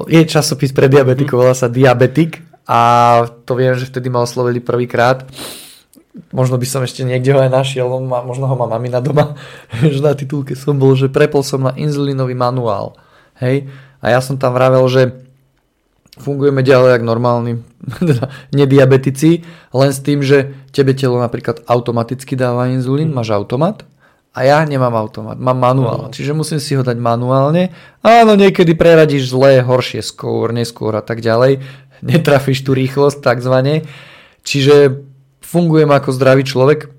[0.07, 2.80] Je časopis pre diabetikov, volá sa Diabetik a
[3.45, 5.26] to viem, že vtedy ma oslovili prvýkrát.
[6.32, 9.37] Možno by som ešte niekde ho aj našiel, možno ho má mamina doma,
[9.95, 12.97] že na titulke som bol, že prepol som na inzulínový manuál.
[13.43, 13.68] Hej?
[14.01, 15.26] A ja som tam vravel, že
[16.17, 17.53] fungujeme ďalej ako normálni
[18.09, 23.85] teda nediabetici, len s tým, že tebe telo napríklad automaticky dáva inzulín, máš automat
[24.37, 27.73] a ja nemám automat, mám manuál, čiže musím si ho dať manuálne.
[28.05, 31.64] Áno, niekedy preradíš zlé, horšie, skôr, neskôr a tak ďalej.
[32.05, 33.89] Netrafíš tú rýchlosť takzvané.
[34.45, 35.01] Čiže
[35.41, 36.93] fungujem ako zdravý človek,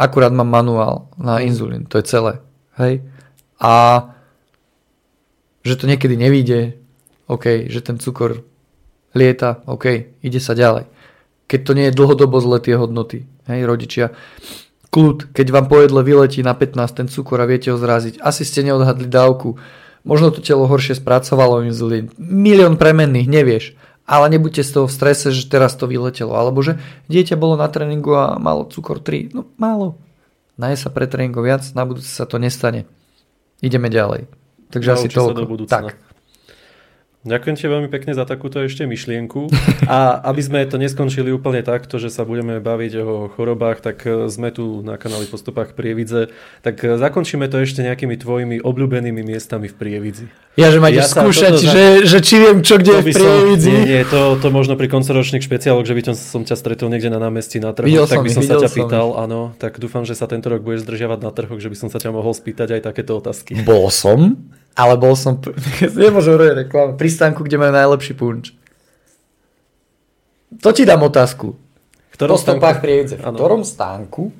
[0.00, 2.40] akurát mám manuál na inzulín, to je celé.
[2.80, 3.04] Hej?
[3.60, 4.08] A
[5.60, 6.79] že to niekedy nevíde,
[7.30, 8.42] OK, že ten cukor
[9.14, 10.90] lieta, OK, ide sa ďalej.
[11.46, 14.14] Keď to nie je dlhodobo zle tie hodnoty, hej, rodičia,
[14.90, 18.42] kľud, keď vám po jedle vyletí na 15 ten cukor a viete ho zraziť, asi
[18.42, 19.58] ste neodhadli dávku,
[20.02, 23.64] možno to telo horšie spracovalo inzulín, milión premenných, nevieš,
[24.10, 27.70] ale nebuďte z toho v strese, že teraz to vyletelo, alebo že dieťa bolo na
[27.70, 29.98] tréningu a malo cukor 3, no málo,
[30.58, 32.90] naje sa pre tréningov viac, na budúce sa to nestane.
[33.62, 34.26] Ideme ďalej.
[34.70, 35.66] Takže Naučí asi toľko.
[35.66, 36.09] tak.
[37.20, 39.52] Ďakujem ti veľmi pekne za takúto ešte myšlienku.
[39.84, 44.32] A aby sme to neskončili úplne takto, že sa budeme baviť o chorobách, tak e,
[44.32, 46.32] sme tu na kanáli Postupách Prievidze.
[46.64, 50.32] Tak e, zakončíme to ešte nejakými tvojimi obľúbenými miestami v Prievidzi.
[50.56, 53.04] Ja, že máte Ja skúšať, toto za- že, že či viem, čo kde je To
[53.04, 53.68] v by som, prievidzi.
[53.68, 57.12] nie, nie, to, to možno pri koncoročných špeciáloch, že by som, som ťa stretol niekde
[57.12, 60.08] na námestí na Videl tak som by som sa ťa som pýtal, áno, tak dúfam,
[60.08, 62.80] že sa tento rok budeš zdržiavať na trhoch, že by som sa ťa mohol spýtať
[62.80, 63.60] aj takéto otázky.
[63.60, 64.40] Bol som,
[64.74, 65.54] ale bol som, pr-
[66.04, 68.54] nemôžem robiť reklamu, pri stánku, kde majú najlepší punč.
[70.60, 71.54] To ti dám otázku.
[71.54, 73.14] V ktorom po stopách prievidze.
[73.16, 74.34] V ktorom stánku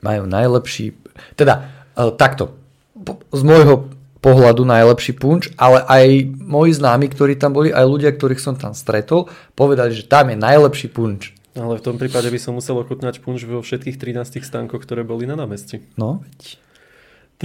[0.00, 0.96] majú najlepší,
[1.36, 2.56] teda e, takto,
[2.96, 3.92] po- z môjho
[4.24, 6.06] pohľadu najlepší punč, ale aj
[6.42, 10.36] moji známi, ktorí tam boli, aj ľudia, ktorých som tam stretol, povedali, že tam je
[10.40, 11.36] najlepší punč.
[11.56, 15.24] Ale v tom prípade by som musel ochutnať punč vo všetkých 13 stánkoch, ktoré boli
[15.24, 15.80] na námestí.
[15.96, 16.60] No, veď.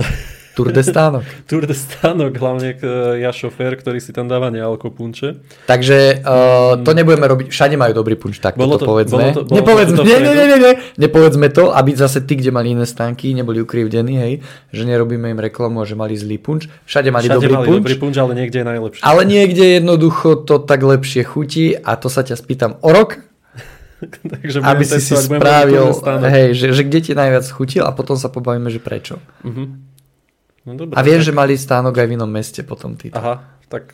[0.52, 1.24] Tour de stánok.
[1.50, 2.84] Tour de stánok, hlavne e,
[3.24, 5.40] ja šofér, ktorý si tam dáva nealko punče.
[5.64, 9.32] Takže uh, to nebudeme robiť, všade majú dobrý punč, tak Bolo to, to- povedzme.
[9.32, 10.28] bolo to- bolo Nepovedzme, to vpredu?
[10.28, 14.14] nie, nie, nie, nie, nepovedzme to, aby zase tí, kde mali iné stánky, neboli ukrivdení,
[14.20, 14.34] hej,
[14.70, 16.68] že nerobíme im reklamu že mali zlý punč.
[16.84, 19.02] Všade mali Všade dobrý mali punč, dobrý punč, ale niekde je najlepší.
[19.02, 23.24] ale niekde jednoducho to tak lepšie chutí a to sa ťa spýtam o rok,
[24.34, 25.94] Takže aby si si spravil,
[26.26, 29.22] hej, že, že kde ti najviac chutil a potom sa pobavíme, že prečo.
[29.46, 29.91] Mhm.
[30.62, 33.18] No dobré, A viem, tak- že mali stánok aj v inom meste potom títo.
[33.18, 33.94] Aha, tak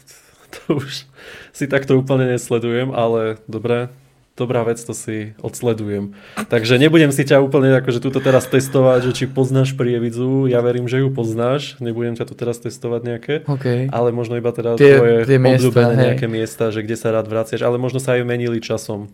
[0.52, 1.08] to už
[1.56, 3.88] si takto úplne nesledujem, ale dobré,
[4.36, 6.14] dobrá vec, to si odsledujem.
[6.52, 10.86] Takže nebudem si ťa úplne akože túto teraz testovať, že či poznáš prievidzu, ja verím,
[10.86, 13.90] že ju poznáš, nebudem ťa tu teraz testovať nejaké, OK.
[13.90, 16.04] ale možno iba teda Tie- tvoje tie miesta, obľúbené hej.
[16.14, 19.10] nejaké miesta, že kde sa rád vraciaš, ale možno sa aj menili časom,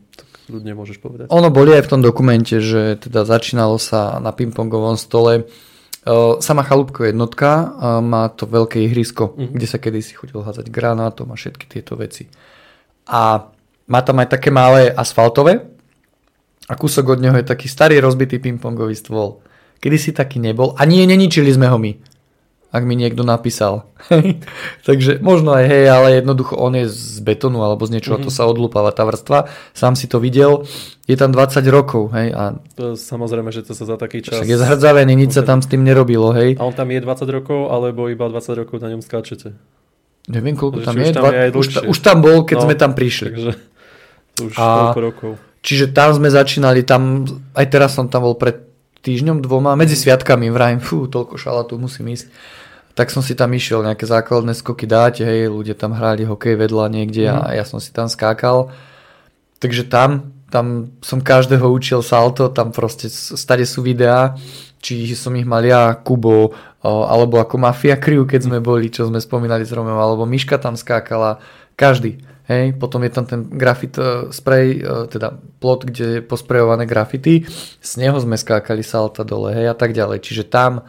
[0.51, 1.25] ľudne môžeš povedať.
[1.31, 5.47] Ono boli aj v tom dokumente, že teda začínalo sa na pingpongovom stole.
[6.39, 7.71] Sama Chalúbko jednotka
[8.03, 9.55] má to veľké ihrisko, Mhm.
[9.55, 12.27] kde sa kedysi chodil hádzať granátom a všetky tieto veci.
[13.07, 13.47] A
[13.87, 15.63] má tam aj také malé asfaltové
[16.67, 19.39] a kúsok od neho je taký starý rozbitý pingpongový stôl.
[19.79, 21.91] Kedy si taký nebol a nie, neničili sme ho my
[22.73, 23.85] ak mi niekto napísal.
[24.89, 28.33] Takže možno aj hej, ale jednoducho on je z betónu alebo z niečoho, mm-hmm.
[28.33, 29.45] to sa odlúpava tá vrstva.
[29.77, 30.65] Sám si to videl,
[31.05, 34.41] je tam 20 rokov, hej, a To samozrejme, že to sa za taký čas...
[34.41, 36.57] však je zhrdzavený, nič sa tam s tým nerobilo, hej.
[36.57, 39.53] A on tam je 20 rokov, alebo iba 20 rokov na ňom skáčete?
[40.33, 42.75] Neviem, koľko tam je, už tam dva, je už, už tam bol, keď No, sme
[42.79, 43.29] tam prišli.
[43.29, 43.51] Takže
[44.49, 45.37] už A- rokov.
[45.63, 50.47] Čiže tam sme začínali, tam, aj teraz som tam bol pred týždňom, dvoma, medzi sviatkami,
[50.47, 52.31] vrajím, fú, toľko šalatu, musím ísť.
[52.93, 56.85] Tak som si tam išiel nejaké základné skoky dať, hej, ľudia tam hrali hokej vedľa
[56.93, 57.41] niekde Mhm.
[57.41, 58.69] a ja som si tam skákal.
[59.57, 64.37] Takže tam, tam som každého učil salto, tam proste stade sú videá,
[64.83, 66.51] či som ich mal ja, Kubo,
[66.83, 70.75] alebo ako Mafia Crew, keď sme boli, čo sme spomínali s Romeo, alebo Miška tam
[70.75, 71.39] skákala,
[71.79, 72.19] každý.
[72.43, 75.31] Hej, potom je tam ten grafit e, spray, e, teda
[75.63, 77.47] plot, kde je posprejované grafity,
[77.79, 80.19] z neho sme skákali salta dole, hej, a tak ďalej.
[80.19, 80.83] Čiže tam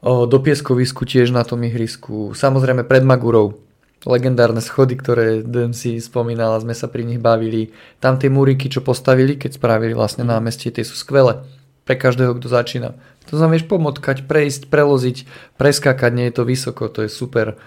[0.00, 3.60] do pieskovisku tiež na tom ihrisku, samozrejme pred Magurou,
[4.08, 5.44] legendárne schody, ktoré
[5.76, 7.76] si spomínala, sme sa pri nich bavili.
[8.00, 11.44] Tam tie múriky, čo postavili, keď spravili vlastne námestie, tie sú skvelé.
[11.84, 12.96] Pre každého, kto začína.
[13.28, 15.28] To znamená, vieš pomotkať, prejsť, preloziť,
[15.60, 17.60] preskákať, nie je to vysoko, to je super.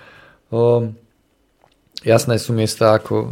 [0.49, 0.89] O,
[2.01, 3.26] jasné sú miesta ako o,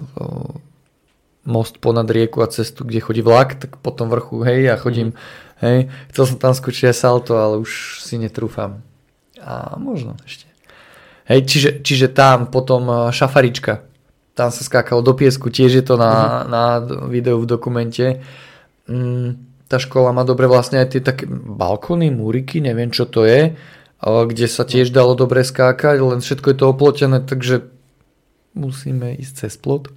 [1.41, 5.17] most ponad rieku a cestu, kde chodí vlak, tak po tom vrchu, hej, ja chodím,
[5.17, 5.17] mm.
[5.65, 5.77] hej,
[6.13, 8.90] chcel som tam skočiť aj salto, ale už si netrúfam.
[9.41, 10.47] A možno ešte.
[11.25, 13.85] Hej, čiže, čiže tam potom eh, šafarička,
[14.33, 16.47] tam sa skákalo do piesku, tiež je to na, mm.
[16.47, 16.63] na
[17.11, 18.23] videu v dokumente.
[18.87, 19.37] Mm,
[19.71, 23.55] tá škola má dobre vlastne aj tie také balkóny, múriky, neviem čo to je,
[24.03, 27.71] kde sa tiež dalo dobre skákať, len všetko je to oplotené, takže
[28.51, 29.87] musíme ísť cez plot.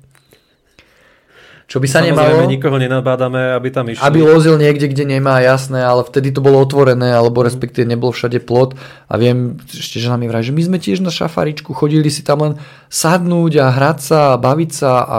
[1.65, 2.45] Čo by sa Samozrejme, nemalo...
[2.45, 4.05] nikoho nenabádame, aby tam išli.
[4.05, 8.37] Aby lozil niekde, kde nemá, jasné, ale vtedy to bolo otvorené, alebo respektíve nebol všade
[8.45, 8.77] plot.
[9.09, 12.45] A viem, ešte žena mi vraj, že my sme tiež na šafaričku chodili si tam
[12.45, 12.55] len
[12.93, 15.19] sadnúť a hrať sa a baviť sa a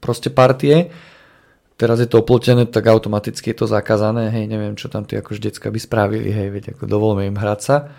[0.00, 0.88] proste partie.
[1.76, 4.32] Teraz je to oplotené, tak automaticky je to zakázané.
[4.32, 6.32] Hej, neviem, čo tam tí akož decka by spravili.
[6.32, 7.92] Hej, veď ako dovolme im hrať sa.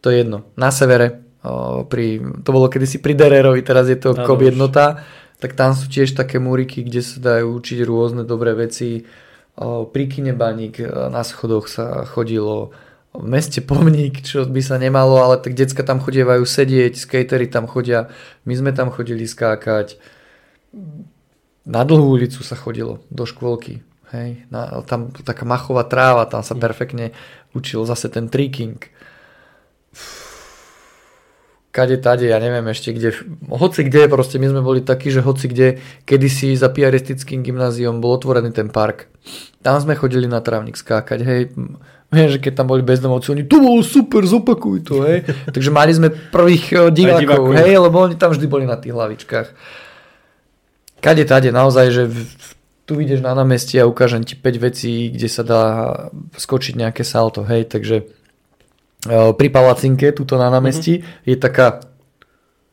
[0.00, 0.48] To je jedno.
[0.56, 5.04] Na severe, o, pri, to bolo kedysi pri Dererovi, teraz je to KOB jednota
[5.44, 9.04] tak tam sú tiež také múriky, kde sa dajú učiť rôzne dobré veci.
[9.60, 10.80] Pri kine Baník
[11.12, 12.72] na schodoch sa chodilo
[13.12, 17.68] v meste Pomník, čo by sa nemalo, ale tak decka tam chodievajú sedieť, skatery tam
[17.68, 18.08] chodia,
[18.48, 20.00] my sme tam chodili skákať.
[21.68, 23.84] Na dlhú ulicu sa chodilo do škôlky.
[24.16, 27.12] Hej, na, tam taká machová tráva, tam sa perfektne
[27.52, 28.80] učil zase ten tricking
[31.74, 33.10] kade tade, ja neviem ešte kde,
[33.50, 38.14] hoci kde, proste my sme boli takí, že hoci kde, kedysi za piaristickým gymnáziom bol
[38.14, 39.10] otvorený ten park.
[39.66, 41.42] Tam sme chodili na trávnik skákať, hej,
[42.14, 45.26] Viem, že keď tam boli bezdomovci, oni, to bolo super, zopakuj to, hej.
[45.54, 49.48] Takže mali sme prvých eh, divákov, hej, lebo oni tam vždy boli na tých hlavičkách.
[51.02, 52.16] Kade tade, naozaj, že v,
[52.86, 55.62] tu ideš na námestie a ukážem ti 5 vecí, kde sa dá
[56.38, 58.06] skočiť nejaké salto, hej, takže
[59.08, 61.28] pri Palacinke, tuto na námestí, mm-hmm.
[61.28, 61.84] je taká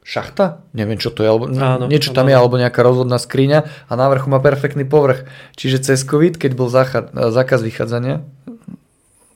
[0.01, 2.31] šachta, neviem čo to je, alebo Áno, niečo tam áno.
[2.33, 5.29] je, alebo nejaká rozhodná skriňa a na vrchu má perfektný povrch.
[5.59, 8.25] Čiže cez COVID, keď bol zákaz vychádzania,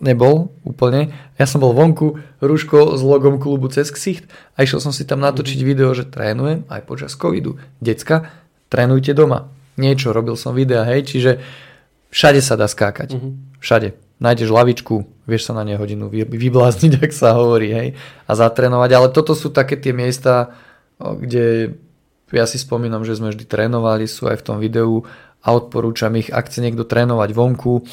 [0.01, 4.27] nebol úplne, ja som bol vonku, rúško s logom klubu cez ksicht
[4.57, 5.69] a išiel som si tam natočiť mm-hmm.
[5.69, 7.61] video, že trénujem aj počas covidu.
[7.79, 8.31] Decka,
[8.67, 9.51] trénujte doma.
[9.75, 11.31] Niečo, robil som videa, hej, čiže
[12.11, 13.15] všade sa dá skákať.
[13.15, 13.33] Mm-hmm.
[13.59, 17.87] Všade nájdeš lavičku, vieš sa na nej hodinu vyblázniť, ak sa hovorí, hej,
[18.25, 18.89] a zatrénovať.
[18.95, 20.55] Ale toto sú také tie miesta,
[20.99, 21.75] kde
[22.31, 25.05] ja si spomínam, že sme vždy trénovali, sú aj v tom videu
[25.45, 27.85] a odporúčam ich, ak chce niekto trénovať vonku,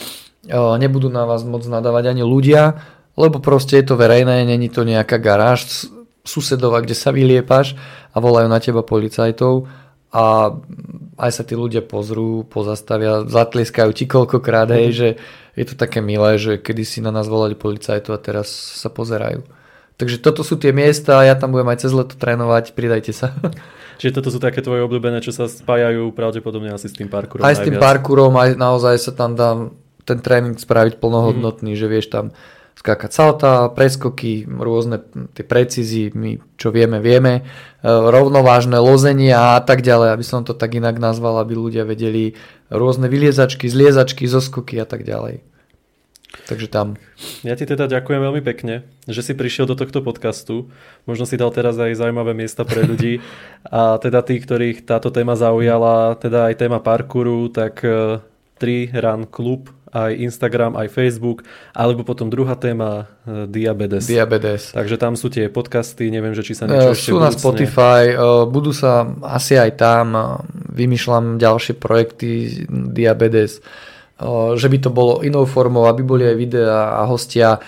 [0.79, 2.81] nebudú na vás moc nadávať ani ľudia,
[3.15, 5.87] lebo proste je to verejné, není to nejaká garáž
[6.25, 7.77] susedova, kde sa vyliepaš
[8.15, 9.69] a volajú na teba policajtov
[10.13, 10.55] a
[11.21, 14.97] aj sa tí ľudia pozrú, pozastavia, zatlieskajú ti koľkokrát, hej, mhm.
[14.97, 15.09] že
[15.53, 19.45] je to také milé, že kedy si na nás volali policajtov a teraz sa pozerajú.
[20.01, 23.37] Takže toto sú tie miesta, ja tam budem aj cez leto trénovať, pridajte sa.
[24.01, 27.45] Čiže toto sú také tvoje obľúbené, čo sa spájajú pravdepodobne asi s tým parkourom.
[27.45, 29.71] Aj s tým parkourom, aj naozaj sa tam dá
[30.03, 31.79] ten tréning spraviť plnohodnotný, mm.
[31.79, 32.35] že vieš tam
[32.79, 35.05] skákať salta, preskoky, rôzne
[35.37, 37.43] tie precízy, my čo vieme, vieme, e,
[37.87, 42.35] rovnovážne lozenia a tak ďalej, aby som to tak inak nazval, aby ľudia vedeli
[42.73, 45.45] rôzne vyliezačky, zliezačky, zoskoky a tak ďalej.
[46.49, 46.97] Takže tam.
[47.45, 50.73] Ja ti teda ďakujem veľmi pekne, že si prišiel do tohto podcastu.
[51.05, 53.21] Možno si dal teraz aj zaujímavé miesta pre ľudí.
[53.69, 58.21] A teda tí, ktorých táto téma zaujala, teda aj téma parkouru, tak 3
[58.59, 61.45] e, Run Club aj Instagram, aj Facebook,
[61.77, 64.09] alebo potom druhá téma uh, diabetes.
[64.09, 64.73] Diabetes.
[64.73, 68.17] Takže tam sú tie podcasty, neviem, že či sa niečo uh, ešte Sú na Spotify,
[68.17, 70.05] uh, budú sa asi aj tam,
[70.73, 76.97] vymýšľam ďalšie projekty diabetes, uh, že by to bolo inou formou, aby boli aj videá
[76.97, 77.61] a hostia.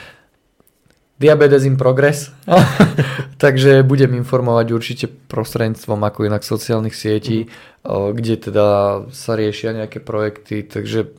[1.14, 2.34] Diabetes in progress.
[3.44, 7.46] Takže budem informovať určite prostredníctvom ako inak sociálnych sietí,
[7.86, 8.18] mm.
[8.18, 8.66] kde teda
[9.14, 10.66] sa riešia nejaké projekty.
[10.66, 11.14] Takže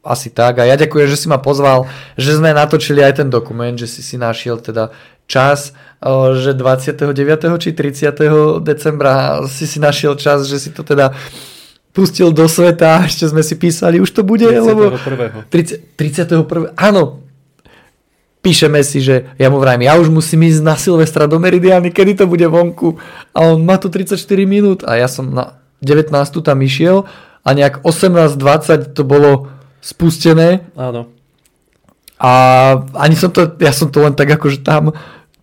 [0.00, 0.60] asi tak.
[0.60, 1.84] A ja ďakujem, že si ma pozval,
[2.16, 4.92] že sme natočili aj ten dokument, že si si našiel teda
[5.28, 5.76] čas,
[6.40, 7.14] že 29.
[7.60, 8.64] či 30.
[8.64, 11.12] decembra si si našiel čas, že si to teda
[11.92, 14.66] pustil do sveta, ešte sme si písali, už to bude, 31.
[14.66, 14.82] lebo...
[15.50, 16.78] 30, 31.
[16.78, 17.20] Áno,
[18.40, 22.24] píšeme si, že ja mu vrajím, ja už musím ísť na Silvestra do Meridiany, kedy
[22.24, 22.96] to bude vonku.
[23.34, 24.16] A on má tu 34
[24.46, 26.14] minút a ja som na 19.
[26.40, 27.04] tam išiel
[27.42, 29.50] a nejak 18.20 to bolo
[29.80, 30.68] spustené.
[30.76, 31.08] Áno.
[32.20, 32.30] A
[33.00, 34.92] ani som to, ja som to len tak akože tam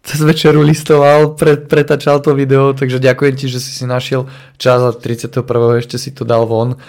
[0.08, 4.80] cez večeru listoval, pre, pretačal to video, takže ďakujem ti, že si si našiel čas
[4.80, 5.44] a 31.
[5.84, 6.80] ešte si to dal von.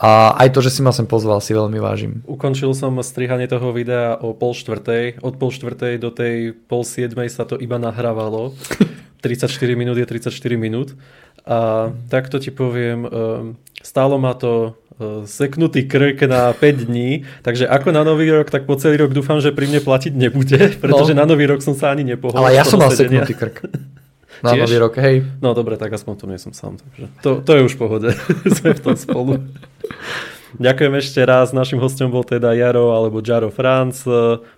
[0.00, 2.24] A aj to, že si ma sem pozval, si veľmi vážim.
[2.24, 5.20] Ukončil som strihanie toho videa o pol štvrtej.
[5.20, 8.56] Od pol štvrtej do tej pol siedmej sa to iba nahrávalo.
[9.20, 10.96] 34 minút je 34 minút.
[11.44, 14.79] A takto ti poviem, ehm, stálo ma to
[15.24, 19.40] seknutý krk na 5 dní, takže ako na nový rok, tak po celý rok dúfam,
[19.40, 21.24] že pri mne platiť nebude, pretože no.
[21.24, 22.36] na nový rok som sa ani nepohol.
[22.36, 23.24] Ale ja som mal sedenia.
[23.24, 23.58] seknutý krk.
[24.40, 24.72] Na Tiež?
[24.72, 25.20] nový rok, hej.
[25.44, 26.80] No dobre, tak aspoň to nie som sám.
[26.80, 28.08] Takže to, to je už v pohode.
[28.56, 29.36] Sme v tom spolu.
[30.56, 31.52] Ďakujem ešte raz.
[31.52, 34.00] Našim hostom bol teda Jaro alebo Jaro Franc,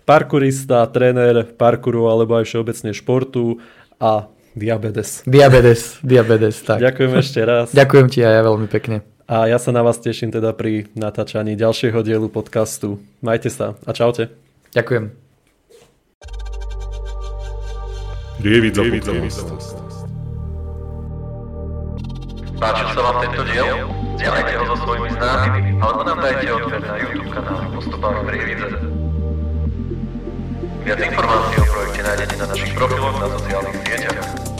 [0.06, 3.59] parkurista, tréner parkuru alebo aj všeobecne športu
[3.98, 5.27] a diabetes.
[5.27, 6.81] Diabetes, diabetes, tak.
[6.81, 7.66] Ďakujem ešte raz.
[7.74, 9.02] Ďakujem ti aj ja veľmi pekne.
[9.30, 12.98] A ja sa na vás teším teda pri natáčaní ďalšieho dielu podcastu.
[13.22, 14.34] Majte sa a čaute.
[14.74, 15.14] Ďakujem.
[18.42, 19.78] Prievidza podcast.
[22.58, 23.66] Páčil sa vám tento diel?
[24.18, 28.68] Zdieľajte ho so svojimi známymi alebo nám dajte odber na YouTube kanáli Postupák Prievidze.
[30.82, 34.51] Viac informácií o projekte nájdete na našich profiloch na sociálnych sieťach.